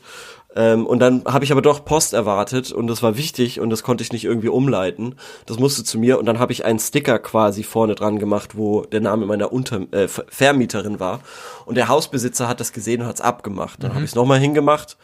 Ähm, 0.55 0.87
und 0.87 0.99
dann 0.99 1.23
habe 1.25 1.45
ich 1.45 1.51
aber 1.51 1.61
doch 1.61 1.85
Post 1.85 2.13
erwartet 2.13 2.71
und 2.71 2.87
das 2.87 3.03
war 3.03 3.15
wichtig 3.15 3.59
und 3.59 3.69
das 3.69 3.83
konnte 3.83 4.03
ich 4.03 4.11
nicht 4.11 4.25
irgendwie 4.25 4.49
umleiten. 4.49 5.15
Das 5.45 5.59
musste 5.59 5.83
zu 5.83 5.99
mir 5.99 6.17
und 6.17 6.25
dann 6.25 6.39
habe 6.39 6.51
ich 6.51 6.65
einen 6.65 6.79
Sticker 6.79 7.19
quasi 7.19 7.63
vorne 7.63 7.95
dran 7.95 8.17
gemacht, 8.17 8.57
wo 8.57 8.81
der 8.81 9.01
Name 9.01 9.25
meiner 9.27 9.53
Unter 9.53 9.81
äh, 9.93 10.07
Ver- 10.07 10.25
Vermieterin 10.27 10.99
war. 10.99 11.19
Und 11.65 11.75
der 11.75 11.87
Hausbesitzer 11.87 12.47
hat 12.47 12.59
das 12.59 12.73
gesehen 12.73 13.01
und 13.01 13.07
hat's 13.07 13.21
abgemacht. 13.21 13.83
Dann 13.83 13.93
habe 13.93 14.03
ich 14.03 14.11
es 14.11 14.15
nochmal 14.15 14.39
hingemacht 14.39 14.97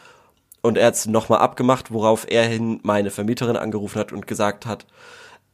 und 0.62 0.76
er 0.76 0.88
hat's 0.88 1.06
nochmal 1.06 1.38
abgemacht, 1.38 1.92
worauf 1.92 2.26
er 2.28 2.42
hin 2.44 2.80
meine 2.82 3.10
Vermieterin 3.10 3.56
angerufen 3.56 4.00
hat 4.00 4.12
und 4.12 4.26
gesagt 4.26 4.66
hat, 4.66 4.84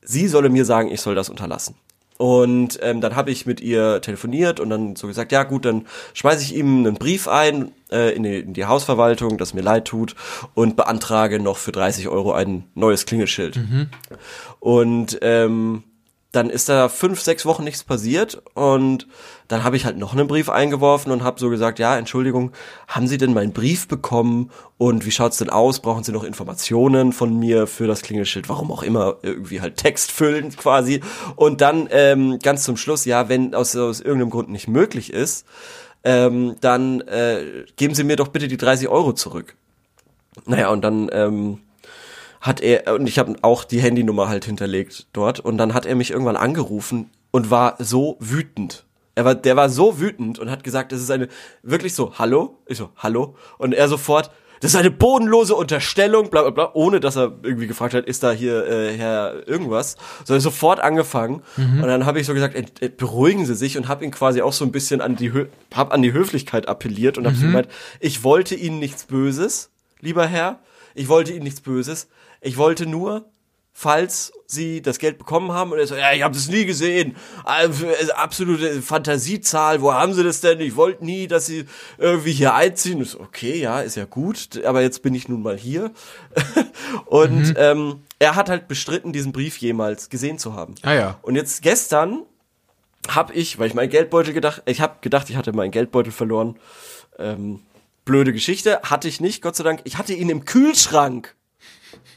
sie 0.01 0.27
solle 0.27 0.49
mir 0.49 0.65
sagen, 0.65 0.91
ich 0.91 1.03
soll 1.03 1.15
das 1.15 1.29
unterlassen. 1.29 1.77
Und 2.23 2.79
ähm, 2.83 3.01
dann 3.01 3.17
habe 3.17 3.33
ich 3.33 3.47
mit 3.47 3.61
ihr 3.61 4.01
telefoniert 4.01 4.61
und 4.61 4.71
dann 4.71 4.95
so 4.95 5.09
gesagt, 5.09 5.33
ja 5.33 5.43
gut, 5.43 5.65
dann 5.65 5.87
schmeiße 6.15 6.45
ich 6.45 6.55
ihm 6.55 6.87
einen 6.87 6.95
Brief 6.95 7.27
ein 7.27 7.73
äh, 7.91 8.15
in, 8.15 8.23
die, 8.23 8.39
in 8.39 8.55
die 8.55 8.65
Hausverwaltung, 8.65 9.39
das 9.39 9.55
mir 9.55 9.63
leid 9.63 9.87
tut 9.87 10.15
und 10.55 10.77
beantrage 10.77 11.41
noch 11.41 11.57
für 11.57 11.73
30 11.73 12.07
Euro 12.07 12.33
ein 12.33 12.63
neues 12.77 13.07
Klingelschild. 13.07 13.57
Und 14.61 15.19
ähm, 15.21 15.83
dann 16.33 16.49
ist 16.49 16.71
da 16.71 16.89
fünf, 16.89 17.21
sechs 17.21 17.45
Wochen 17.45 17.63
nichts 17.63 17.85
passiert 17.85 18.43
und 18.55 19.07
dann 19.49 19.65
habe 19.65 19.77
ich 19.77 19.85
halt 19.85 19.99
noch 19.99 20.15
einen 20.15 20.27
Brief 20.27 20.49
eingeworfen 20.49 21.13
und 21.13 21.23
habe 21.23 21.39
so 21.39 21.51
gesagt, 21.51 21.79
ja, 21.79 21.97
Entschuldigung, 21.97 22.53
haben 22.89 23.07
Sie 23.07 23.19
denn 23.19 23.35
meinen 23.35 23.53
Brief 23.53 23.87
bekommen 23.87 24.51
und 24.79 25.05
wie 25.05 25.11
schaut's 25.11 25.37
denn 25.37 25.51
aus? 25.51 25.81
Brauchen 25.81 26.05
Sie 26.05 26.13
noch 26.13 26.25
Informationen 26.25 27.13
von 27.13 27.39
mir 27.39 27.67
für 27.67 27.87
das 27.87 28.01
Klingelschild? 28.01 28.49
Warum 28.49 28.73
auch 28.73 28.83
immer, 28.83 29.19
irgendwie 29.23 29.61
halt 29.61 29.77
Text 29.77 30.11
füllen 30.11 30.57
quasi. 30.57 31.03
Und 31.37 31.61
dann 31.61 31.89
ähm, 31.91 32.39
ganz 32.39 32.65
zum 32.65 32.79
Schluss, 32.79 33.05
ja, 33.05 33.29
wenn 33.29 33.55
aus, 33.55 33.77
aus 33.77 34.01
irgendeinem 34.01 34.31
Grund 34.31 34.49
nicht 34.49 34.69
möglich 34.69 35.13
ist, 35.13 35.47
ähm, 36.03 36.57
dann 36.63 37.03
äh, 37.03 37.67
geben 37.77 37.95
Sie 37.95 38.05
mir 38.05 38.17
doch 38.17 38.29
bitte 38.29 38.49
die 38.49 38.57
30 38.57 38.89
Euro 38.89 39.13
zurück. 39.13 39.55
Naja, 40.47 40.71
und 40.71 40.83
dann 40.83 41.11
ähm, 41.13 41.59
hat 42.43 42.61
er, 42.61 42.93
und 42.95 43.07
ich 43.07 43.19
habe 43.19 43.37
auch 43.41 43.65
die 43.65 43.81
Handynummer 43.81 44.29
halt 44.29 44.45
hinterlegt 44.45 45.07
dort, 45.15 45.41
und 45.41 45.57
dann 45.57 45.73
hat 45.73 45.87
er 45.87 45.95
mich 45.95 46.11
irgendwann 46.11 46.37
angerufen 46.37 47.11
und 47.31 47.51
war 47.51 47.77
so 47.79 48.17
wütend. 48.21 48.85
Er 49.15 49.25
war, 49.25 49.35
der 49.35 49.57
war 49.57 49.71
so 49.71 50.01
wütend 50.01 50.39
und 50.39 50.51
hat 50.51 50.65
gesagt, 50.65 50.93
das 50.93 51.01
ist 51.01 51.11
eine, 51.11 51.29
wirklich 51.63 51.95
so, 51.95 52.19
hallo? 52.19 52.59
Ich 52.67 52.79
so, 52.79 52.91
hallo? 52.97 53.37
Und 53.59 53.75
er 53.75 53.87
sofort, 53.89 54.31
das 54.61 54.73
ist 54.73 54.77
eine 54.77 54.91
bodenlose 54.91 55.55
Unterstellung, 55.55 56.31
bla 56.31 56.43
bla 56.43 56.51
bla, 56.51 56.71
ohne 56.75 56.99
dass 56.99 57.17
er 57.17 57.33
irgendwie 57.43 57.67
gefragt 57.67 57.95
hat, 57.95 58.07
ist 58.07 58.23
da 58.23 58.33
hier 58.33 58.67
äh, 58.67 58.97
Herr 58.97 59.47
irgendwas, 59.47 59.97
sondern 60.25 60.41
sofort 60.41 60.81
angefangen. 60.81 61.43
Und 61.57 61.89
dann 61.89 62.07
habe 62.07 62.21
ich 62.21 62.27
so 62.27 62.35
gesagt, 62.35 62.55
ent, 62.55 62.81
ent, 62.81 62.97
beruhigen 62.97 63.45
Sie 63.45 63.55
sich 63.55 63.77
und 63.77 63.87
habe 63.89 64.05
ihn 64.05 64.11
quasi 64.11 64.41
auch 64.41 64.53
so 64.53 64.65
ein 64.65 64.73
bisschen 64.73 65.01
an 65.01 65.15
die, 65.15 65.33
Hö 65.33 65.47
hab 65.75 65.93
an 65.93 66.01
die 66.03 66.13
Höflichkeit 66.13 66.69
appelliert 66.69 67.19
und 67.19 67.27
habe 67.27 67.37
so 67.37 67.43
gemeint, 67.47 67.69
ich 68.01 68.25
wollte 68.25 68.55
Ihnen 68.55 68.79
nichts 68.79 69.05
Böses, 69.05 69.71
lieber 70.01 70.27
Herr, 70.27 70.61
ich 70.95 71.09
wollte 71.09 71.33
Ihnen 71.33 71.45
nichts 71.45 71.61
Böses, 71.61 72.09
ich 72.43 72.57
wollte 72.57 72.87
nur, 72.87 73.31
falls 73.73 74.33
Sie 74.47 74.83
das 74.83 74.99
Geld 74.99 75.17
bekommen 75.17 75.53
haben 75.53 75.73
und 75.73 75.79
er 75.79 75.87
so, 75.87 75.97
ja, 75.97 76.13
ich 76.13 76.23
habe 76.23 76.35
das 76.35 76.49
nie 76.49 76.67
gesehen, 76.67 77.17
Also, 77.45 77.87
absolute 78.15 78.83
Fantasiezahl, 78.83 79.81
wo 79.81 79.95
haben 79.95 80.13
Sie 80.13 80.23
das 80.23 80.43
denn? 80.43 80.61
Ich 80.61 80.77
wollte 80.77 81.05
nie, 81.05 81.27
dass 81.27 81.47
Sie 81.47 81.65
irgendwie 81.97 82.33
hier 82.33 82.55
einziehen. 82.55 83.01
Ich 83.01 83.11
so, 83.11 83.21
okay, 83.21 83.59
ja, 83.59 83.81
ist 83.81 83.97
ja 83.97 84.05
gut, 84.05 84.63
aber 84.65 84.83
jetzt 84.83 85.03
bin 85.03 85.15
ich 85.15 85.29
nun 85.29 85.43
mal 85.43 85.57
hier. 85.57 85.91
und 87.07 87.55
ähm, 87.57 88.03
er 88.19 88.35
hat 88.35 88.51
halt 88.51 88.69
bestritten, 88.69 89.13
diesen 89.13 89.33
Brief 89.33 89.57
jemals 89.57 90.11
gesehen 90.11 90.39
zu 90.39 90.55
haben. 90.55 90.75
Ah 90.83 90.93
ja. 90.93 91.19
Und 91.23 91.37
jetzt 91.37 91.63
gestern 91.63 92.25
habe 93.09 93.33
ich, 93.33 93.59
weil 93.59 93.69
ich 93.69 93.75
meinen 93.75 93.91
Geldbeutel 93.91 94.35
gedacht, 94.35 94.63
ich 94.67 94.81
habe 94.81 94.97
gedacht, 95.01 95.31
ich 95.31 95.37
hatte 95.37 95.53
meinen 95.53 95.71
Geldbeutel 95.71 96.13
verloren. 96.13 96.57
Ähm, 97.19 97.61
blöde 98.05 98.33
Geschichte, 98.33 98.81
hatte 98.83 99.09
ich 99.09 99.21
nicht, 99.21 99.43
Gott 99.43 99.57
sei 99.57 99.65
Dank. 99.65 99.81
Ich 99.85 99.97
hatte 99.99 100.13
ihn 100.13 100.29
im 100.29 100.45
Kühlschrank. 100.45 101.35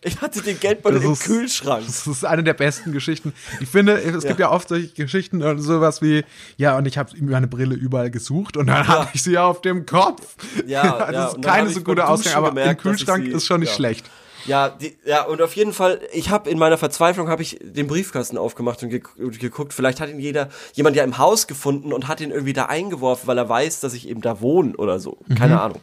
Ich 0.01 0.21
hatte 0.21 0.41
den 0.41 0.59
Geldbeutel 0.59 1.01
im 1.01 1.17
Kühlschrank. 1.17 1.85
Das 1.85 2.05
ist 2.05 2.25
eine 2.25 2.43
der 2.43 2.53
besten 2.53 2.91
Geschichten. 2.91 3.33
Ich 3.59 3.69
finde, 3.69 3.93
es 3.93 4.23
gibt 4.25 4.39
ja 4.39 4.51
oft 4.51 4.69
solche 4.69 4.89
Geschichten 4.89 5.41
und 5.41 5.59
sowas 5.59 6.01
wie, 6.01 6.23
ja, 6.57 6.77
und 6.77 6.85
ich 6.85 6.97
habe 6.97 7.11
meine 7.21 7.47
Brille 7.47 7.75
überall 7.75 8.11
gesucht 8.11 8.57
und 8.57 8.67
dann 8.67 8.87
habe 8.87 9.09
ich 9.13 9.23
sie 9.23 9.37
auf 9.37 9.61
dem 9.61 9.85
Kopf. 9.85 10.35
Ja, 10.67 10.83
das 11.11 11.13
ja, 11.13 11.27
ist 11.27 11.41
keine 11.41 11.69
so 11.69 11.81
gute 11.81 12.07
Ausgang, 12.07 12.35
aber 12.35 12.49
gemerkt, 12.49 12.85
im 12.85 12.91
Kühlschrank 12.91 13.25
sie- 13.25 13.31
ist 13.31 13.45
schon 13.45 13.61
nicht 13.61 13.69
ja. 13.69 13.75
schlecht. 13.75 14.09
Ja, 14.45 14.69
die, 14.69 14.95
ja, 15.05 15.23
und 15.23 15.41
auf 15.41 15.55
jeden 15.55 15.73
Fall, 15.73 15.99
ich 16.13 16.29
habe 16.29 16.51
in 16.51 16.59
meiner 16.59 16.77
Verzweiflung 16.77 17.29
habe 17.29 17.41
ich 17.41 17.57
den 17.63 17.87
Briefkasten 17.87 18.37
aufgemacht 18.37 18.83
und, 18.83 18.89
geguckt, 18.91 19.73
vielleicht 19.73 19.99
hat 19.99 20.09
ihn 20.09 20.19
jeder, 20.19 20.49
jemand 20.73 20.95
ja 20.95 21.03
im 21.03 21.17
Haus 21.17 21.47
gefunden 21.47 21.91
und 21.91 22.07
hat 22.07 22.21
ihn 22.21 22.29
irgendwie 22.29 22.53
da 22.53 22.65
eingeworfen, 22.65 23.25
weil 23.25 23.39
er 23.39 23.49
weiß, 23.49 23.79
dass 23.79 23.95
ich 23.95 24.07
eben 24.07 24.21
da 24.21 24.41
wohne 24.41 24.75
oder 24.77 24.99
so. 24.99 25.17
Keine 25.35 25.59
Ahnung. 25.59 25.81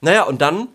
Naja, 0.00 0.24
und 0.24 0.42
dann 0.42 0.66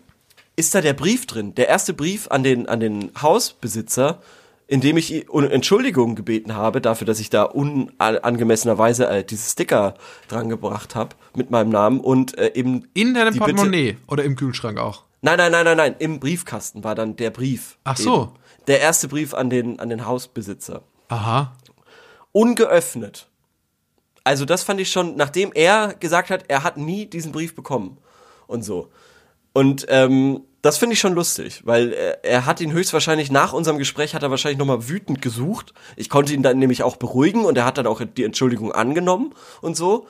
ist 0.58 0.74
da 0.74 0.80
der 0.80 0.92
Brief 0.94 1.26
drin, 1.26 1.54
der 1.54 1.68
erste 1.68 1.94
Brief 1.94 2.28
an 2.28 2.42
den, 2.42 2.68
an 2.68 2.80
den 2.80 3.10
Hausbesitzer, 3.20 4.20
in 4.66 4.80
dem 4.82 4.96
ich 4.98 5.28
um 5.30 5.44
Entschuldigung 5.44 6.14
gebeten 6.14 6.54
habe 6.54 6.80
dafür, 6.82 7.06
dass 7.06 7.20
ich 7.20 7.30
da 7.30 7.44
unangemessenerweise 7.44 9.08
äh, 9.08 9.24
diese 9.24 9.50
Sticker 9.50 9.94
dran 10.28 10.48
gebracht 10.48 10.94
habe 10.94 11.16
mit 11.34 11.50
meinem 11.50 11.70
Namen 11.70 12.00
und 12.00 12.36
äh, 12.36 12.52
eben 12.54 12.88
In 12.92 13.14
deinem 13.14 13.32
die 13.32 13.38
Bitte- 13.38 13.54
Portemonnaie 13.54 13.96
oder 14.08 14.24
im 14.24 14.36
Kühlschrank 14.36 14.78
auch. 14.78 15.04
Nein, 15.22 15.38
nein, 15.38 15.50
nein, 15.52 15.64
nein, 15.64 15.76
nein. 15.76 15.96
Im 15.98 16.20
Briefkasten 16.20 16.84
war 16.84 16.94
dann 16.94 17.16
der 17.16 17.30
Brief. 17.30 17.78
Ach 17.84 17.96
so. 17.96 18.22
Eben. 18.24 18.32
Der 18.66 18.80
erste 18.80 19.08
Brief 19.08 19.32
an 19.34 19.48
den, 19.50 19.80
an 19.80 19.88
den 19.88 20.04
Hausbesitzer. 20.06 20.82
Aha. 21.08 21.56
Ungeöffnet. 22.32 23.26
Also 24.24 24.44
das 24.44 24.62
fand 24.62 24.80
ich 24.80 24.90
schon, 24.92 25.16
nachdem 25.16 25.50
er 25.54 25.94
gesagt 25.94 26.30
hat, 26.30 26.44
er 26.48 26.62
hat 26.62 26.76
nie 26.76 27.06
diesen 27.06 27.32
Brief 27.32 27.54
bekommen. 27.54 27.96
Und 28.46 28.62
so. 28.62 28.90
Und 29.58 29.86
ähm, 29.88 30.42
das 30.62 30.78
finde 30.78 30.92
ich 30.92 31.00
schon 31.00 31.14
lustig, 31.14 31.62
weil 31.64 31.92
er, 31.92 32.24
er 32.24 32.46
hat 32.46 32.60
ihn 32.60 32.70
höchstwahrscheinlich 32.70 33.32
nach 33.32 33.52
unserem 33.52 33.76
Gespräch 33.76 34.14
hat 34.14 34.22
er 34.22 34.30
wahrscheinlich 34.30 34.56
nochmal 34.56 34.88
wütend 34.88 35.20
gesucht. 35.20 35.74
Ich 35.96 36.08
konnte 36.08 36.32
ihn 36.32 36.44
dann 36.44 36.60
nämlich 36.60 36.84
auch 36.84 36.94
beruhigen 36.94 37.44
und 37.44 37.58
er 37.58 37.64
hat 37.64 37.76
dann 37.76 37.88
auch 37.88 38.00
die 38.00 38.22
Entschuldigung 38.22 38.70
angenommen 38.70 39.34
und 39.60 39.76
so. 39.76 40.06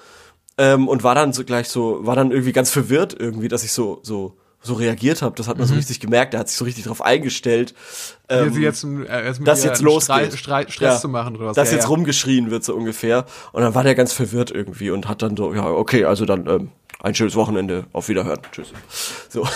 Ähm, 0.59 0.87
und 0.87 1.03
war 1.03 1.15
dann 1.15 1.33
so 1.33 1.45
gleich 1.45 1.71
so, 1.71 2.05
war 2.05 2.15
dann 2.15 2.31
irgendwie 2.31 2.53
ganz 2.53 2.71
verwirrt 2.71 3.17
irgendwie, 3.19 3.49
dass 3.49 3.65
ich 3.65 3.73
so, 3.73 4.01
so, 4.03 4.37
so 4.61 4.75
reagiert 4.75 5.23
habe. 5.23 5.35
Das 5.35 5.49
hat 5.49 5.57
man 5.57 5.67
so 5.67 5.75
richtig 5.75 5.99
gemerkt. 5.99 6.35
Er 6.35 6.41
hat 6.41 6.51
sich 6.51 6.59
so 6.59 6.67
richtig 6.67 6.85
drauf 6.85 7.01
eingestellt. 7.01 7.73
Ähm, 8.29 8.53
sie 8.53 8.61
jetzt, 8.61 8.85
äh, 8.85 9.33
dass 9.41 9.65
jetzt 9.65 9.81
losgeht. 9.81 10.37
Streit, 10.37 10.71
Stress 10.71 11.01
zu 11.01 11.09
machen 11.09 11.37
oder 11.37 11.47
was. 11.47 11.57
Dass 11.57 11.71
Ja, 11.71 11.77
jetzt 11.77 11.85
ja. 11.85 11.89
rumgeschrien 11.89 12.51
wird, 12.51 12.65
so 12.65 12.75
ungefähr. 12.75 13.25
Und 13.53 13.63
dann 13.63 13.75
war 13.75 13.83
der 13.83 13.95
ganz 13.95 14.13
verwirrt 14.13 14.51
irgendwie 14.51 14.91
und 14.91 15.09
hat 15.09 15.23
dann 15.23 15.39
so, 15.39 15.55
ja, 15.55 15.65
okay, 15.65 16.05
also 16.05 16.27
dann 16.27 16.47
ähm, 16.47 16.71
ein 17.01 17.15
schönes 17.15 17.37
Wochenende, 17.37 17.87
auf 17.93 18.09
Wiederhören, 18.09 18.41
tschüss. 18.53 18.73
So. 19.29 19.47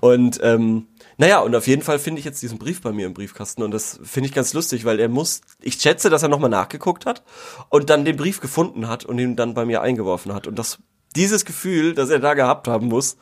Und 0.00 0.40
ähm, 0.42 0.86
naja, 1.16 1.40
und 1.40 1.54
auf 1.54 1.66
jeden 1.66 1.82
Fall 1.82 1.98
finde 1.98 2.20
ich 2.20 2.24
jetzt 2.24 2.40
diesen 2.42 2.58
Brief 2.58 2.80
bei 2.80 2.92
mir 2.92 3.06
im 3.06 3.14
Briefkasten 3.14 3.62
und 3.62 3.72
das 3.72 3.98
finde 4.04 4.28
ich 4.28 4.34
ganz 4.34 4.54
lustig, 4.54 4.84
weil 4.84 5.00
er 5.00 5.08
muss, 5.08 5.40
ich 5.60 5.74
schätze, 5.74 6.10
dass 6.10 6.22
er 6.22 6.28
nochmal 6.28 6.50
nachgeguckt 6.50 7.06
hat 7.06 7.24
und 7.68 7.90
dann 7.90 8.04
den 8.04 8.16
Brief 8.16 8.40
gefunden 8.40 8.88
hat 8.88 9.04
und 9.04 9.18
ihn 9.18 9.34
dann 9.34 9.54
bei 9.54 9.64
mir 9.64 9.82
eingeworfen 9.82 10.32
hat. 10.32 10.46
Und 10.46 10.58
das, 10.58 10.78
dieses 11.16 11.44
Gefühl, 11.44 11.94
das 11.94 12.10
er 12.10 12.20
da 12.20 12.34
gehabt 12.34 12.68
haben 12.68 12.86
muss, 12.86 13.16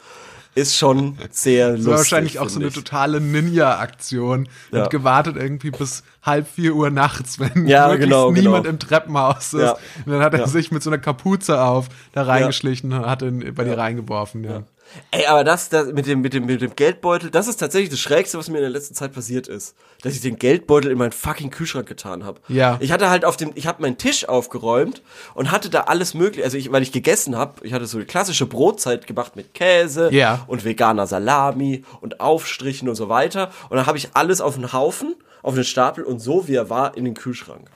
ist 0.57 0.77
schon 0.77 1.17
sehr 1.31 1.71
lustig. 1.73 1.87
war 1.87 1.99
wahrscheinlich 1.99 2.39
auch 2.41 2.49
so 2.49 2.59
eine 2.59 2.69
ich. 2.69 2.75
totale 2.75 3.21
Ninja-Aktion 3.21 4.49
Ja. 4.73 4.85
und 4.85 4.91
gewartet 4.91 5.37
irgendwie 5.37 5.71
bis 5.71 6.03
halb 6.23 6.49
vier 6.49 6.75
Uhr 6.75 6.91
nachts, 6.91 7.39
wenn 7.39 7.67
Ja, 7.69 7.89
wirklich 7.91 8.07
genau, 8.09 8.31
niemand 8.33 8.65
genau. 8.65 8.71
im 8.71 8.79
Treppenhaus 8.79 9.53
ist. 9.55 9.61
Ja. 9.61 9.73
Und 10.05 10.13
dann 10.13 10.23
hat 10.23 10.35
er 10.35 10.49
sich 10.49 10.73
mit 10.73 10.83
so 10.83 10.91
einer 10.91 10.99
Kapuze 10.99 11.61
auf 11.63 11.89
da 12.13 12.23
reingeschlichen 12.23 12.93
und 12.93 13.07
hat 13.07 13.23
ihn 13.23 13.55
bei 13.55 13.65
dir 13.65 13.79
reingeworfen. 13.79 14.45
Ja. 14.45 14.63
Ey, 15.11 15.27
aber 15.27 15.45
das, 15.45 15.69
das 15.69 15.93
mit 15.93 16.07
dem, 16.07 16.21
mit 16.21 16.33
dem, 16.35 16.47
mit 16.47 16.61
dem 16.61 16.75
Geldbeutel, 16.77 17.31
das 17.31 17.49
ist 17.49 17.57
tatsächlich 17.57 17.91
das 17.91 18.01
Schrägste, 18.01 18.39
was 18.39 18.49
mir 18.49 18.57
in 18.59 18.63
der 18.63 18.71
letzten 18.71 18.95
Zeit 18.95 19.13
passiert 19.13 19.49
ist. 19.49 19.75
Dass 20.03 20.15
ich 20.15 20.21
den 20.21 20.37
Geldbeutel 20.39 20.91
in 20.91 20.99
meinen 20.99 21.13
fucking 21.13 21.51
Kühlschrank 21.51 21.87
getan 21.87 22.25
habe. 22.25 22.41
Ja. 22.49 22.77
Ich 22.81 22.93
hatte 22.93 23.09
halt 23.11 23.25
auf 23.25 23.37
dem, 23.37 23.53
ich 23.55 23.67
habe 23.67 23.83
meinen 23.83 23.99
Tisch 23.99 24.29
aufgeräumt 24.29 25.03
und 25.35 25.51
hatte 25.51 25.71
da 25.71 25.83
alles 25.83 26.15
mögliche, 26.15 26.45
also 26.45 26.57
ich, 26.57 26.71
weil 26.73 26.83
ich 26.83 26.93
gegessen 26.93 27.37
habe, 27.37 27.67
ich 27.67 27.73
hatte 27.73 27.87
so 27.87 27.97
eine 27.99 28.07
klassische 28.07 28.47
Brotzeit 28.47 29.07
gemacht 29.07 29.37
mit 29.37 29.55
Käse 29.55 30.13
Ja. 30.13 30.45
und 30.47 30.65
veganer 30.65 31.07
Salami 31.07 31.85
und 32.01 32.21
Aufstrichen 32.21 32.89
und 32.89 32.95
so 32.95 33.09
weiter. 33.09 33.51
Und 33.69 33.77
dann 33.77 33.87
habe 33.87 33.99
ich 33.99 34.11
alles 34.15 34.41
auf 34.41 34.57
einen 34.57 34.73
Haufen, 34.73 35.15
auf 35.43 35.55
einen 35.55 35.65
Stapel 35.65 36.05
und 36.05 36.19
so 36.21 36.49
wie 36.49 36.55
er 36.55 36.71
war 36.71 36.97
in 36.97 37.05
den 37.05 37.15
Kühlschrank. 37.15 37.69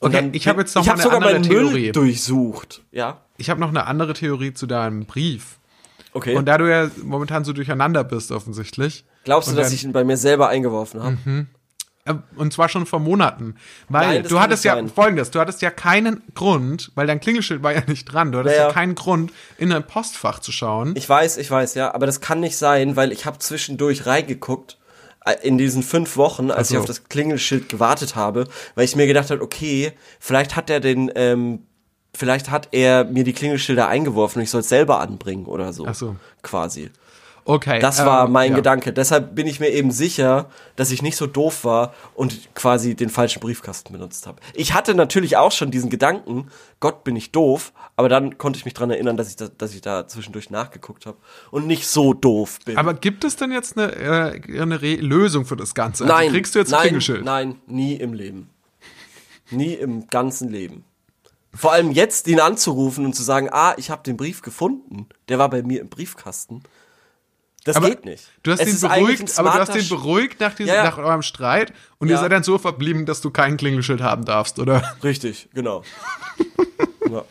Und 0.00 0.08
Okay, 0.10 0.16
dann- 0.24 0.34
ich 0.34 0.46
habe 0.48 0.60
jetzt 0.60 0.74
noch 0.74 0.82
ich 0.82 0.88
mal 0.88 0.92
hab 0.92 0.98
eine 0.98 1.02
sogar 1.02 1.16
andere 1.16 1.32
meinen 1.40 1.42
Theorie. 1.50 1.80
Müll 1.84 1.92
durchsucht. 1.92 2.82
Ja. 2.92 3.22
Ich 3.38 3.48
habe 3.50 3.60
noch 3.60 3.68
eine 3.70 3.86
andere 3.86 4.12
Theorie 4.14 4.52
zu 4.52 4.66
deinem 4.66 5.06
Brief. 5.06 5.58
Okay. 6.16 6.34
Und 6.34 6.46
da 6.46 6.56
du 6.56 6.64
ja 6.70 6.90
momentan 7.02 7.44
so 7.44 7.52
durcheinander 7.52 8.02
bist, 8.02 8.32
offensichtlich. 8.32 9.04
Glaubst 9.24 9.50
du, 9.50 9.54
dass 9.54 9.66
dann- 9.66 9.74
ich 9.74 9.84
ihn 9.84 9.92
bei 9.92 10.02
mir 10.02 10.16
selber 10.16 10.48
eingeworfen 10.48 11.02
habe? 11.02 11.18
Äh, 12.06 12.14
Und 12.36 12.52
zwar 12.54 12.68
schon 12.70 12.86
vor 12.86 13.00
Monaten. 13.00 13.56
Weil 13.90 14.20
Nein, 14.22 14.28
du 14.28 14.40
hattest 14.40 14.64
ja 14.64 14.76
sein. 14.76 14.88
folgendes, 14.88 15.30
du 15.30 15.40
hattest 15.40 15.60
ja 15.60 15.70
keinen 15.70 16.22
Grund, 16.34 16.90
weil 16.94 17.06
dein 17.06 17.20
Klingelschild 17.20 17.62
war 17.62 17.74
ja 17.74 17.82
nicht 17.86 18.04
dran, 18.06 18.32
du 18.32 18.38
hattest 18.38 18.56
Ja, 18.56 18.68
ja, 18.68 18.72
keinen 18.72 18.94
Grund, 18.94 19.30
in 19.58 19.72
ein 19.72 19.86
Postfach 19.86 20.38
zu 20.38 20.52
schauen. 20.52 20.94
Ich 20.96 21.06
weiß, 21.08 21.36
ich 21.36 21.50
weiß, 21.50 21.74
ja, 21.74 21.92
aber 21.94 22.06
das 22.06 22.20
kann 22.22 22.40
nicht 22.40 22.56
sein, 22.56 22.96
weil 22.96 23.12
ich 23.12 23.26
habe 23.26 23.38
zwischendurch 23.38 24.06
reingeguckt, 24.06 24.78
äh, 25.26 25.34
in 25.42 25.58
diesen 25.58 25.82
fünf 25.82 26.16
Wochen, 26.16 26.50
als 26.50 26.68
so. 26.68 26.74
ich 26.74 26.78
auf 26.80 26.86
das 26.86 27.04
Klingelschild 27.08 27.68
gewartet 27.68 28.14
habe, 28.16 28.46
weil 28.76 28.84
ich 28.84 28.94
mir 28.96 29.06
gedacht 29.08 29.30
habe, 29.30 29.42
okay, 29.42 29.92
vielleicht 30.20 30.54
hat 30.56 30.70
er 30.70 30.80
den, 30.80 31.10
ähm, 31.16 31.66
vielleicht 32.16 32.50
hat 32.50 32.68
er 32.72 33.04
mir 33.04 33.24
die 33.24 33.32
Klingelschilder 33.32 33.88
eingeworfen 33.88 34.38
und 34.38 34.44
ich 34.44 34.50
soll 34.50 34.60
es 34.60 34.68
selber 34.68 35.00
anbringen 35.00 35.46
oder 35.46 35.72
so. 35.72 35.86
Ach 35.86 35.94
so. 35.94 36.16
Quasi. 36.42 36.90
Okay. 37.48 37.78
Das 37.78 38.04
war 38.04 38.26
ähm, 38.26 38.32
mein 38.32 38.50
ja. 38.50 38.56
Gedanke. 38.56 38.92
Deshalb 38.92 39.36
bin 39.36 39.46
ich 39.46 39.60
mir 39.60 39.68
eben 39.68 39.92
sicher, 39.92 40.50
dass 40.74 40.90
ich 40.90 41.00
nicht 41.00 41.16
so 41.16 41.28
doof 41.28 41.64
war 41.64 41.94
und 42.14 42.52
quasi 42.56 42.96
den 42.96 43.08
falschen 43.08 43.38
Briefkasten 43.38 43.92
benutzt 43.92 44.26
habe. 44.26 44.40
Ich 44.52 44.74
hatte 44.74 44.96
natürlich 44.96 45.36
auch 45.36 45.52
schon 45.52 45.70
diesen 45.70 45.88
Gedanken, 45.88 46.48
Gott 46.80 47.04
bin 47.04 47.14
ich 47.14 47.30
doof, 47.30 47.72
aber 47.94 48.08
dann 48.08 48.36
konnte 48.36 48.58
ich 48.58 48.64
mich 48.64 48.74
dran 48.74 48.90
erinnern, 48.90 49.16
dass 49.16 49.28
ich 49.28 49.36
da, 49.36 49.46
dass 49.46 49.74
ich 49.74 49.80
da 49.80 50.08
zwischendurch 50.08 50.50
nachgeguckt 50.50 51.06
habe 51.06 51.18
und 51.52 51.68
nicht 51.68 51.86
so 51.86 52.14
doof 52.14 52.58
bin. 52.64 52.76
Aber 52.76 52.94
gibt 52.94 53.22
es 53.22 53.36
denn 53.36 53.52
jetzt 53.52 53.78
eine, 53.78 53.92
äh, 53.94 54.60
eine 54.60 54.82
Re 54.82 54.96
Lösung 54.96 55.44
für 55.44 55.56
das 55.56 55.74
Ganze? 55.76 56.02
Also 56.02 56.12
nein, 56.12 56.32
kriegst 56.32 56.56
du 56.56 56.58
jetzt 56.58 56.70
ein 56.70 56.78
nein, 56.78 56.82
Klingelschild? 56.82 57.24
Nein, 57.24 57.60
nie 57.68 57.94
im 57.94 58.12
Leben. 58.12 58.50
Nie 59.50 59.74
im 59.74 60.08
ganzen 60.08 60.50
Leben. 60.50 60.84
Vor 61.56 61.72
allem 61.72 61.90
jetzt 61.90 62.28
ihn 62.28 62.40
anzurufen 62.40 63.04
und 63.06 63.14
zu 63.14 63.22
sagen, 63.22 63.48
ah, 63.50 63.74
ich 63.78 63.90
habe 63.90 64.02
den 64.02 64.16
Brief 64.16 64.42
gefunden, 64.42 65.08
der 65.28 65.38
war 65.38 65.48
bei 65.50 65.62
mir 65.62 65.80
im 65.80 65.88
Briefkasten. 65.88 66.62
Das 67.64 67.76
aber 67.76 67.88
geht 67.88 68.04
nicht. 68.04 68.24
Du 68.44 68.52
hast 68.52 68.60
Es 68.60 68.80
ihn 68.82 68.88
beruhigt, 68.88 69.38
aber 69.38 69.50
du 69.50 69.58
hast 69.58 69.74
ihn 69.74 69.88
beruhigt 69.88 70.38
nach, 70.38 70.54
diesem, 70.54 70.68
Ja, 70.68 70.74
ja. 70.76 70.84
nach 70.84 70.98
eurem 70.98 71.22
Streit 71.22 71.72
und 71.98 72.08
ihr 72.08 72.14
Ja. 72.14 72.20
seid 72.20 72.30
dann 72.30 72.44
so 72.44 72.58
verblieben, 72.58 73.06
dass 73.06 73.20
du 73.20 73.30
kein 73.30 73.56
Klingelschild 73.56 74.00
haben 74.02 74.24
darfst, 74.24 74.58
oder? 74.60 74.94
Richtig, 75.02 75.48
genau. 75.54 75.82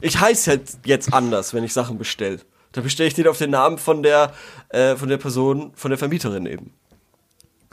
Ich 0.00 0.20
heiße 0.20 0.52
jetzt, 0.52 0.78
jetzt 0.84 1.12
anders, 1.12 1.54
wenn 1.54 1.64
ich 1.64 1.72
Sachen 1.72 1.98
bestelle. 1.98 2.38
Da 2.70 2.82
bestelle 2.82 3.08
ich 3.08 3.14
den 3.14 3.26
auf 3.26 3.36
den 3.38 3.50
Namen 3.50 3.78
von 3.78 4.04
der, 4.04 4.32
äh, 4.68 4.94
von 4.94 5.08
der 5.08 5.16
Person, 5.16 5.72
von 5.74 5.90
der 5.90 5.98
Vermieterin 5.98 6.46
eben. 6.46 6.72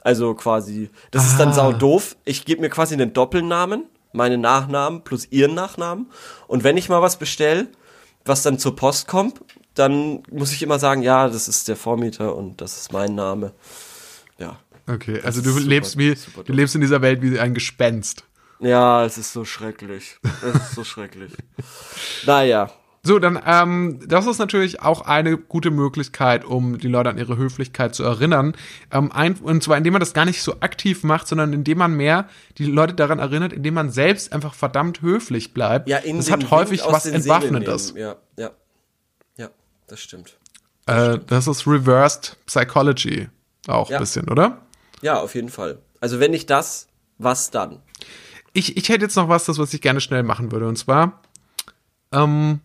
Also 0.01 0.33
quasi, 0.33 0.89
das 1.11 1.27
ist 1.27 1.37
dann 1.39 1.53
sau 1.53 1.71
doof. 1.71 2.15
Ich 2.25 2.45
gebe 2.45 2.61
mir 2.61 2.69
quasi 2.69 2.95
einen 2.95 3.13
Doppelnamen, 3.13 3.85
meinen 4.15 4.41
Nachnamen 4.41 5.03
plus 5.03 5.27
ihren 5.31 5.53
Nachnamen. 5.53 6.07
Und 6.47 6.63
wenn 6.63 6.77
ich 6.77 6.89
mal 6.89 7.01
was 7.01 7.17
bestelle, 7.17 7.67
was 8.25 8.41
dann 8.43 8.57
zur 8.59 8.75
Post 8.75 9.07
kommt, 9.07 9.39
dann 9.75 10.23
muss 10.31 10.51
ich 10.53 10.63
immer 10.63 10.79
sagen, 10.79 11.01
ja, 11.03 11.27
das 11.27 11.47
ist 11.47 11.67
der 11.67 11.75
Vormieter 11.75 12.35
und 12.35 12.61
das 12.61 12.77
ist 12.77 12.93
mein 12.93 13.13
Name. 13.13 13.51
Ja. 14.39 14.57
Okay, 14.87 15.19
also 15.23 15.41
du 15.41 15.51
super- 15.51 15.65
lebst 15.65 15.97
wie, 15.97 16.15
super 16.15 16.43
du 16.43 16.53
lebst 16.53 16.75
in 16.75 16.81
dieser 16.81 17.01
Welt 17.01 17.21
wie 17.21 17.39
ein 17.39 17.53
Gespenst. 17.53 18.23
Ja, 18.59 19.03
es 19.03 19.17
ist 19.17 19.33
so 19.33 19.43
schrecklich. 19.43 20.17
Es 20.41 20.55
ist 20.55 20.75
so 20.75 20.83
schrecklich. 20.83 21.31
Naja. 22.25 22.71
So, 23.05 23.19
dann, 23.19 23.39
ähm, 23.45 23.99
das 24.07 24.25
ist 24.25 24.39
natürlich 24.39 24.81
auch 24.81 25.01
eine 25.01 25.37
gute 25.37 25.69
Möglichkeit, 25.69 26.43
um 26.43 26.79
die 26.79 26.87
Leute 26.87 27.11
an 27.11 27.19
ihre 27.19 27.37
Höflichkeit 27.37 27.93
zu 27.93 28.03
erinnern. 28.03 28.55
Ähm, 28.91 29.11
ein, 29.11 29.35
und 29.35 29.61
zwar, 29.63 29.77
indem 29.77 29.93
man 29.93 29.99
das 29.99 30.13
gar 30.15 30.25
nicht 30.25 30.41
so 30.41 30.59
aktiv 30.61 31.03
macht, 31.03 31.27
sondern 31.27 31.53
indem 31.53 31.77
man 31.77 31.93
mehr 31.93 32.27
die 32.57 32.65
Leute 32.65 32.95
daran 32.95 33.19
erinnert, 33.19 33.53
indem 33.53 33.75
man 33.75 33.91
selbst 33.91 34.33
einfach 34.33 34.55
verdammt 34.55 35.03
höflich 35.03 35.53
bleibt. 35.53 35.87
Ja, 35.87 35.99
in 35.99 36.17
das 36.17 36.31
hat 36.31 36.39
Wind 36.41 36.51
häufig 36.51 36.81
was 36.87 37.05
Entwaffnendes. 37.05 37.93
Ja, 37.95 38.15
ja. 38.39 38.49
Ja, 39.37 39.49
das 39.85 39.99
stimmt. 40.01 40.37
Äh, 40.87 41.19
das 41.27 41.47
ist 41.47 41.67
Reversed 41.67 42.37
Psychology 42.47 43.29
auch 43.67 43.91
Ja. 43.91 43.97
ein 43.97 44.01
bisschen, 44.01 44.27
oder? 44.29 44.61
Ja, 45.03 45.19
auf 45.19 45.35
jeden 45.35 45.49
Fall. 45.49 45.77
Also 46.01 46.19
wenn 46.19 46.31
nicht 46.31 46.49
das, 46.49 46.87
was 47.19 47.51
dann? 47.51 47.83
Ich, 48.53 48.77
ich 48.77 48.89
hätte 48.89 49.03
jetzt 49.05 49.15
noch 49.15 49.29
was, 49.29 49.45
das, 49.45 49.59
was 49.59 49.73
ich 49.75 49.81
gerne 49.81 50.01
schnell 50.01 50.23
machen 50.23 50.51
würde. 50.51 50.67
Und 50.67 50.77
zwar 50.77 51.21
ähm, 52.11 52.61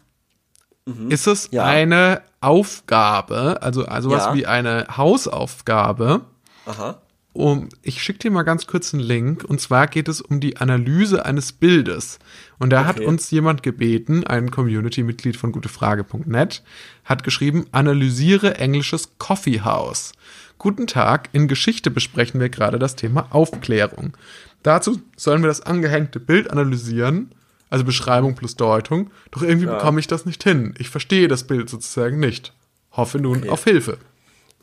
ist 1.09 1.26
es 1.26 1.51
Mhm. 1.51 1.57
Ja. 1.57 1.64
eine 1.64 2.22
Aufgabe, 2.41 3.62
also, 3.62 3.85
also 3.85 4.11
was 4.11 4.26
Ja. 4.26 4.35
wie 4.35 4.47
eine 4.47 4.87
Hausaufgabe. 4.97 6.22
Aha. 6.66 6.99
Um, 7.33 7.68
ich 7.83 8.03
schicke 8.03 8.18
dir 8.18 8.31
mal 8.33 8.43
ganz 8.43 8.66
kurz 8.66 8.93
einen 8.93 9.05
Link. 9.05 9.45
Und 9.45 9.61
zwar 9.61 9.87
geht 9.87 10.09
es 10.09 10.20
um 10.20 10.41
die 10.41 10.57
Analyse 10.57 11.24
eines 11.24 11.53
Bildes. 11.53 12.18
Und 12.59 12.70
da 12.70 12.87
hat 12.87 12.97
Okay. 12.97 13.07
uns 13.07 13.31
jemand 13.31 13.62
gebeten, 13.62 14.26
ein 14.26 14.51
Community-Mitglied 14.51 15.37
von 15.37 15.53
gutefrage.net, 15.53 16.62
hat 17.05 17.22
geschrieben, 17.22 17.66
analysiere 17.70 18.57
englisches 18.57 19.11
Coffeehouse. 19.18 20.12
Guten 20.59 20.89
Tag, 20.89 21.28
in 21.33 21.47
Geschichte 21.47 21.91
besprechen 21.93 22.41
wir 22.41 22.49
gerade 22.49 22.81
das 22.81 22.97
Thema 22.97 23.28
Aufklärung. 23.31 24.16
Dazu 24.64 25.01
sollen 25.16 25.43
wir 25.43 25.49
das 25.49 25.61
angehängte 25.62 26.18
Bild 26.18 26.51
analysieren, 26.51 27.31
also 27.71 27.85
Beschreibung 27.85 28.35
plus 28.35 28.57
Deutung. 28.57 29.11
Doch 29.31 29.43
irgendwie 29.43 29.66
bekomme 29.66 30.01
ich 30.01 30.09
das 30.09 30.27
nicht 30.27 30.43
hin. 30.43 30.75
Ich 30.79 30.91
verstehe 30.91 31.29
das 31.29 31.45
Bild 31.45 31.71
sozusagen 31.71 32.18
nicht. 32.18 32.53
Hoffe 32.93 33.18
nun 33.18 33.49
auf 33.49 33.64
Hilfe. 33.64 33.99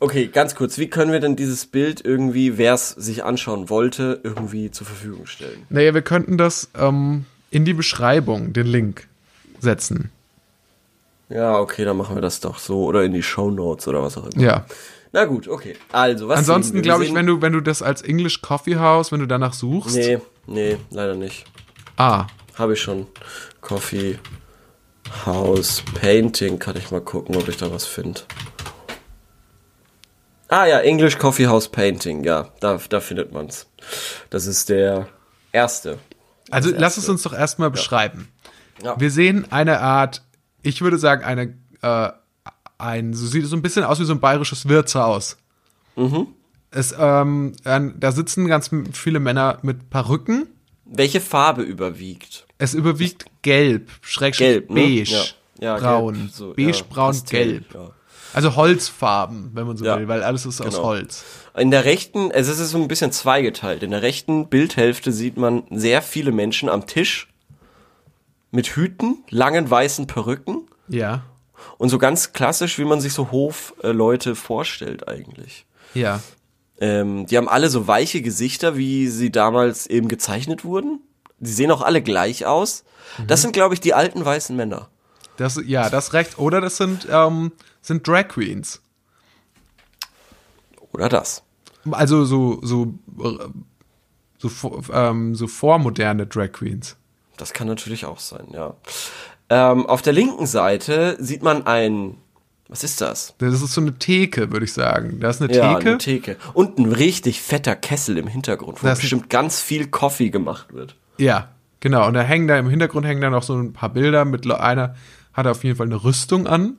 Okay, 0.00 0.28
ganz 0.28 0.54
kurz. 0.54 0.78
Wie 0.78 0.88
können 0.88 1.10
wir 1.10 1.18
denn 1.18 1.34
dieses 1.34 1.66
Bild 1.66 2.04
irgendwie, 2.04 2.56
wer 2.56 2.74
es 2.74 2.90
sich 2.90 3.24
anschauen 3.24 3.68
wollte, 3.68 4.20
irgendwie 4.22 4.70
zur 4.70 4.86
Verfügung 4.86 5.26
stellen? 5.26 5.66
Naja, 5.70 5.92
wir 5.92 6.02
könnten 6.02 6.38
das 6.38 6.68
ähm, 6.78 7.24
in 7.50 7.64
die 7.64 7.72
Beschreibung, 7.72 8.52
den 8.52 8.66
Link, 8.66 9.08
setzen. 9.58 10.12
Ja, 11.30 11.58
okay, 11.58 11.84
dann 11.84 11.96
machen 11.96 12.14
wir 12.14 12.22
das 12.22 12.40
doch 12.40 12.58
so. 12.58 12.84
Oder 12.84 13.02
in 13.02 13.12
die 13.12 13.24
Show 13.24 13.50
Notes 13.50 13.88
oder 13.88 14.02
was 14.02 14.16
auch 14.16 14.26
immer. 14.26 14.42
Ja. 14.42 14.66
Na 15.12 15.24
gut, 15.24 15.48
okay. 15.48 15.74
Also, 15.90 16.28
was 16.28 16.40
Ansonsten 16.40 16.82
glaube 16.82 17.04
ich, 17.04 17.14
wenn 17.14 17.26
du, 17.26 17.42
wenn 17.42 17.52
du 17.52 17.60
das 17.60 17.82
als 17.82 18.02
English 18.02 18.40
Coffee 18.40 18.76
House, 18.76 19.10
wenn 19.10 19.20
du 19.20 19.26
danach 19.26 19.54
suchst. 19.54 19.96
Nee, 19.96 20.18
nee, 20.46 20.76
leider 20.90 21.14
nicht. 21.14 21.44
Ah, 21.96 22.26
Habe 22.58 22.72
ich 22.74 22.80
schon. 22.80 23.06
Coffee 23.60 24.18
House 25.24 25.82
Painting. 26.00 26.58
Kann 26.58 26.76
ich 26.76 26.90
mal 26.90 27.00
gucken, 27.00 27.36
ob 27.36 27.48
ich 27.48 27.56
da 27.56 27.70
was 27.72 27.86
finde. 27.86 28.20
Ah 30.48 30.66
ja, 30.66 30.80
English 30.80 31.18
Coffee 31.18 31.46
House 31.46 31.68
Painting. 31.68 32.24
Ja, 32.24 32.48
da, 32.60 32.80
da 32.88 33.00
findet 33.00 33.32
man's. 33.32 33.66
Das 34.30 34.46
ist 34.46 34.68
der 34.70 35.08
erste. 35.52 35.98
also 36.50 36.70
Das 36.70 36.80
lass 36.80 36.92
es 36.92 36.98
erste. 37.04 37.12
uns 37.12 37.22
doch 37.22 37.32
erstmal 37.34 37.70
beschreiben. 37.70 38.28
Ja. 38.82 38.98
Wir 38.98 39.10
sehen 39.10 39.46
eine 39.50 39.80
Art, 39.80 40.22
ich 40.62 40.80
würde 40.80 40.98
sagen, 40.98 41.24
eine, 41.24 41.54
äh, 41.82 42.10
ein, 42.78 43.12
so 43.12 43.26
sieht 43.26 43.44
es 43.44 43.50
so 43.50 43.56
ein 43.56 43.62
bisschen 43.62 43.84
aus 43.84 44.00
wie 44.00 44.04
so 44.04 44.12
ein 44.14 44.20
bayerisches 44.20 44.68
Wirtshaus. 44.68 45.36
Mhm. 45.96 46.28
Es, 46.70 46.94
ähm, 46.98 47.54
da 47.64 48.12
sitzen 48.12 48.46
ganz 48.46 48.70
viele 48.92 49.20
Männer 49.20 49.58
mit 49.62 49.90
Perücken. 49.90 50.48
Welche 50.84 51.20
Farbe 51.20 51.62
überwiegt? 51.62 52.46
Es 52.58 52.74
überwiegt 52.74 53.26
gelb, 53.42 53.90
schrägstrich 54.00 54.48
Gelb, 54.48 54.70
ne? 54.70 54.80
beige, 54.82 55.10
Ja. 55.12 55.24
Ja, 55.60 55.76
braun, 55.78 56.14
gelb, 56.14 56.30
so, 56.32 56.52
beige, 56.54 56.70
ja, 56.78 56.84
braun, 56.88 57.12
Pastell, 57.12 57.46
gelb. 57.46 57.92
Also 58.34 58.56
Holzfarben, 58.56 59.50
wenn 59.54 59.66
man 59.66 59.76
so 59.76 59.84
will, 59.86 60.06
weil 60.06 60.22
alles 60.22 60.44
ist 60.44 60.60
aus 60.60 60.74
Genau. 60.74 60.84
Holz. 60.86 61.24
In 61.56 61.70
der 61.70 61.84
rechten, 61.84 62.30
also 62.30 62.52
es 62.52 62.58
ist 62.58 62.70
so 62.70 62.78
ein 62.78 62.86
bisschen 62.86 63.10
zweigeteilt. 63.10 63.82
In 63.82 63.90
der 63.90 64.02
rechten 64.02 64.48
Bildhälfte 64.48 65.12
sieht 65.12 65.36
man 65.38 65.62
sehr 65.70 66.02
viele 66.02 66.30
Menschen 66.30 66.68
am 66.68 66.86
Tisch 66.86 67.28
mit 68.50 68.66
Hüten, 68.68 69.24
langen 69.30 69.68
weißen 69.70 70.06
Perücken 70.06 70.68
Ja, 70.88 71.22
und 71.78 71.88
so 71.88 71.98
ganz 71.98 72.32
klassisch, 72.32 72.78
wie 72.78 72.84
man 72.84 73.00
sich 73.00 73.12
so 73.12 73.30
Hofleute 73.32 74.34
vorstellt 74.34 75.08
eigentlich. 75.08 75.64
ja. 75.94 76.20
Ähm, 76.80 77.26
die 77.26 77.36
haben 77.36 77.48
alle 77.48 77.70
so 77.70 77.88
weiche 77.88 78.22
Gesichter, 78.22 78.76
wie 78.76 79.08
sie 79.08 79.32
damals 79.32 79.88
eben 79.88 80.06
gezeichnet 80.06 80.64
wurden. 80.64 81.00
Die 81.40 81.50
sehen 81.52 81.70
auch 81.70 81.82
alle 81.82 82.02
gleich 82.02 82.46
aus. 82.46 82.84
Mhm. 83.18 83.26
Das 83.28 83.42
sind, 83.42 83.52
glaube 83.52 83.74
ich, 83.74 83.80
die 83.80 83.94
alten 83.94 84.24
weißen 84.24 84.54
Männer. 84.56 84.88
Das, 85.36 85.60
ja, 85.64 85.88
das 85.88 86.12
recht. 86.14 86.38
Oder 86.38 86.60
das 86.60 86.76
sind, 86.76 87.06
ähm, 87.10 87.52
sind 87.80 88.06
Drag 88.06 88.28
Queens. 88.28 88.80
Oder 90.92 91.08
das. 91.08 91.42
Also 91.90 92.24
so, 92.24 92.58
so, 92.62 92.94
so, 94.38 94.82
ähm, 94.92 95.34
so 95.34 95.46
vormoderne 95.46 96.26
Drag 96.26 96.52
Queens. 96.52 96.96
Das 97.36 97.52
kann 97.52 97.68
natürlich 97.68 98.04
auch 98.04 98.18
sein, 98.18 98.48
ja. 98.52 98.74
Ähm, 99.48 99.86
auf 99.86 100.02
der 100.02 100.12
linken 100.12 100.46
Seite 100.46 101.16
sieht 101.20 101.42
man 101.42 101.66
ein, 101.66 102.16
was 102.68 102.84
ist 102.84 103.00
das? 103.00 103.34
Das 103.38 103.54
ist 103.62 103.72
so 103.72 103.80
eine 103.80 103.98
Theke, 103.98 104.52
würde 104.52 104.64
ich 104.66 104.72
sagen. 104.72 105.20
Da 105.20 105.30
ist 105.30 105.40
eine 105.40 105.54
Ja, 105.54 105.74
Theke. 105.76 105.88
eine 105.90 105.98
Theke. 105.98 106.36
Und 106.52 106.78
ein 106.78 106.92
richtig 106.92 107.40
fetter 107.40 107.76
Kessel 107.76 108.18
im 108.18 108.26
Hintergrund, 108.26 108.82
wo 108.82 108.86
Das 108.86 109.00
bestimmt 109.00 109.30
ganz 109.30 109.60
viel 109.60 109.86
Coffee 109.88 110.30
gemacht 110.30 110.74
wird. 110.74 110.96
Ja, 111.18 111.48
genau. 111.80 112.06
Und 112.06 112.14
da 112.14 112.22
hängen 112.22 112.48
da 112.48 112.58
im 112.58 112.68
Hintergrund 112.68 113.06
hängen 113.06 113.20
da 113.20 113.30
noch 113.30 113.42
so 113.42 113.54
ein 113.56 113.72
paar 113.72 113.90
Bilder. 113.90 114.24
Mit 114.24 114.50
einer 114.50 114.94
hat 115.32 115.46
auf 115.46 115.64
jeden 115.64 115.76
Fall 115.76 115.86
eine 115.86 116.02
Rüstung 116.02 116.46
an. 116.46 116.76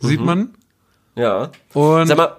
Sieht 0.00 0.20
man. 0.20 0.50
Ja. 1.16 1.50
Und 1.72 2.02
Mhm. 2.02 2.06
Sag 2.06 2.16
mal, 2.18 2.36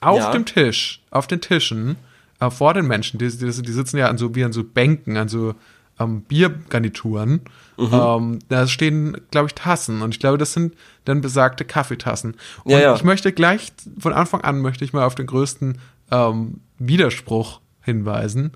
auf 0.00 0.18
ja. 0.18 0.30
dem 0.32 0.44
Tisch, 0.44 1.00
auf 1.10 1.26
den 1.26 1.40
Tischen, 1.40 1.96
äh, 2.40 2.50
vor 2.50 2.74
den 2.74 2.86
Menschen, 2.86 3.18
die, 3.18 3.28
die, 3.28 3.50
die 3.62 3.72
sitzen 3.72 3.96
ja 3.96 4.08
an 4.08 4.18
so 4.18 4.34
wie 4.34 4.44
an 4.44 4.52
so 4.52 4.62
Bänken, 4.64 5.16
an 5.16 5.28
so 5.28 5.54
ähm, 5.98 6.22
Biergarnituren. 6.22 7.42
Mhm. 7.76 7.90
Ähm, 7.92 8.38
da 8.48 8.66
stehen, 8.66 9.16
glaube 9.30 9.46
ich, 9.48 9.54
Tassen. 9.54 10.02
Und 10.02 10.14
ich 10.14 10.20
glaube, 10.20 10.38
das 10.38 10.52
sind 10.52 10.74
dann 11.04 11.20
besagte 11.20 11.64
Kaffeetassen. 11.64 12.36
Und 12.64 12.72
Ja, 12.72 12.80
ja. 12.80 12.94
ich 12.94 13.04
möchte 13.04 13.32
gleich 13.32 13.72
von 13.98 14.12
Anfang 14.12 14.42
an 14.42 14.60
möchte 14.60 14.84
ich 14.84 14.92
mal 14.92 15.04
auf 15.04 15.14
den 15.14 15.26
größten 15.26 15.78
ähm, 16.10 16.60
Widerspruch 16.78 17.60
hinweisen. 17.80 18.52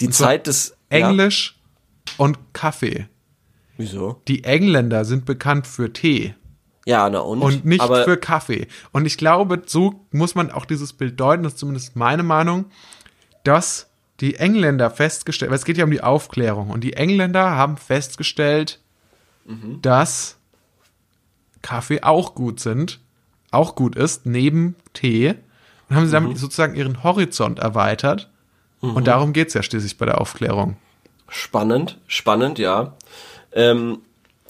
die 0.00 0.10
Zeit 0.10 0.46
des 0.46 0.76
Englisch 0.88 1.53
und 2.16 2.38
Kaffee. 2.52 3.08
wieso? 3.76 4.20
Die 4.28 4.44
Engländer 4.44 5.04
sind 5.04 5.24
bekannt 5.24 5.66
für 5.66 5.92
Tee. 5.92 6.34
Ja, 6.86 7.08
na 7.08 7.20
und? 7.20 7.40
und 7.42 7.64
nicht 7.64 7.80
Aber 7.80 8.04
für 8.04 8.16
Kaffee. 8.18 8.68
Und 8.92 9.06
ich 9.06 9.16
glaube, 9.16 9.62
so 9.66 10.04
muss 10.12 10.34
man 10.34 10.50
auch 10.50 10.64
dieses 10.66 10.92
Bild 10.92 11.18
deuten, 11.18 11.42
das 11.42 11.54
ist 11.54 11.58
zumindest 11.58 11.96
meine 11.96 12.22
Meinung, 12.22 12.66
dass 13.42 13.88
die 14.20 14.36
Engländer 14.36 14.90
festgestellt, 14.90 15.50
weil 15.50 15.56
es 15.58 15.64
geht 15.64 15.76
ja 15.78 15.84
um 15.84 15.90
die 15.90 16.02
Aufklärung, 16.02 16.70
und 16.70 16.82
die 16.84 16.92
Engländer 16.92 17.50
haben 17.52 17.76
festgestellt, 17.78 18.80
Mhm. 19.46 19.80
dass 19.82 20.36
Kaffee 21.62 22.02
auch 22.02 22.34
gut 22.34 22.60
sind, 22.60 23.00
auch 23.50 23.74
gut 23.74 23.96
ist, 23.96 24.24
neben 24.26 24.74
Tee, 24.92 25.34
und 25.88 25.96
haben 25.96 26.04
sie 26.06 26.08
Mhm. 26.18 26.24
damit 26.24 26.38
sozusagen 26.38 26.74
ihren 26.76 27.02
Horizont 27.02 27.58
erweitert. 27.58 28.30
Und 28.80 29.06
darum 29.06 29.32
geht 29.32 29.48
es 29.48 29.54
ja 29.54 29.62
schließlich 29.62 29.96
bei 29.96 30.04
der 30.06 30.20
Aufklärung. 30.20 30.76
Spannend, 31.34 31.98
spannend, 32.06 32.60
ja. 32.60 32.94
Ähm, 33.52 33.98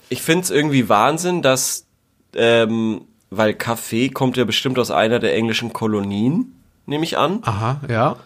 ich 0.09 0.21
find's 0.21 0.51
irgendwie 0.51 0.87
Wahnsinn, 0.87 1.41
dass, 1.41 1.87
ähm, 2.35 3.01
weil 3.31 3.55
Kaffee 3.55 4.09
kommt 4.09 4.37
ja 4.37 4.45
bestimmt 4.45 4.77
aus 4.77 4.91
einer 4.91 5.17
der 5.17 5.35
englischen 5.35 5.73
Kolonien, 5.73 6.53
nehme 6.85 7.03
ich 7.03 7.17
an. 7.17 7.39
Aha, 7.41 7.81
ja. 7.89 8.17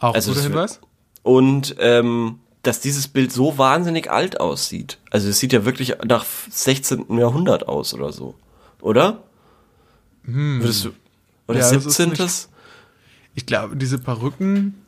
Auch 0.00 0.14
Also 0.14 0.30
guter 0.32 0.40
es 0.40 0.46
Hinweis. 0.46 0.80
Und 1.22 1.76
ähm, 1.78 2.40
dass 2.62 2.80
dieses 2.80 3.06
Bild 3.06 3.30
so 3.32 3.58
wahnsinnig 3.58 4.10
alt 4.10 4.40
aussieht. 4.40 4.98
Also 5.10 5.28
es 5.28 5.38
sieht 5.38 5.52
ja 5.52 5.64
wirklich 5.64 5.94
nach 6.04 6.24
16. 6.50 7.16
Jahrhundert 7.16 7.68
aus 7.68 7.94
oder 7.94 8.12
so. 8.12 8.34
Oder? 8.80 9.22
Würdest 10.24 10.84
du, 10.84 10.90
oder 11.46 11.60
Ja, 11.60 11.70
das 11.72 11.86
ist 11.86 11.96
17. 11.96 12.10
nicht- 12.10 12.48
Ich 13.34 13.46
glaube, 13.46 13.76
diese 13.76 13.98
Perücken, 13.98 14.79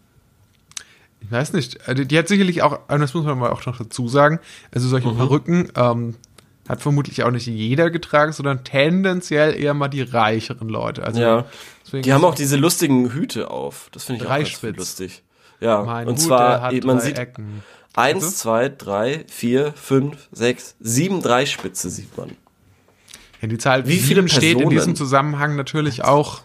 ich 1.24 1.30
weiß 1.30 1.52
nicht, 1.52 1.86
äh, 1.88 1.94
die, 2.06 2.18
hat 2.18 2.28
sicherlich 2.28 2.62
auch, 2.62 2.80
äh, 2.88 2.98
das 2.98 3.14
muss 3.14 3.24
man 3.24 3.38
mal 3.38 3.50
auch 3.50 3.64
noch 3.66 3.78
dazu 3.78 4.08
sagen, 4.08 4.40
also 4.72 4.88
solche 4.88 5.08
Mhm. 5.08 5.16
Perücken 5.16 5.68
ähm, 5.76 6.14
hat 6.68 6.80
vermutlich 6.82 7.22
auch 7.24 7.30
nicht 7.30 7.46
jeder 7.46 7.90
getragen, 7.90 8.32
sondern 8.32 8.64
tendenziell 8.64 9.58
eher 9.60 9.74
mal 9.74 9.88
die 9.88 10.02
reicheren 10.02 10.68
Leute. 10.68 11.04
Also 11.04 11.20
Ja. 11.20 11.44
Die 11.92 12.12
haben 12.12 12.24
auch 12.24 12.34
diese 12.34 12.56
lustigen 12.56 13.12
Hüte 13.12 13.50
auf. 13.50 13.88
Das 13.92 14.04
finde 14.04 14.24
ich 14.24 14.30
auch 14.30 14.62
ganz 14.62 14.76
lustig. 14.78 15.22
Ja, 15.60 15.82
mein 15.82 16.08
und 16.08 16.14
Hut, 16.14 16.20
zwar, 16.22 16.72
man 16.84 17.00
sieht 17.00 17.18
Ecken. 17.18 17.62
eins, 17.94 18.24
Bitte? 18.24 18.34
zwei, 18.36 18.68
drei, 18.70 19.24
vier, 19.28 19.72
fünf, 19.74 20.28
sechs, 20.32 20.74
sieben 20.80 21.20
Dreispitze 21.22 21.90
sieht 21.90 22.16
man. 22.16 22.30
Ja, 23.42 23.48
die 23.48 23.58
Zahl 23.58 23.86
Wie 23.86 23.98
viele 23.98 24.26
steht 24.28 24.42
in 24.44 24.58
Personen? 24.58 24.70
diesem 24.70 24.96
Zusammenhang 24.96 25.54
natürlich 25.56 26.02
auch, 26.04 26.40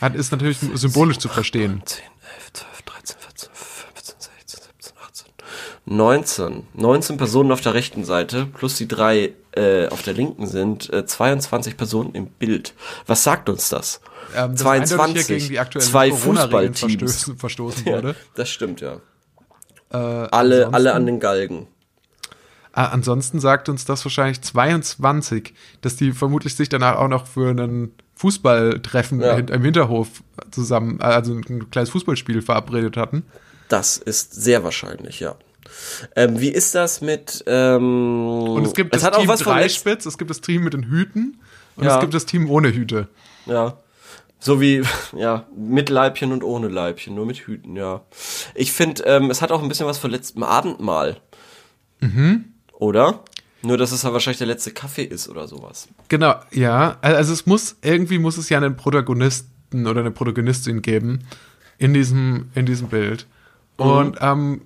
hat, 0.00 0.14
ist 0.14 0.30
natürlich 0.32 0.58
symbolisch 0.74 1.18
zu 1.18 1.28
verstehen. 1.28 1.80
10, 1.84 2.02
11, 2.36 2.52
12, 2.52 2.82
13, 2.82 3.16
14, 3.18 3.48
15, 3.54 4.14
16, 4.18 4.60
17, 4.78 4.92
18, 5.08 5.26
19. 5.84 6.66
19 6.74 7.16
Personen 7.16 7.50
auf 7.52 7.60
der 7.60 7.74
rechten 7.74 8.04
Seite 8.04 8.46
plus 8.46 8.76
die 8.76 8.86
drei 8.86 9.32
äh, 9.52 9.88
auf 9.88 10.02
der 10.02 10.14
linken 10.14 10.46
sind 10.46 10.90
äh, 10.92 11.04
22 11.04 11.76
Personen 11.76 12.14
im 12.14 12.26
Bild. 12.26 12.74
Was 13.06 13.24
sagt 13.24 13.48
uns 13.48 13.68
das? 13.68 14.00
Ähm, 14.34 14.52
das 14.52 14.64
eindeutig 14.64 14.96
22. 14.96 15.26
hier 15.48 15.64
gegen 15.64 15.80
Zwei 15.80 16.10
Fußballteams. 16.12 16.80
verstoßen, 16.80 17.36
verstoßen 17.38 17.84
Ja, 17.86 17.92
wurde. 17.96 18.16
das 18.34 18.48
stimmt, 18.48 18.80
ja. 18.80 18.98
Äh, 19.92 19.96
Alle, 19.96 20.72
alle 20.72 20.94
an 20.94 21.04
den 21.04 21.20
Galgen. 21.20 21.66
Ah, 22.74 22.86
ansonsten 22.86 23.38
sagt 23.40 23.68
uns 23.68 23.84
das 23.84 24.02
wahrscheinlich 24.06 24.40
22, 24.40 25.52
dass 25.82 25.96
die 25.96 26.12
vermutlich 26.12 26.54
sich 26.54 26.70
danach 26.70 26.96
auch 26.96 27.08
noch 27.08 27.26
für 27.26 27.50
einen 27.50 27.92
Fußballtreffen 28.14 29.20
Ja. 29.20 29.36
im 29.36 29.62
Hinterhof 29.62 30.08
zusammen, 30.50 31.02
also 31.02 31.34
ein 31.34 31.70
kleines 31.70 31.90
Fußballspiel 31.90 32.40
verabredet 32.40 32.96
hatten. 32.96 33.24
Das 33.68 33.98
ist 33.98 34.32
sehr 34.34 34.64
wahrscheinlich, 34.64 35.20
ja. 35.20 35.34
Ähm, 36.16 36.40
wie 36.40 36.48
ist 36.48 36.74
das 36.74 37.00
mit. 37.00 37.42
Ähm, 37.46 38.38
Und 38.48 38.64
es 38.66 38.72
gibt 38.74 38.94
es 38.94 39.00
das 39.02 39.06
hat 39.06 39.14
auch 39.16 39.20
Team 39.20 39.30
letzt- 39.30 39.46
Dreispitz, 39.46 40.06
es 40.06 40.18
gibt 40.18 40.30
das 40.30 40.40
Team 40.40 40.64
mit 40.64 40.72
den 40.74 40.84
Hüten 40.88 41.40
und 41.76 41.84
Ja. 41.84 41.94
es 41.94 42.00
gibt 42.00 42.14
das 42.14 42.26
Team 42.26 42.50
ohne 42.50 42.72
Hüte. 42.72 43.08
Ja. 43.46 43.78
So 44.38 44.60
wie, 44.60 44.82
ja, 45.16 45.46
mit 45.56 45.88
Leibchen 45.88 46.32
und 46.32 46.42
ohne 46.42 46.68
Leibchen, 46.68 47.14
nur 47.14 47.26
mit 47.26 47.38
Hüten, 47.38 47.76
ja. 47.76 48.02
Ich 48.54 48.72
finde, 48.72 49.02
ähm, 49.04 49.30
es 49.30 49.40
hat 49.40 49.52
auch 49.52 49.62
ein 49.62 49.68
bisschen 49.68 49.86
was 49.86 49.98
von 49.98 50.10
letztem 50.10 50.42
Abendmahl. 50.42 51.18
Mhm. 52.00 52.46
Oder? 52.72 53.22
Nur, 53.64 53.76
dass 53.78 53.92
es 53.92 54.02
ja 54.02 54.12
wahrscheinlich 54.12 54.38
der 54.38 54.48
letzte 54.48 54.72
Kaffee 54.72 55.04
ist 55.04 55.28
oder 55.28 55.46
sowas. 55.46 55.86
Genau, 56.08 56.34
ja. 56.50 56.98
Also 57.00 57.32
es 57.32 57.46
muss, 57.46 57.76
irgendwie 57.82 58.18
muss 58.18 58.36
es 58.36 58.48
ja 58.48 58.58
einen 58.58 58.74
Protagonisten 58.76 59.86
oder 59.86 60.00
eine 60.00 60.10
Protagonistin 60.10 60.82
geben 60.82 61.20
in 61.78 61.94
diesem, 61.94 62.50
in 62.56 62.66
diesem 62.66 62.88
Bild. 62.88 63.26
Und 63.76 64.18
ähm, 64.20 64.20
a- 64.20 64.26
a- 64.26 64.62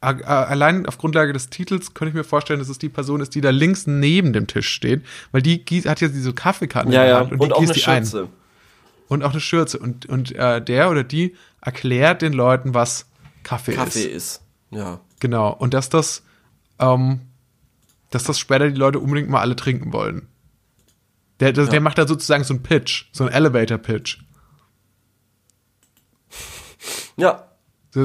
allein 0.00 0.86
auf 0.86 0.98
Grundlage 0.98 1.32
des 1.32 1.50
Titels 1.50 1.94
könnte 1.94 2.10
ich 2.10 2.14
mir 2.14 2.24
vorstellen, 2.24 2.60
dass 2.60 2.68
es 2.68 2.78
die 2.78 2.88
Person 2.88 3.20
ist, 3.20 3.34
die 3.34 3.40
da 3.40 3.50
links 3.50 3.86
neben 3.86 4.32
dem 4.32 4.46
Tisch 4.46 4.68
steht, 4.68 5.04
weil 5.32 5.42
die 5.42 5.64
hat 5.86 6.00
ja 6.00 6.08
diese 6.08 6.32
Kaffeekanne 6.32 6.92
Ja, 6.92 7.02
in 7.02 7.06
der 7.06 7.16
ja. 7.16 7.20
Und, 7.22 7.32
und, 7.32 7.48
die 7.48 7.52
auch 7.52 7.60
gießt 7.60 7.70
eine 7.72 7.80
die 7.80 7.86
ein. 7.86 8.04
Schürze. 8.04 8.28
Und 9.08 9.24
auch 9.24 9.32
eine 9.32 9.40
Schürze. 9.40 9.78
Und, 9.78 10.06
und 10.06 10.32
äh, 10.36 10.62
der 10.62 10.90
oder 10.90 11.02
die 11.02 11.34
erklärt 11.60 12.22
den 12.22 12.32
Leuten, 12.32 12.74
was 12.74 13.06
Kaffee, 13.42 13.74
Kaffee 13.74 14.04
ist. 14.04 14.40
ist. 14.40 14.42
Ja. 14.70 15.00
Genau. 15.20 15.52
Und 15.52 15.74
dass 15.74 15.88
das, 15.88 16.22
ähm, 16.78 17.20
dass 18.10 18.24
das 18.24 18.38
später 18.38 18.68
die 18.70 18.78
Leute 18.78 19.00
unbedingt 19.00 19.30
mal 19.30 19.40
alle 19.40 19.56
trinken 19.56 19.92
wollen. 19.92 20.28
Der, 21.40 21.52
der, 21.52 21.66
der 21.66 21.80
macht 21.80 21.98
da 21.98 22.06
sozusagen 22.06 22.44
so 22.44 22.54
einen 22.54 22.62
Pitch, 22.62 23.06
so 23.12 23.24
einen 23.24 23.32
Elevator-Pitch. 23.32 24.18
Ja. 27.16 27.47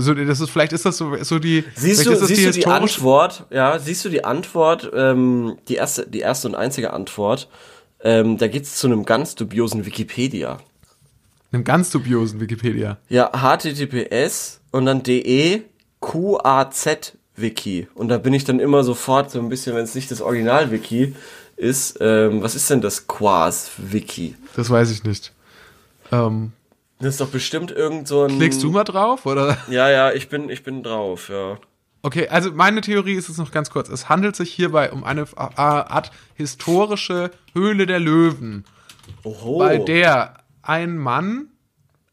So, 0.01 0.13
das 0.13 0.39
ist, 0.39 0.49
vielleicht 0.49 0.73
ist 0.73 0.85
das 0.85 0.97
so, 0.97 1.15
so 1.23 1.39
die. 1.39 1.63
Siehst 1.75 2.05
du, 2.05 2.11
ist 2.11 2.21
das 2.21 2.27
siehst 2.29 2.45
du 2.45 2.51
die 2.51 2.65
Antwort, 2.65 3.45
ja, 3.49 3.79
siehst 3.79 4.05
du 4.05 4.09
die 4.09 4.23
Antwort, 4.23 4.91
ähm, 4.93 5.57
die 5.67 5.75
erste, 5.75 6.07
die 6.07 6.19
erste 6.19 6.47
und 6.47 6.55
einzige 6.55 6.93
Antwort, 6.93 7.49
ähm, 8.01 8.37
da 8.37 8.47
geht's 8.47 8.75
zu 8.75 8.87
einem 8.87 9.05
ganz 9.05 9.35
dubiosen 9.35 9.85
Wikipedia. 9.85 10.59
Einem 11.51 11.63
ganz 11.63 11.89
dubiosen 11.91 12.39
Wikipedia. 12.39 12.97
Ja, 13.09 13.31
https 13.33 14.61
und 14.71 14.85
dann 14.85 15.03
de 15.03 15.63
qaz 16.01 17.13
wiki 17.35 17.87
und 17.95 18.09
da 18.09 18.17
bin 18.17 18.33
ich 18.33 18.43
dann 18.43 18.59
immer 18.59 18.83
sofort 18.83 19.31
so 19.31 19.39
ein 19.39 19.49
bisschen, 19.49 19.75
wenn 19.75 19.83
es 19.83 19.95
nicht 19.95 20.11
das 20.11 20.21
Original 20.21 20.71
Wiki 20.71 21.15
ist, 21.55 21.97
ähm, 22.01 22.41
was 22.41 22.55
ist 22.55 22.69
denn 22.69 22.81
das 22.81 23.07
Quas 23.07 23.71
Wiki? 23.77 24.35
Das 24.55 24.69
weiß 24.69 24.91
ich 24.91 25.03
nicht. 25.03 25.31
Ähm, 26.11 26.51
Das 27.03 27.15
ist 27.15 27.21
doch 27.21 27.29
bestimmt 27.29 27.69
irgend 27.71 28.07
so 28.07 28.23
ein 28.23 28.37
klickst 28.37 28.63
du 28.63 28.71
mal 28.71 28.85
drauf, 28.85 29.25
oder? 29.25 29.57
Ja, 29.69 29.89
ja, 29.89 30.11
ich 30.13 30.29
bin 30.29 30.49
ich 30.49 30.63
bin 30.63 30.83
drauf, 30.83 31.29
ja. 31.29 31.57
Okay, 32.01 32.27
also 32.29 32.51
meine 32.51 32.81
Theorie 32.81 33.13
ist 33.13 33.29
es 33.29 33.37
noch 33.37 33.51
ganz 33.51 33.69
kurz. 33.69 33.89
Es 33.89 34.09
handelt 34.09 34.35
sich 34.35 34.53
hierbei 34.53 34.91
um 34.91 35.03
eine 35.03 35.25
Art 35.35 36.11
historische 36.35 37.31
Höhle 37.53 37.85
der 37.85 37.99
Löwen. 37.99 38.65
Oho. 39.23 39.57
bei 39.59 39.79
der 39.79 40.35
ein 40.61 40.97
Mann 40.97 41.49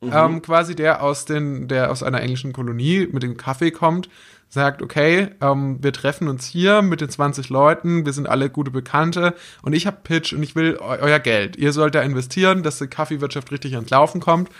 ähm, 0.02 0.42
quasi 0.42 0.74
der 0.74 1.02
aus 1.02 1.24
den 1.24 1.68
der 1.68 1.90
aus 1.92 2.02
einer 2.02 2.20
englischen 2.20 2.52
Kolonie 2.52 3.08
mit 3.12 3.22
dem 3.22 3.36
Kaffee 3.36 3.70
kommt 3.70 4.08
sagt 4.50 4.82
okay 4.82 5.28
ähm, 5.40 5.78
wir 5.80 5.92
treffen 5.92 6.28
uns 6.28 6.44
hier 6.44 6.82
mit 6.82 7.00
den 7.00 7.08
20 7.08 7.48
Leuten 7.48 8.04
wir 8.04 8.12
sind 8.12 8.28
alle 8.28 8.50
gute 8.50 8.70
Bekannte 8.70 9.34
und 9.62 9.72
ich 9.72 9.86
habe 9.86 9.98
Pitch 10.02 10.34
und 10.34 10.42
ich 10.42 10.54
will 10.54 10.76
eu 10.80 10.98
euer 11.00 11.18
Geld. 11.18 11.56
Ihr 11.56 11.72
sollt 11.72 11.94
da 11.94 12.02
investieren 12.02 12.62
dass 12.62 12.78
die 12.78 12.88
Kaffeewirtschaft 12.88 13.50
richtig 13.50 13.74
ans 13.74 13.90
Laufen 13.90 14.20
kommt. 14.20 14.50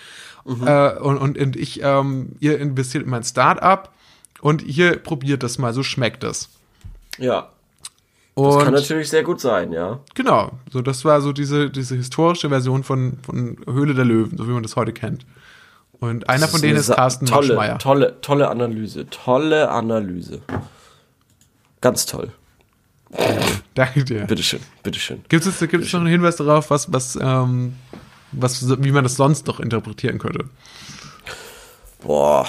Äh, 0.47 0.95
und, 0.99 1.19
und, 1.19 1.37
und 1.37 1.57
ich 1.57 1.83
ähm, 1.83 2.37
ihr 2.41 2.59
investiert 2.59 3.05
in 3.05 3.11
mein 3.11 3.25
Startup 3.25 3.91
und 4.41 4.63
ihr 4.63 4.97
probiert 4.97 5.43
das 5.43 5.59
mal 5.59 5.75
so 5.75 5.83
schmeckt 5.83 6.25
es 6.25 6.49
ja, 7.19 7.51
das 8.35 8.57
und 8.57 8.65
kann 8.65 8.73
natürlich 8.73 9.09
sehr 9.09 9.23
gut 9.23 9.41
sein, 9.41 9.73
ja. 9.73 10.01
Genau, 10.15 10.53
so 10.71 10.81
das 10.83 11.05
war 11.05 11.21
so 11.21 11.33
diese, 11.33 11.71
diese 11.71 11.97
historische 11.97 12.49
Version 12.49 12.83
von, 12.85 13.19
von 13.23 13.59
Höhle 13.67 13.95
der 13.95 14.05
Löwen, 14.05 14.39
so 14.39 14.47
wie 14.49 14.53
man 14.53 14.63
das 14.63 14.77
heute 14.77 14.93
kennt. 14.93 15.27
Und 16.01 16.29
einer 16.29 16.49
von 16.49 16.63
denen 16.63 16.79
ist 16.79 16.91
Carsten 16.91 17.27
tolle, 17.27 17.55
Maschmeyer. 17.55 17.79
Tolle, 17.79 18.21
tolle 18.23 18.49
Analyse, 18.49 19.09
tolle 19.11 19.71
Analyse. 19.71 20.41
Ganz 21.81 22.07
toll. 22.07 22.33
Danke 23.75 24.05
dir. 24.05 24.25
Bitteschön, 24.25 24.61
bitteschön. 24.83 25.23
Gibt 25.29 25.45
es 25.45 25.59
gibt 25.59 25.85
es 25.85 25.93
noch 25.93 26.01
einen 26.01 26.09
Hinweis 26.09 26.37
darauf, 26.37 26.71
was, 26.71 26.93
was, 26.93 27.19
ähm, 27.21 27.75
was, 28.33 28.83
wie 28.83 28.93
man 28.93 29.05
das 29.05 29.17
sonst 29.17 29.47
noch 29.47 29.61
interpretieren 29.61 30.19
könnte? 30.19 30.47
Boah. 32.03 32.49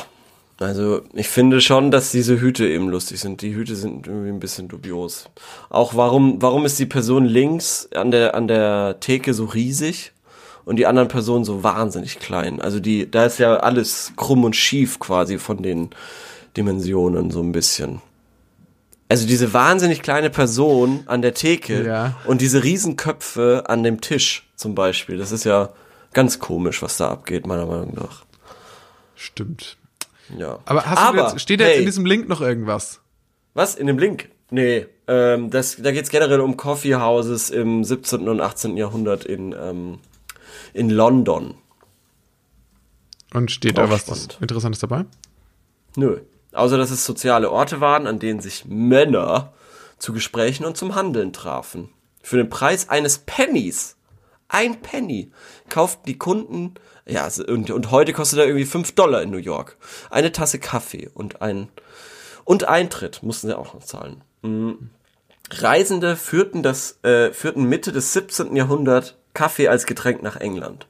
Also, 0.59 1.01
ich 1.13 1.27
finde 1.27 1.59
schon, 1.59 1.89
dass 1.89 2.11
diese 2.11 2.39
Hüte 2.39 2.67
eben 2.67 2.87
lustig 2.87 3.19
sind. 3.19 3.41
Die 3.41 3.55
Hüte 3.55 3.75
sind 3.75 4.05
irgendwie 4.05 4.29
ein 4.29 4.39
bisschen 4.39 4.67
dubios. 4.67 5.27
Auch 5.71 5.95
warum, 5.95 6.39
warum 6.39 6.65
ist 6.65 6.77
die 6.77 6.85
Person 6.85 7.25
links 7.25 7.89
an 7.95 8.11
der, 8.11 8.35
an 8.35 8.47
der 8.47 8.99
Theke 8.99 9.33
so 9.33 9.45
riesig 9.45 10.11
und 10.65 10.77
die 10.77 10.85
anderen 10.85 11.07
Personen 11.07 11.43
so 11.43 11.63
wahnsinnig 11.63 12.19
klein? 12.19 12.61
Also 12.61 12.79
die, 12.79 13.09
da 13.09 13.25
ist 13.25 13.39
ja 13.39 13.57
alles 13.57 14.13
krumm 14.15 14.43
und 14.43 14.55
schief 14.55 14.99
quasi 14.99 15.37
von 15.37 15.61
den 15.61 15.89
Dimensionen 16.57 17.31
so 17.31 17.41
ein 17.41 17.51
bisschen. 17.51 18.01
Also 19.09 19.27
diese 19.27 19.53
wahnsinnig 19.53 20.01
kleine 20.01 20.29
Person 20.29 21.03
an 21.05 21.21
der 21.21 21.33
Theke 21.33 21.85
Ja. 21.85 22.15
und 22.25 22.41
diese 22.41 22.63
Riesenköpfe 22.63 23.63
an 23.67 23.83
dem 23.83 23.99
Tisch 24.01 24.47
zum 24.55 24.73
Beispiel. 24.75 25.17
Das 25.17 25.31
ist 25.31 25.43
ja 25.43 25.69
ganz 26.13 26.39
komisch, 26.39 26.81
was 26.81 26.97
da 26.97 27.09
abgeht, 27.09 27.45
meiner 27.45 27.65
Meinung 27.65 27.93
nach. 27.95 28.23
Stimmt. 29.15 29.77
Ja. 30.37 30.59
Aber 30.65 30.85
hast 30.85 31.13
du 31.13 31.17
jetzt, 31.17 31.41
steht 31.41 31.59
da 31.59 31.67
jetzt 31.67 31.79
in 31.79 31.85
diesem 31.85 32.05
Link 32.05 32.29
noch 32.29 32.41
irgendwas? 32.41 32.99
was 33.53 33.75
in 33.75 33.87
dem 33.87 33.99
Link? 33.99 34.29
Nee, 34.49 34.85
ähm, 35.07 35.49
das, 35.49 35.75
da 35.77 35.91
geht's 35.91 36.09
generell 36.09 36.39
um 36.39 36.55
Coffeehouses 36.55 37.49
im 37.49 37.83
17. 37.83 38.29
und 38.29 38.39
18. 38.39 38.77
Jahrhundert 38.77 39.25
in, 39.25 39.53
ähm, 39.59 39.99
in 40.73 40.89
London. 40.89 41.55
Und 43.33 43.51
steht 43.51 43.79
Auch 43.79 43.83
da 43.83 43.89
was 43.89 44.01
spannend. 44.01 44.37
Interessantes 44.41 44.79
dabei? 44.79 45.05
Nö. 45.95 46.21
Außer 46.53 46.77
dass 46.77 46.91
es 46.91 47.05
soziale 47.05 47.49
Orte 47.49 47.79
waren, 47.79 48.07
an 48.07 48.19
denen 48.19 48.41
sich 48.41 48.65
Männer 48.65 49.53
zu 49.97 50.13
Gesprächen 50.13 50.65
und 50.65 50.75
zum 50.75 50.95
Handeln 50.95 51.31
trafen. 51.31 51.89
Für 52.21 52.37
den 52.37 52.49
Preis 52.49 52.89
eines 52.89 53.19
Pennys. 53.19 53.95
Ein 54.49 54.81
Penny. 54.81 55.31
Kauften 55.69 56.05
die 56.07 56.17
Kunden, 56.17 56.73
ja, 57.05 57.29
und, 57.47 57.71
und 57.71 57.91
heute 57.91 58.13
kostet 58.13 58.39
er 58.39 58.45
irgendwie 58.45 58.65
5 58.65 58.93
Dollar 58.93 59.21
in 59.21 59.31
New 59.31 59.37
York. 59.37 59.77
Eine 60.09 60.31
Tasse 60.31 60.59
Kaffee 60.59 61.09
und 61.13 61.41
ein, 61.41 61.69
und 62.43 62.65
Eintritt 62.65 63.23
mussten 63.23 63.47
sie 63.47 63.57
auch 63.57 63.73
noch 63.73 63.83
zahlen. 63.83 64.23
Mhm. 64.41 64.89
Reisende 65.49 66.15
führten 66.15 66.63
das, 66.63 66.99
äh, 67.03 67.31
führten 67.31 67.63
Mitte 67.63 67.91
des 67.91 68.13
17. 68.13 68.55
Jahrhundert 68.55 69.17
Kaffee 69.33 69.67
als 69.67 69.85
Getränk 69.85 70.21
nach 70.23 70.37
England. 70.37 70.87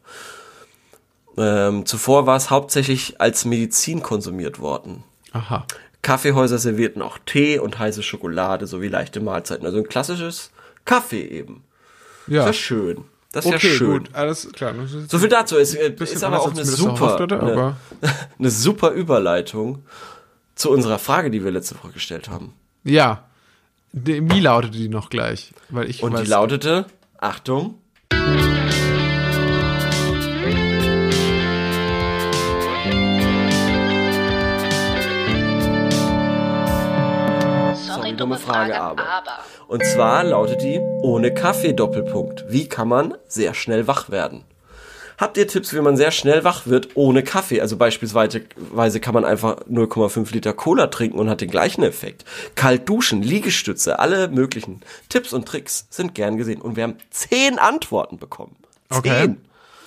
Ähm, 1.38 1.86
zuvor 1.86 2.26
war 2.26 2.36
es 2.36 2.50
hauptsächlich 2.50 3.22
als 3.22 3.46
Medizin 3.46 4.02
konsumiert 4.02 4.60
worden. 4.60 5.04
Aha. 5.32 5.66
Kaffeehäuser 6.02 6.58
servierten 6.58 7.02
auch 7.02 7.20
Tee 7.26 7.60
und 7.60 7.80
heiße 7.80 8.04
Schokolade 8.04 8.68
sowie 8.68 8.88
leichte 8.88 9.20
Mahlzeiten. 9.20 9.66
Also 9.66 9.78
ein 9.78 9.88
klassisches 9.88 10.52
Kaffee 10.86 11.24
eben. 11.24 11.64
Ja. 12.28 12.46
Das 12.46 12.56
ist 12.56 12.62
schön. 12.62 13.06
Das 13.32 13.46
ist 13.46 13.54
okay, 13.54 13.68
ja 13.68 13.74
schön. 13.74 13.92
gut. 13.92 14.10
Alles 14.14 14.52
klar. 14.52 14.74
Ist 14.84 15.10
So 15.10 15.20
viel 15.20 15.30
dazu. 15.30 15.58
Es 15.58 15.74
äh, 15.74 15.90
bisschen 15.90 16.18
ist 16.18 16.24
aber 16.24 16.42
auch 16.42 16.52
eine 16.52 16.66
super, 16.66 17.18
erhofft 17.18 17.32
eine, 17.32 17.76
eine 18.40 18.52
super 18.52 18.92
Überleitung 18.92 19.86
zu 20.56 20.70
unserer 20.70 21.00
Frage, 21.00 21.32
die 21.32 21.44
wir 21.44 21.52
letzte 21.52 21.76
Woche 21.76 21.90
gestellt 21.92 22.30
haben. 22.30 22.54
Ja. 22.84 23.26
Wie 23.94 24.40
lautete 24.40 24.78
die 24.78 24.90
noch 24.90 25.10
gleich? 25.10 25.54
Weil 25.70 25.90
ich 25.90 26.02
Und 26.02 26.18
die 26.18 26.26
lautete, 26.26 26.86
Achtung, 27.18 27.76
Sorry, 37.76 38.16
dumme 38.16 38.38
Frage, 38.38 38.80
aber. 38.80 39.04
Und 39.68 39.86
zwar 39.86 40.24
lautet 40.24 40.62
die 40.62 40.80
ohne 41.02 41.34
Kaffee 41.34 41.74
Doppelpunkt. 41.74 42.46
Wie 42.48 42.68
kann 42.68 42.88
man 42.88 43.16
sehr 43.28 43.54
schnell 43.54 43.88
wach 43.88 44.10
werden? 44.10 44.44
Habt 45.22 45.38
ihr 45.38 45.48
Tipps, 45.48 45.72
wie 45.72 45.82
man 45.82 45.98
sehr 45.98 46.10
schnell 46.10 46.44
wach 46.44 46.66
wird 46.66 46.90
ohne 46.96 47.22
Kaffee? 47.22 47.62
Also 47.62 47.78
beispielsweise 47.78 48.42
Weise 48.56 49.00
kann 49.00 49.14
man 49.14 49.24
einfach 49.24 49.58
0,5 49.70 50.34
Liter 50.34 50.52
Cola 50.52 50.88
trinken 50.88 51.20
und 51.20 51.30
hat 51.30 51.42
den 51.42 51.52
gleichen 51.52 51.84
Effekt. 51.84 52.26
Kalt 52.56 52.90
duschen, 52.90 53.22
Liegestütze, 53.22 54.00
alle 54.00 54.30
möglichen 54.30 54.82
Tipps 55.10 55.32
und 55.32 55.48
Tricks 55.48 55.86
sind 55.92 56.16
gern 56.16 56.38
gesehen. 56.38 56.60
Und 56.60 56.76
wir 56.76 56.82
haben 56.82 56.96
zehn 57.12 57.60
Antworten 57.60 58.18
bekommen. 58.18 58.56
Zehn. 58.90 58.98
Okay. 58.98 59.36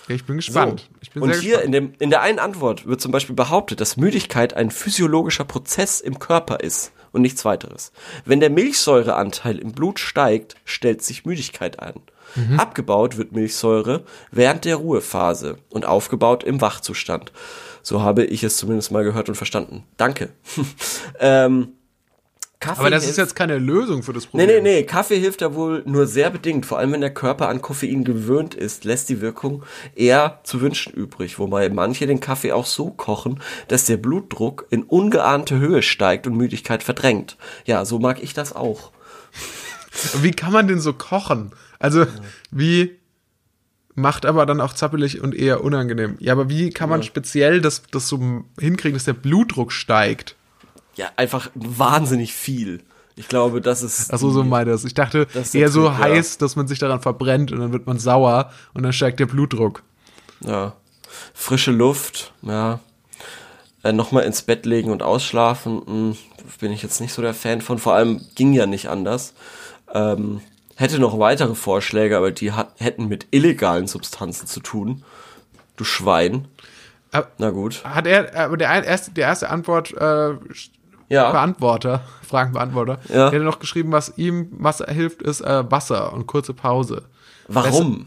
Ich 0.06 0.24
bin 0.24 0.36
gespannt. 0.36 0.80
So. 0.88 0.98
Ich 1.00 1.10
bin 1.10 1.24
und 1.24 1.32
sehr 1.32 1.42
hier 1.42 1.56
gespannt. 1.56 1.66
in, 1.66 1.72
dem, 1.72 1.94
in 1.98 2.10
der 2.10 2.22
einen 2.22 2.38
Antwort 2.38 2.86
wird 2.86 3.00
zum 3.00 3.10
Beispiel 3.10 3.34
behauptet, 3.34 3.80
dass 3.80 3.96
Müdigkeit 3.96 4.54
ein 4.54 4.70
physiologischer 4.70 5.44
Prozess 5.44 6.00
im 6.00 6.20
Körper 6.20 6.60
ist 6.60 6.92
und 7.10 7.22
nichts 7.22 7.44
weiteres. 7.44 7.90
Wenn 8.24 8.38
der 8.38 8.50
Milchsäureanteil 8.50 9.58
im 9.58 9.72
Blut 9.72 9.98
steigt, 9.98 10.54
stellt 10.64 11.02
sich 11.02 11.24
Müdigkeit 11.24 11.80
ein. 11.80 12.02
Mhm. 12.34 12.58
Abgebaut 12.58 13.16
wird 13.16 13.32
Milchsäure 13.32 14.04
während 14.30 14.64
der 14.64 14.76
Ruhephase 14.76 15.58
und 15.70 15.86
aufgebaut 15.86 16.44
im 16.44 16.60
Wachzustand. 16.60 17.32
So 17.82 18.02
habe 18.02 18.24
ich 18.24 18.42
es 18.42 18.56
zumindest 18.56 18.90
mal 18.92 19.04
gehört 19.04 19.28
und 19.28 19.34
verstanden. 19.34 19.84
Danke. 19.96 20.30
ähm, 21.20 21.68
Kaffee 22.60 22.80
Aber 22.80 22.90
das 22.90 23.06
ist 23.06 23.18
jetzt 23.18 23.36
keine 23.36 23.58
Lösung 23.58 24.02
für 24.02 24.14
das 24.14 24.24
Nee, 24.32 24.46
Problem. 24.46 24.62
nee, 24.62 24.76
nee, 24.76 24.82
Kaffee 24.84 25.18
hilft 25.18 25.42
da 25.42 25.54
wohl 25.54 25.82
nur 25.84 26.06
sehr 26.06 26.30
bedingt. 26.30 26.64
Vor 26.64 26.78
allem, 26.78 26.92
wenn 26.92 27.02
der 27.02 27.12
Körper 27.12 27.50
an 27.50 27.60
Koffein 27.60 28.04
gewöhnt 28.04 28.54
ist, 28.54 28.84
lässt 28.84 29.10
die 29.10 29.20
Wirkung 29.20 29.64
eher 29.94 30.40
zu 30.44 30.62
wünschen 30.62 30.94
übrig. 30.94 31.38
Wobei 31.38 31.68
manche 31.68 32.06
den 32.06 32.20
Kaffee 32.20 32.52
auch 32.52 32.64
so 32.64 32.88
kochen, 32.90 33.40
dass 33.68 33.84
der 33.84 33.98
Blutdruck 33.98 34.66
in 34.70 34.82
ungeahnte 34.82 35.58
Höhe 35.58 35.82
steigt 35.82 36.26
und 36.26 36.36
Müdigkeit 36.38 36.82
verdrängt. 36.82 37.36
Ja, 37.66 37.84
so 37.84 37.98
mag 37.98 38.22
ich 38.22 38.32
das 38.32 38.56
auch. 38.56 38.92
Wie 40.22 40.30
kann 40.30 40.52
man 40.52 40.66
den 40.66 40.80
so 40.80 40.94
kochen? 40.94 41.52
Also, 41.78 42.06
wie 42.50 42.96
macht 43.94 44.26
aber 44.26 44.46
dann 44.46 44.60
auch 44.60 44.72
zappelig 44.72 45.20
und 45.20 45.34
eher 45.34 45.62
unangenehm. 45.62 46.16
Ja, 46.18 46.32
aber 46.32 46.48
wie 46.48 46.70
kann 46.70 46.88
man 46.88 47.02
speziell 47.02 47.60
das, 47.60 47.82
das 47.90 48.08
so 48.08 48.44
hinkriegen, 48.58 48.94
dass 48.94 49.04
der 49.04 49.12
Blutdruck 49.12 49.72
steigt? 49.72 50.36
Ja, 50.96 51.10
einfach 51.16 51.50
wahnsinnig 51.54 52.32
viel. 52.34 52.82
Ich 53.16 53.28
glaube, 53.28 53.60
das 53.60 53.82
ist. 53.82 54.12
Achso, 54.12 54.30
so 54.30 54.42
meine 54.42 54.70
das. 54.72 54.84
Ich 54.84 54.94
dachte 54.94 55.26
Das 55.32 55.54
eher 55.54 55.68
so 55.68 55.88
Trick, 55.88 55.98
ja. 55.98 56.04
heiß, 56.04 56.38
dass 56.38 56.56
man 56.56 56.66
sich 56.66 56.80
daran 56.80 57.00
verbrennt 57.00 57.52
und 57.52 57.60
dann 57.60 57.72
wird 57.72 57.86
man 57.86 57.98
sauer 57.98 58.50
und 58.74 58.82
dann 58.82 58.92
steigt 58.92 59.20
der 59.20 59.26
Blutdruck. 59.26 59.82
Ja. 60.40 60.74
Frische 61.32 61.70
Luft, 61.70 62.32
ja. 62.42 62.80
Äh, 63.84 63.92
Nochmal 63.92 64.24
ins 64.24 64.42
Bett 64.42 64.66
legen 64.66 64.90
und 64.90 65.02
ausschlafen, 65.02 65.82
mh, 65.86 66.16
bin 66.58 66.72
ich 66.72 66.82
jetzt 66.82 67.00
nicht 67.00 67.12
so 67.12 67.22
der 67.22 67.34
Fan 67.34 67.60
von. 67.60 67.78
Vor 67.78 67.94
allem 67.94 68.20
ging 68.34 68.52
ja 68.52 68.66
nicht 68.66 68.88
anders. 68.88 69.34
Ähm, 69.92 70.40
hätte 70.76 70.98
noch 70.98 71.18
weitere 71.18 71.54
Vorschläge, 71.54 72.16
aber 72.16 72.30
die 72.30 72.52
hat, 72.52 72.72
hätten 72.78 73.08
mit 73.08 73.26
illegalen 73.30 73.86
Substanzen 73.86 74.46
zu 74.46 74.60
tun. 74.60 75.04
Du 75.76 75.84
Schwein. 75.84 76.48
Aber 77.12 77.28
Na 77.38 77.50
gut. 77.50 77.84
Hat 77.84 78.06
er, 78.06 78.34
aber 78.36 78.56
der 78.56 78.84
erste, 78.84 79.10
der 79.12 79.28
erste 79.28 79.50
Antwort, 79.50 79.92
äh, 79.92 80.34
Ja. 81.08 81.30
Beantworter, 81.30 82.02
Fragenbeantworter, 82.26 82.98
Ja. 83.08 83.30
der 83.30 83.40
hat 83.40 83.46
noch 83.46 83.58
geschrieben, 83.60 83.92
was 83.92 84.12
ihm 84.16 84.48
Wasser 84.52 84.86
hilft, 84.92 85.22
ist 85.22 85.40
äh, 85.40 85.70
Wasser 85.70 86.12
und 86.12 86.26
kurze 86.26 86.54
Pause. 86.54 87.02
Warum? 87.48 88.06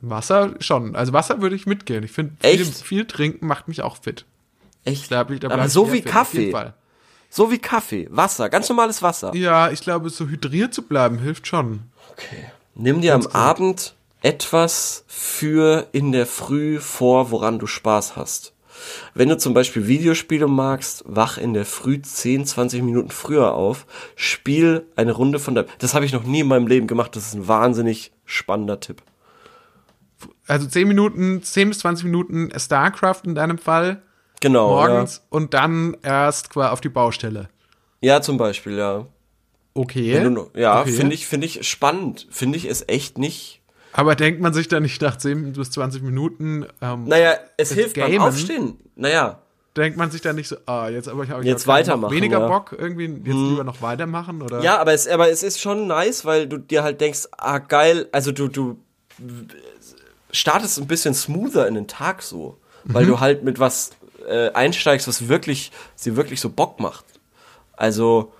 Wasser 0.00 0.54
schon. 0.60 0.96
Also 0.96 1.12
Wasser 1.12 1.42
würde 1.42 1.56
ich 1.56 1.66
mitgehen. 1.66 2.02
Ich 2.04 2.12
finde, 2.12 2.34
viel, 2.40 2.64
viel 2.64 3.04
trinken 3.06 3.46
macht 3.46 3.68
mich 3.68 3.82
auch 3.82 3.96
fit. 3.98 4.24
Echt? 4.84 5.12
Da, 5.12 5.24
da 5.24 5.50
aber 5.50 5.68
so 5.68 5.92
wie 5.92 6.00
fit, 6.02 6.14
auf 6.16 6.32
jeden 6.32 6.52
Kaffee. 6.52 6.72
So 7.30 7.50
wie 7.52 7.58
Kaffee. 7.58 8.08
Wasser. 8.10 8.50
Ganz 8.50 8.68
normales 8.68 9.02
Wasser. 9.02 9.34
Ja, 9.34 9.70
ich 9.70 9.80
glaube, 9.80 10.10
so 10.10 10.26
hydriert 10.26 10.74
zu 10.74 10.82
bleiben 10.82 11.18
hilft 11.18 11.46
schon. 11.46 11.84
Okay. 12.10 12.50
Nimm 12.74 13.00
dir 13.00 13.14
am 13.14 13.26
Abend 13.28 13.94
etwas 14.20 15.04
für 15.06 15.86
in 15.92 16.12
der 16.12 16.26
Früh 16.26 16.80
vor, 16.80 17.30
woran 17.30 17.58
du 17.58 17.66
Spaß 17.66 18.16
hast. 18.16 18.52
Wenn 19.14 19.28
du 19.28 19.38
zum 19.38 19.54
Beispiel 19.54 19.86
Videospiele 19.86 20.48
magst, 20.48 21.04
wach 21.06 21.38
in 21.38 21.54
der 21.54 21.66
Früh 21.66 22.00
10, 22.00 22.46
20 22.46 22.82
Minuten 22.82 23.10
früher 23.10 23.52
auf, 23.54 23.86
spiel 24.16 24.86
eine 24.96 25.12
Runde 25.12 25.38
von 25.38 25.54
der... 25.54 25.66
Das 25.78 25.94
habe 25.94 26.04
ich 26.04 26.12
noch 26.12 26.24
nie 26.24 26.40
in 26.40 26.48
meinem 26.48 26.66
Leben 26.66 26.86
gemacht, 26.86 27.14
das 27.14 27.28
ist 27.28 27.34
ein 27.34 27.46
wahnsinnig 27.46 28.12
spannender 28.24 28.80
Tipp. 28.80 29.02
Also 30.46 30.66
10 30.66 30.88
Minuten, 30.88 31.42
10 31.42 31.68
bis 31.68 31.78
20 31.80 32.06
Minuten 32.06 32.50
StarCraft 32.58 33.22
in 33.24 33.34
deinem 33.34 33.58
Fall 33.58 34.02
Genau. 34.40 34.70
morgens 34.70 35.22
und 35.28 35.54
dann 35.54 35.96
erst 36.02 36.50
quasi 36.50 36.72
auf 36.72 36.80
die 36.80 36.88
Baustelle. 36.88 37.48
Ja, 38.00 38.14
ja 38.14 38.22
zum 38.22 38.38
Beispiel, 38.38 38.76
ja. 38.78 39.06
Okay. 39.74 40.22
Du, 40.22 40.50
ja, 40.54 40.80
okay. 40.80 40.92
finde 40.92 41.14
ich, 41.14 41.26
finde 41.26 41.46
ich 41.46 41.68
spannend. 41.68 42.26
Finde 42.30 42.58
ich 42.58 42.64
es 42.64 42.84
echt 42.88 43.18
nicht. 43.18 43.60
Aber 43.92 44.14
denkt 44.14 44.40
man 44.40 44.52
sich 44.52 44.68
da 44.68 44.80
nicht 44.80 45.00
nach 45.02 45.16
10 45.16 45.52
bis 45.52 45.70
20 45.72 46.02
Minuten, 46.02 46.66
ähm, 46.80 47.04
Naja, 47.04 47.34
es 47.56 47.72
hilft 47.72 47.96
beim 47.96 48.10
Gamen? 48.10 48.28
Aufstehen. 48.28 48.78
Naja, 48.94 49.40
denkt 49.76 49.98
man 49.98 50.10
sich 50.10 50.20
da 50.20 50.32
nicht 50.32 50.48
so, 50.48 50.56
ah, 50.66 50.88
jetzt 50.88 51.08
aber 51.08 51.24
ich 51.24 51.30
habe 51.30 51.44
Jetzt 51.44 51.66
weitermachen, 51.66 52.14
weniger 52.14 52.38
ja. 52.38 52.44
Hm. 52.44 52.50
Bock, 52.50 52.76
irgendwie 52.76 53.06
jetzt 53.06 53.26
lieber 53.26 53.64
noch 53.64 53.82
weitermachen 53.82 54.42
oder? 54.42 54.62
Ja, 54.62 54.78
aber 54.78 54.92
es, 54.92 55.08
aber 55.08 55.30
es 55.30 55.42
ist 55.42 55.60
schon 55.60 55.86
nice, 55.86 56.24
weil 56.24 56.46
du 56.46 56.58
dir 56.58 56.82
halt 56.82 57.00
denkst, 57.00 57.28
ah 57.32 57.58
geil, 57.58 58.08
also 58.12 58.32
du, 58.32 58.48
du 58.48 58.78
startest 60.30 60.78
ein 60.78 60.86
bisschen 60.86 61.14
smoother 61.14 61.66
in 61.66 61.74
den 61.74 61.88
Tag 61.88 62.22
so, 62.22 62.58
weil 62.84 63.06
du 63.06 63.20
halt 63.20 63.42
mit 63.44 63.58
was 63.58 63.90
äh, 64.28 64.50
einsteigst, 64.52 65.06
was 65.08 65.28
wirklich, 65.28 65.72
sie 65.96 66.16
wirklich 66.16 66.40
so 66.40 66.50
Bock 66.50 66.80
macht. 66.80 67.04
Also, 67.76 68.32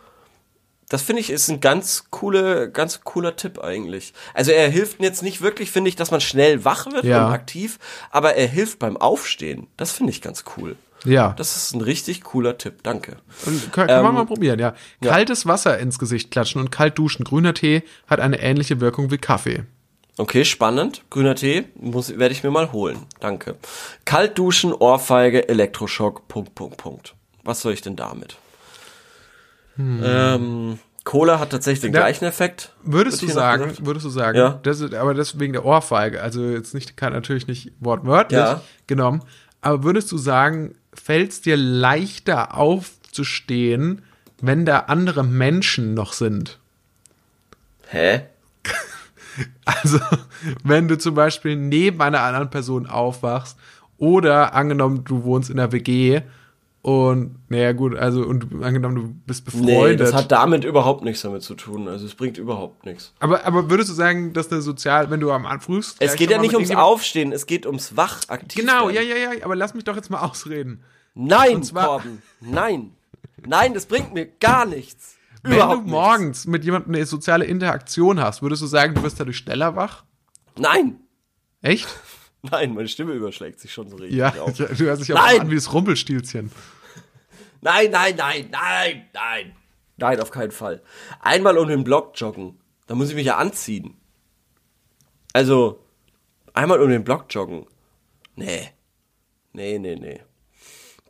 das 0.88 1.02
finde 1.02 1.20
ich 1.20 1.30
ist 1.30 1.48
ein 1.48 1.60
ganz 1.60 2.06
coole, 2.10 2.70
ganz 2.70 3.02
cooler 3.02 3.36
Tipp 3.36 3.60
eigentlich. 3.62 4.12
Also 4.34 4.50
er 4.50 4.68
hilft 4.68 5.00
jetzt 5.00 5.22
nicht 5.22 5.40
wirklich, 5.40 5.70
finde 5.70 5.88
ich, 5.88 5.94
dass 5.96 6.10
man 6.10 6.20
schnell 6.20 6.64
wach 6.64 6.90
wird 6.90 7.04
Ja. 7.04 7.26
und 7.28 7.32
aktiv, 7.32 7.78
aber 8.10 8.34
er 8.34 8.48
hilft 8.48 8.80
beim 8.80 8.96
Aufstehen. 8.96 9.68
Das 9.76 9.92
finde 9.92 10.10
ich 10.10 10.20
ganz 10.20 10.44
cool. 10.56 10.74
Ja. 11.04 11.32
Das 11.38 11.56
ist 11.56 11.74
ein 11.74 11.80
richtig 11.80 12.22
cooler 12.24 12.58
Tipp. 12.58 12.82
Danke. 12.82 13.12
Und 13.46 13.72
können, 13.72 13.86
können 13.86 13.88
wir 14.02 14.08
Ähm, 14.08 14.14
mal 14.16 14.26
probieren, 14.26 14.58
ja. 14.58 14.74
Kaltes 15.00 15.46
Wasser 15.46 15.78
ins 15.78 15.98
Gesicht 15.98 16.30
klatschen 16.32 16.60
und 16.60 16.70
kalt 16.72 16.98
duschen. 16.98 17.24
Grüner 17.24 17.54
Tee 17.54 17.84
hat 18.08 18.18
eine 18.20 18.40
ähnliche 18.40 18.80
Wirkung 18.80 19.10
wie 19.12 19.18
Kaffee. 19.18 19.62
Okay, 20.20 20.44
spannend. 20.44 21.02
Grüner 21.08 21.34
Tee 21.34 21.64
muss 21.76 22.18
werde 22.18 22.32
ich 22.34 22.44
mir 22.44 22.50
mal 22.50 22.72
holen. 22.72 22.98
Danke. 23.20 23.56
Kalt 24.04 24.36
duschen, 24.36 24.74
Ohrfeige, 24.74 25.48
Elektroschock. 25.48 26.28
Punkt, 26.28 26.54
Punkt, 26.54 26.76
Punkt. 26.76 27.14
Was 27.42 27.62
soll 27.62 27.72
ich 27.72 27.80
denn 27.80 27.96
damit? 27.96 28.36
Ähm, 29.78 30.78
Cola 31.04 31.38
hat 31.38 31.48
tatsächlich 31.50 31.80
den 31.80 31.94
Ja. 31.94 32.00
gleichen 32.00 32.26
Effekt. 32.26 32.74
Würdest 32.82 33.22
du 33.22 33.28
sagen, 33.28 33.72
würdest 33.80 34.04
du 34.04 34.10
sagen, 34.10 34.36
Ja. 34.36 34.60
das 34.62 34.80
ist, 34.80 34.92
aber 34.92 35.14
das 35.14 35.38
wegen 35.40 35.54
der 35.54 35.64
Ohrfeige, 35.64 36.22
also 36.22 36.44
jetzt 36.50 36.74
nicht, 36.74 36.98
kann 36.98 37.14
natürlich 37.14 37.46
nicht 37.46 37.72
wortwörtlich 37.80 38.38
Ja. 38.40 38.60
genommen, 38.86 39.22
aber 39.62 39.84
würdest 39.84 40.12
du 40.12 40.18
sagen, 40.18 40.74
fällt 40.92 41.30
es 41.30 41.40
dir 41.40 41.56
leichter 41.56 42.58
aufzustehen, 42.58 44.02
wenn 44.42 44.66
da 44.66 44.80
andere 44.80 45.24
Menschen 45.24 45.94
noch 45.94 46.12
sind. 46.12 46.58
Hä? 47.88 48.26
Also, 49.64 49.98
wenn 50.64 50.88
du 50.88 50.98
zum 50.98 51.14
Beispiel 51.14 51.56
neben 51.56 52.00
einer 52.00 52.20
anderen 52.22 52.50
Person 52.50 52.86
aufwachst 52.86 53.56
oder 53.98 54.54
angenommen, 54.54 55.04
du 55.04 55.24
wohnst 55.24 55.50
in 55.50 55.56
der 55.58 55.72
WG 55.72 56.22
und, 56.82 57.36
naja, 57.50 57.72
gut, 57.72 57.94
also, 57.94 58.22
und 58.22 58.62
angenommen, 58.64 58.94
du 58.94 59.14
bist 59.26 59.46
Nee, 59.54 59.66
befreundet. 59.66 60.00
das 60.00 60.14
hat 60.14 60.32
damit 60.32 60.64
überhaupt 60.64 61.04
nichts 61.04 61.20
damit 61.20 61.42
zu 61.42 61.54
tun. 61.54 61.88
Also 61.88 62.06
es 62.06 62.14
bringt 62.14 62.38
überhaupt 62.38 62.86
nichts. 62.86 63.12
aber, 63.20 63.44
aber 63.44 63.68
würdest 63.68 63.90
du 63.90 63.94
sagen, 63.94 64.32
dass 64.32 64.50
eine 64.50 64.62
sozial, 64.62 65.10
wenn 65.10 65.20
du 65.20 65.30
am 65.30 65.60
frühst. 65.60 65.96
Es 66.00 66.16
geht 66.16 66.30
ja 66.30 66.38
nicht 66.38 66.54
ums 66.54 66.70
Aufstehen, 66.70 67.32
es 67.32 67.44
geht 67.44 67.66
ums 67.66 67.98
wach 67.98 68.20
aktiv 68.28 68.60
Genau, 68.64 68.88
werden. 68.88 68.94
ja, 68.94 69.02
ja, 69.02 69.32
ja, 69.34 69.44
aber 69.44 69.56
lass 69.56 69.74
mich 69.74 69.84
doch 69.84 69.94
jetzt 69.96 70.10
mal 70.10 70.20
ausreden. 70.26 70.82
Nein, 71.14 71.60
Torben, 71.62 72.22
nein. 72.40 72.92
Nein, 73.46 73.74
das 73.74 73.84
bringt 73.86 74.14
mir 74.14 74.26
gar 74.26 74.64
nichts. 74.64 75.16
Wenn 75.42 75.52
du 75.52 75.56
Überhaupt 75.56 75.76
nichts. 75.82 75.90
morgens 75.90 76.46
mit 76.46 76.64
jemandem 76.64 76.94
eine 76.94 77.06
soziale 77.06 77.44
Interaktion 77.46 78.20
hast, 78.20 78.42
würdest 78.42 78.62
du 78.62 78.66
sagen, 78.66 78.94
du 78.94 79.02
wirst 79.02 79.18
dadurch 79.20 79.38
schneller 79.38 79.74
wach? 79.76 80.04
Nein. 80.58 81.00
Echt? 81.62 81.88
Nein, 82.42 82.74
meine 82.74 82.88
Stimme 82.88 83.12
überschlägt 83.12 83.60
sich 83.60 83.72
schon 83.72 83.88
so 83.90 83.96
richtig 83.96 84.16
Ja, 84.18 84.30
auf. 84.40 84.54
du 84.56 84.66
hörst 84.78 85.02
dich 85.02 85.12
auch 85.14 85.20
an 85.40 85.50
wie 85.50 85.54
das 85.54 85.72
Rumpelstilzchen. 85.72 86.50
Nein, 87.60 87.90
nein, 87.90 88.14
nein, 88.16 88.48
nein, 88.50 89.04
nein. 89.12 89.56
Nein, 89.98 90.20
auf 90.20 90.30
keinen 90.30 90.50
Fall. 90.50 90.82
Einmal 91.20 91.58
um 91.58 91.68
den 91.68 91.84
Block 91.84 92.12
joggen. 92.18 92.58
Da 92.86 92.94
muss 92.94 93.10
ich 93.10 93.14
mich 93.14 93.26
ja 93.26 93.36
anziehen. 93.36 93.96
Also, 95.34 95.84
einmal 96.54 96.80
um 96.80 96.88
den 96.88 97.04
Block 97.04 97.26
joggen. 97.28 97.66
Nee. 98.36 98.70
Nee, 99.52 99.78
nee, 99.78 99.96
nee. 99.96 100.22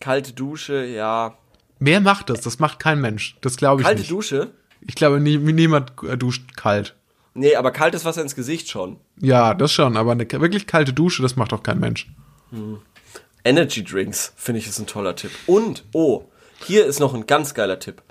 Kalte 0.00 0.32
Dusche, 0.32 0.84
ja. 0.84 1.36
Wer 1.80 2.00
macht 2.00 2.30
das? 2.30 2.42
Das 2.42 2.58
macht 2.58 2.78
kein 2.78 3.00
Mensch. 3.00 3.36
Das 3.40 3.56
glaube 3.56 3.80
ich 3.80 3.86
Kalte 3.86 4.00
nicht. 4.00 4.10
Dusche? 4.10 4.52
Ich 4.86 4.94
glaube, 4.94 5.18
nie, 5.18 5.38
niemand 5.38 5.92
äh, 6.06 6.16
duscht 6.16 6.56
kalt. 6.56 6.94
Nee, 7.34 7.56
aber 7.56 7.70
kaltes 7.70 8.04
Wasser 8.04 8.22
ins 8.22 8.34
Gesicht 8.34 8.68
schon. 8.68 8.98
Ja, 9.20 9.54
das 9.54 9.72
schon, 9.72 9.96
aber 9.96 10.12
eine 10.12 10.30
wirklich 10.30 10.66
kalte 10.66 10.92
Dusche, 10.92 11.22
das 11.22 11.36
macht 11.36 11.52
doch 11.52 11.62
kein 11.62 11.78
Mensch. 11.78 12.08
Energy 13.44 13.84
Drinks, 13.84 14.32
finde 14.36 14.58
ich, 14.58 14.66
ist 14.66 14.78
ein 14.78 14.86
toller 14.86 15.14
Tipp. 15.16 15.30
Und, 15.46 15.84
oh, 15.92 16.24
hier 16.66 16.86
ist 16.86 16.98
noch 16.98 17.14
ein 17.14 17.26
ganz 17.26 17.54
geiler 17.54 17.78
Tipp. 17.78 18.02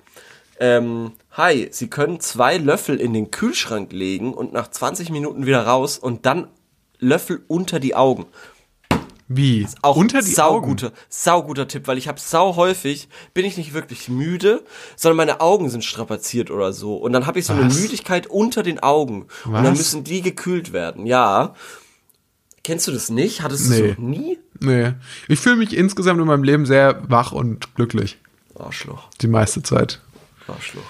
Ähm, 0.58 1.12
hi, 1.32 1.68
Sie 1.70 1.88
können 1.88 2.20
zwei 2.20 2.56
Löffel 2.56 3.00
in 3.00 3.12
den 3.12 3.30
Kühlschrank 3.30 3.92
legen 3.92 4.34
und 4.34 4.52
nach 4.52 4.68
20 4.68 5.10
Minuten 5.10 5.46
wieder 5.46 5.66
raus 5.66 5.98
und 5.98 6.26
dann 6.26 6.48
Löffel 6.98 7.42
unter 7.48 7.80
die 7.80 7.94
Augen. 7.94 8.26
Wie? 9.32 9.64
Auch 9.82 9.94
Unter 9.96 10.22
die 10.22 10.36
Augen? 10.40 10.76
sauguter, 11.08 11.68
Tipp, 11.68 11.86
weil 11.86 11.98
ich 11.98 12.08
habe 12.08 12.18
sau 12.18 12.56
häufig, 12.56 13.08
bin 13.32 13.44
ich 13.44 13.56
nicht 13.56 13.72
wirklich 13.74 14.08
müde, 14.08 14.64
sondern 14.96 15.18
meine 15.18 15.40
Augen 15.40 15.70
sind 15.70 15.84
strapaziert 15.84 16.50
oder 16.50 16.72
so. 16.72 16.96
Und 16.96 17.12
dann 17.12 17.28
habe 17.28 17.38
ich 17.38 17.46
so 17.46 17.52
eine 17.52 17.66
Was? 17.66 17.78
Müdigkeit 17.78 18.26
unter 18.26 18.64
den 18.64 18.80
Augen. 18.80 19.28
Und 19.44 19.52
dann 19.52 19.66
Was? 19.66 19.78
müssen 19.78 20.02
die 20.02 20.20
gekühlt 20.20 20.72
werden. 20.72 21.06
Ja. 21.06 21.54
Kennst 22.64 22.88
du 22.88 22.92
das 22.92 23.08
nicht? 23.08 23.40
Hattest 23.42 23.68
du 23.68 23.72
Nee. 23.74 23.88
das 23.90 23.98
noch 23.98 24.04
nie? 24.04 24.38
Nee. 24.58 24.92
Ich 25.28 25.38
fühle 25.38 25.56
mich 25.56 25.76
insgesamt 25.76 26.20
in 26.20 26.26
meinem 26.26 26.42
Leben 26.42 26.66
sehr 26.66 27.00
wach 27.08 27.30
und 27.30 27.72
glücklich. 27.76 28.18
Arschloch. 28.58 29.10
Die 29.20 29.28
meiste 29.28 29.62
Zeit. 29.62 30.00
Arschloch. 30.48 30.82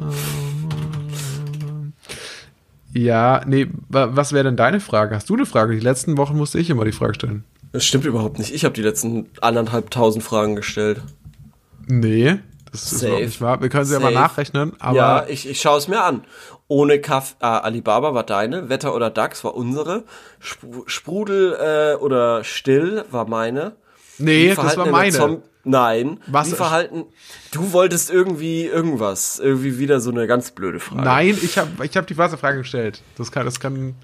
ja, 2.93 3.41
nee, 3.45 3.67
wa- 3.89 4.09
was 4.11 4.34
wäre 4.34 4.43
denn 4.45 4.55
deine 4.57 4.80
Frage? 4.80 5.15
Hast 5.15 5.30
du 5.30 5.36
eine 5.36 5.45
Frage? 5.45 5.73
Die 5.76 5.80
letzten 5.82 6.17
Wochen 6.17 6.36
musste 6.38 6.59
ich 6.59 6.69
immer 6.69 6.86
die 6.86 6.91
Frage 6.91 7.13
stellen. 7.15 7.43
Das 7.71 7.86
stimmt 7.86 8.05
überhaupt 8.05 8.39
nicht. 8.39 8.53
Ich 8.53 8.63
habe 8.65 8.73
die 8.73 8.82
letzten 8.82 9.28
anderthalb 9.41 9.91
tausend 9.91 10.23
Fragen 10.23 10.55
gestellt. 10.55 11.01
Nee, 11.88 12.39
das 12.71 12.91
ist 12.91 12.99
Safe. 13.01 13.07
überhaupt 13.07 13.26
nicht 13.26 13.41
wahr. 13.41 13.61
Wir 13.61 13.69
können 13.69 13.86
sie 13.86 13.93
ja 13.93 13.99
mal 13.99 14.13
Safe. 14.13 14.23
nachrechnen, 14.23 14.73
aber 14.80 14.95
ja, 14.97 15.26
ich, 15.28 15.47
ich 15.47 15.59
schaue 15.61 15.78
es 15.78 15.88
mir 15.88 16.03
an. 16.03 16.23
Ohne 16.68 16.99
Kaff, 16.99 17.36
äh, 17.41 17.45
Alibaba 17.45 18.13
war 18.13 18.24
deine, 18.24 18.70
Wetter 18.70 18.95
oder 18.95 19.09
DAX 19.11 19.43
war 19.43 19.55
unsere, 19.55 20.03
Spru 20.39 20.84
Sprudel 20.88 21.53
äh, 21.53 21.95
oder 22.01 22.43
Still 22.43 23.05
war 23.11 23.28
meine. 23.28 23.76
nee, 24.18 24.53
das 24.55 24.76
war 24.78 24.88
meine. 24.88 25.11
Zom- 25.16 25.41
Nein. 25.68 26.20
Was- 26.28 26.51
Wie 26.51 26.55
verhalten. 26.55 27.05
Du 27.51 27.74
wolltest 27.74 28.11
irgendwie 28.11 28.66
irgendwas. 28.66 29.39
Irgendwie 29.39 29.80
wieder 29.80 29.99
so 29.99 30.11
eine 30.11 30.28
ganz 30.28 30.51
blöde 30.51 30.80
Frage. 30.80 31.01
Nein, 31.03 31.38
ich 31.41 31.57
habe 31.57 31.84
ich 31.86 31.97
hab 31.97 32.05
die 32.05 32.18
Wasserfrage 32.18 32.59
gestellt. 32.59 33.01
Das 33.18 33.32
kann, 33.32 33.45
das 33.45 33.59
kann 33.59 33.95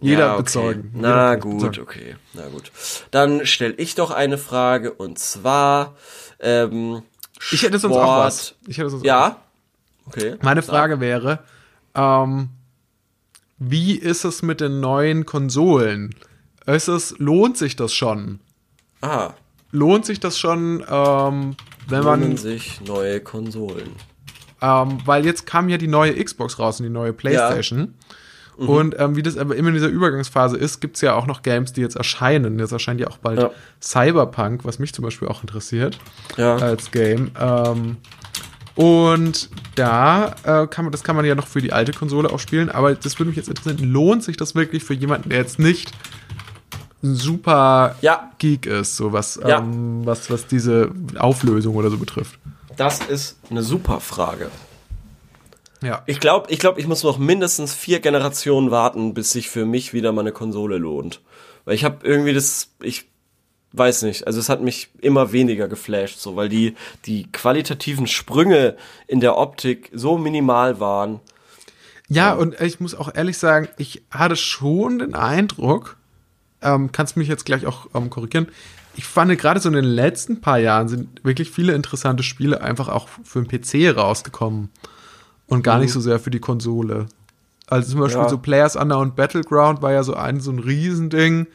jeder 0.00 0.18
Ja, 0.26 0.32
okay. 0.34 0.42
bezeugen. 0.44 0.90
Na 0.94 1.08
Jeder 1.32 1.36
gut, 1.36 1.58
bezeugen. 1.60 1.82
okay. 1.82 2.16
Na 2.32 2.48
gut. 2.48 2.72
Dann 3.10 3.44
stelle 3.44 3.74
ich 3.74 3.94
doch 3.94 4.10
eine 4.10 4.38
Frage 4.38 4.92
und 4.92 5.18
zwar. 5.18 5.94
Ähm, 6.38 7.02
Ich 7.50 7.62
hätte 7.64 7.78
sonst 7.78 7.96
auch 7.96 8.18
was. 8.18 8.54
Ich 8.66 8.78
hätte 8.78 8.88
sonst 8.88 9.02
auch 9.02 9.04
was. 9.04 9.06
Ja. 9.06 9.36
Okay. 10.06 10.36
Meine 10.40 10.62
Frage 10.62 11.00
wäre, 11.00 11.40
ähm, 11.94 12.48
wie 13.58 13.94
ist 13.94 14.24
es 14.24 14.42
mit 14.42 14.60
den 14.60 14.80
neuen 14.80 15.26
Konsolen? 15.26 16.14
Ist 16.66 16.88
es, 16.88 17.14
lohnt 17.18 17.56
sich 17.58 17.76
das 17.76 17.92
schon? 17.92 18.40
Ah, 19.02 19.32
Lohnt 19.72 20.04
sich 20.04 20.18
das 20.18 20.36
schon, 20.38 20.84
ähm, 20.90 21.56
wenn 21.88 22.02
lohnen 22.02 22.20
man, 22.30 22.36
sich 22.36 22.80
neue 22.80 23.20
Konsolen. 23.20 23.90
ähm, 24.60 24.98
weil 25.04 25.24
jetzt 25.24 25.46
kam 25.46 25.68
ja 25.68 25.76
die 25.78 25.86
neue 25.88 26.12
Xbox 26.24 26.58
raus 26.58 26.80
und 26.80 26.84
die 26.84 26.90
neue 26.90 27.12
Playstation. 27.12 27.94
Und 28.56 28.94
ähm, 28.98 29.16
wie 29.16 29.22
das 29.22 29.38
aber 29.38 29.56
immer 29.56 29.68
in 29.68 29.74
dieser 29.74 29.88
Übergangsphase 29.88 30.58
ist, 30.58 30.80
gibt's 30.80 31.00
ja 31.00 31.14
auch 31.14 31.26
noch 31.26 31.40
Games, 31.42 31.72
die 31.72 31.80
jetzt 31.80 31.96
erscheinen. 31.96 32.58
Jetzt 32.58 32.72
erscheint 32.72 33.00
ja 33.00 33.06
auch 33.06 33.16
bald 33.16 33.38
Ja. 33.40 33.50
Cyberpunk, 33.80 34.66
was 34.66 34.78
mich 34.78 34.92
zum 34.92 35.02
Beispiel 35.02 35.28
auch 35.28 35.40
interessiert 35.42 35.98
Ja. 36.36 36.56
als 36.56 36.90
Game. 36.90 37.30
Ähm, 37.40 37.96
und 38.74 39.50
da 39.74 40.34
äh, 40.44 40.66
kann 40.66 40.84
man, 40.84 40.92
das 40.92 41.02
kann 41.02 41.16
man 41.16 41.24
ja 41.24 41.34
noch 41.34 41.46
für 41.46 41.60
die 41.60 41.72
alte 41.72 41.92
Konsole 41.92 42.30
auch 42.30 42.38
spielen, 42.38 42.70
aber 42.70 42.94
das 42.94 43.18
würde 43.18 43.28
mich 43.28 43.36
jetzt 43.36 43.48
interessieren, 43.48 43.78
lohnt 43.92 44.22
sich 44.24 44.36
das 44.36 44.54
wirklich 44.54 44.84
für 44.84 44.94
jemanden, 44.94 45.30
der 45.30 45.38
jetzt 45.38 45.58
nicht 45.58 45.92
ein 47.02 47.14
super 47.14 47.96
Ja. 48.02 48.30
Geek 48.38 48.66
ist, 48.66 48.96
so 48.96 49.12
was, 49.12 49.40
Ja. 49.46 49.58
ähm, 49.58 50.04
was, 50.04 50.30
was 50.30 50.46
diese 50.46 50.90
Auflösung 51.18 51.74
oder 51.76 51.90
so 51.90 51.96
betrifft. 51.98 52.38
Das 52.76 53.00
ist 53.00 53.38
eine 53.50 53.62
super 53.62 54.00
Frage. 54.00 54.50
Ja. 55.82 56.02
Ich 56.06 56.20
glaube, 56.20 56.50
ich, 56.50 56.58
glaub, 56.58 56.78
ich 56.78 56.86
muss 56.86 57.02
noch 57.02 57.16
mindestens 57.18 57.74
vier 57.74 58.00
Generationen 58.00 58.70
warten, 58.70 59.14
bis 59.14 59.32
sich 59.32 59.48
für 59.48 59.64
mich 59.64 59.94
wieder 59.94 60.12
mal 60.12 60.20
eine 60.20 60.32
Konsole 60.32 60.76
lohnt. 60.76 61.22
Weil 61.64 61.74
ich 61.74 61.84
habe 61.84 62.06
irgendwie 62.06 62.34
das, 62.34 62.68
ich 62.82 63.06
weiß 63.72 64.02
nicht, 64.02 64.26
also 64.26 64.40
es 64.40 64.48
hat 64.48 64.62
mich 64.62 64.90
immer 65.00 65.32
weniger 65.32 65.68
geflasht, 65.68 66.18
so, 66.18 66.36
weil 66.36 66.48
die, 66.48 66.74
die 67.06 67.30
qualitativen 67.30 68.06
Sprünge 68.06 68.76
in 69.06 69.20
der 69.20 69.36
Optik 69.36 69.90
so 69.92 70.18
minimal 70.18 70.80
waren. 70.80 71.20
Ja, 72.08 72.32
und 72.34 72.60
ich 72.60 72.80
muss 72.80 72.94
auch 72.94 73.14
ehrlich 73.14 73.38
sagen, 73.38 73.68
ich 73.78 74.02
hatte 74.10 74.34
schon 74.34 74.98
den 74.98 75.14
Eindruck, 75.14 75.96
ähm, 76.62 76.90
kannst 76.90 77.16
mich 77.16 77.28
jetzt 77.28 77.44
gleich 77.44 77.66
auch 77.66 77.86
ähm, 77.94 78.10
korrigieren, 78.10 78.48
ich 78.96 79.04
fand 79.04 79.36
gerade 79.38 79.60
so 79.60 79.68
in 79.68 79.74
den 79.76 79.84
letzten 79.84 80.40
paar 80.40 80.58
Jahren 80.58 80.88
sind 80.88 81.24
wirklich 81.24 81.50
viele 81.50 81.74
interessante 81.74 82.24
Spiele 82.24 82.60
einfach 82.60 82.88
auch 82.88 83.08
für 83.22 83.42
den 83.42 83.46
PC 83.48 83.96
rausgekommen 83.96 84.68
und 85.46 85.62
gar 85.62 85.78
nicht 85.78 85.92
so 85.92 86.00
sehr 86.00 86.18
für 86.18 86.30
die 86.30 86.40
Konsole. 86.40 87.06
Also 87.68 87.92
zum 87.92 88.00
Beispiel 88.00 88.22
Ja. 88.22 88.28
so 88.28 88.38
Players 88.38 88.74
Unknown 88.74 89.14
Battleground 89.14 89.80
war 89.80 89.92
ja 89.92 90.02
so 90.02 90.14
ein 90.14 90.40
so 90.40 90.50
ein 90.50 90.58
Riesending. 90.58 91.46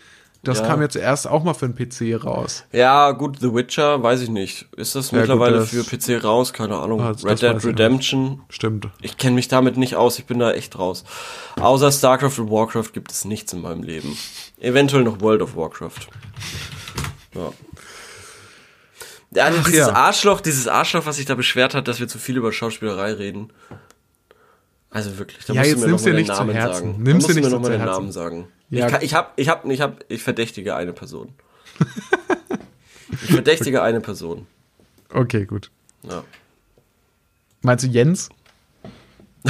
Das 0.45 0.59
Ja. 0.59 0.67
kam 0.67 0.81
ja 0.81 0.87
zuerst 0.89 1.27
auch 1.27 1.43
mal 1.43 1.53
für 1.53 1.67
den 1.67 1.75
PC 1.75 2.15
raus. 2.23 2.63
Ja, 2.71 3.11
gut, 3.11 3.39
The 3.41 3.53
Witcher, 3.53 4.01
weiß 4.01 4.21
ich 4.21 4.29
nicht. 4.29 4.67
Ist 4.77 4.95
das 4.95 5.11
Ja, 5.11 5.17
mittlerweile 5.19 5.59
gut, 5.59 5.73
das- 5.73 5.85
für 5.85 5.97
PC 6.17 6.23
raus? 6.23 6.53
Keine 6.53 6.77
Ahnung. 6.77 7.01
Ah, 7.01 7.11
das- 7.13 7.25
Red 7.25 7.41
Dead 7.41 7.55
weiß 7.55 7.63
ich. 7.63 7.69
Redemption. 7.71 8.41
Stimmt. 8.49 8.87
Ich 9.01 9.17
kenne 9.17 9.35
mich 9.35 9.47
damit 9.47 9.75
nicht 9.77 9.95
aus, 9.95 10.17
ich 10.19 10.25
bin 10.25 10.39
da 10.39 10.51
echt 10.53 10.77
raus. 10.79 11.03
Außer 11.59 11.91
StarCraft 11.91 12.39
und 12.39 12.49
Warcraft 12.51 12.91
gibt 12.93 13.11
es 13.11 13.25
nichts 13.25 13.51
in 13.53 13.61
meinem 13.61 13.83
Leben. 13.83 14.17
Eventuell 14.59 15.03
noch 15.03 15.19
World 15.21 15.41
of 15.41 15.55
Warcraft. 15.55 16.07
Ja. 17.33 17.51
Ja, 19.31 19.43
also 19.45 19.57
Ach 19.61 19.65
dieses 19.65 19.87
ja. 19.87 19.93
Arschloch, 19.93 20.39
dieses 20.41 20.67
Arschloch, 20.67 21.05
was 21.05 21.17
sich 21.17 21.25
da 21.25 21.35
beschwert 21.35 21.73
hat, 21.73 21.87
dass 21.87 21.99
wir 21.99 22.07
zu 22.07 22.19
viel 22.19 22.37
über 22.37 22.53
Schauspielerei 22.53 23.13
reden. 23.13 23.51
Also 24.89 25.17
wirklich, 25.17 25.43
da 25.45 25.51
Ja, 25.53 25.59
musst 25.59 25.71
jetzt 25.71 25.81
du 25.81 25.81
mir 25.81 25.87
nimm's 25.91 26.01
noch 26.03 26.05
dir 26.09 26.13
nicht 26.15 26.29
den 26.29 26.35
zu 26.35 26.39
Namen 26.41 26.55
Herzen. 26.55 26.73
sagen. 26.85 27.03
Nimm's 27.03 27.05
da 27.05 27.13
musst 27.15 27.29
du 27.29 27.33
nicht 27.33 27.43
mir 27.43 27.49
so 27.49 27.55
noch 27.57 27.61
mal 27.61 27.65
zu 27.65 27.71
den 27.73 27.81
Herzen. 27.81 27.93
Namen 27.95 28.11
sagen. 28.13 28.47
Ja. 28.69 28.85
Ich, 28.85 28.91
kann, 28.91 29.01
ich 29.01 29.13
hab, 29.13 29.33
ich 29.37 29.49
hab, 29.49 29.65
ich 29.65 29.81
hab, 29.81 30.03
ich 30.07 30.23
verdächtige 30.23 30.75
eine 30.75 30.93
Person. 30.93 31.33
ich 33.11 33.31
verdächtige 33.31 33.81
eine 33.81 34.01
Person. 34.01 34.47
Okay, 35.13 35.45
gut. 35.45 35.71
Ja. 36.03 36.23
Meinst 37.61 37.83
du 37.83 37.89
Jens? 37.89 38.29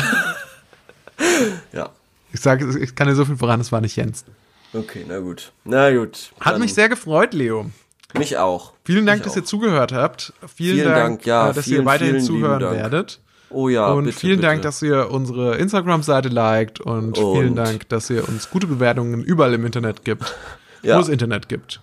Ja. 1.71 1.91
Ich 2.33 2.41
sage, 2.41 2.77
ich 2.79 2.95
kann 2.95 3.07
dir 3.07 3.15
so 3.15 3.25
viel 3.25 3.37
voran, 3.37 3.61
es 3.61 3.71
war 3.71 3.81
nicht 3.81 3.95
Jens. 3.95 4.25
Okay, 4.73 5.05
na 5.07 5.19
gut. 5.19 5.53
Na 5.63 5.95
gut. 5.95 6.33
Hat 6.39 6.59
mich 6.59 6.73
sehr 6.73 6.89
gefreut, 6.89 7.33
Leo. 7.33 7.71
Mich 8.17 8.37
auch. 8.37 8.73
Vielen 8.83 9.05
Dank, 9.05 9.19
Mich 9.19 9.23
dass 9.23 9.33
auch. 9.33 9.37
ihr 9.37 9.45
zugehört 9.45 9.91
habt. 9.93 10.33
Vielen, 10.53 10.75
Vielen 10.75 10.89
Dank, 10.89 10.97
Dank, 10.97 11.25
ja, 11.25 11.49
äh, 11.49 11.53
dass 11.53 11.65
vielen, 11.65 11.81
ihr 11.81 11.85
weiterhin 11.85 12.21
zuhören 12.21 12.61
werdet. 12.61 13.21
Oh 13.49 13.69
ja, 13.69 13.91
und 13.91 14.05
bitte, 14.05 14.17
vielen 14.17 14.41
Dank, 14.41 14.57
bitte. 14.57 14.67
dass 14.67 14.81
ihr 14.81 15.11
unsere 15.11 15.55
Instagram-Seite 15.57 16.29
liked 16.29 16.79
und, 16.81 17.17
vielen 17.17 17.49
Und- 17.49 17.55
Dank, 17.55 17.87
dass 17.89 18.09
ihr 18.09 18.27
uns 18.27 18.49
gute 18.49 18.67
Bewertungen 18.67 19.23
überall 19.23 19.53
im 19.53 19.65
Internet 19.65 20.03
gibt, 20.03 20.35
Ja. 20.81 20.97
wo 20.97 21.01
es 21.01 21.09
Internet 21.09 21.47
gibt. 21.49 21.81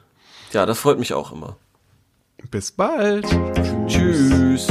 Ja, 0.53 0.67
das 0.67 0.79
freut 0.81 0.99
mich 0.99 1.15
auch 1.15 1.33
immer. 1.33 1.57
Bis 2.51 2.73
bald. 2.73 3.25
Tschüss. 3.87 4.67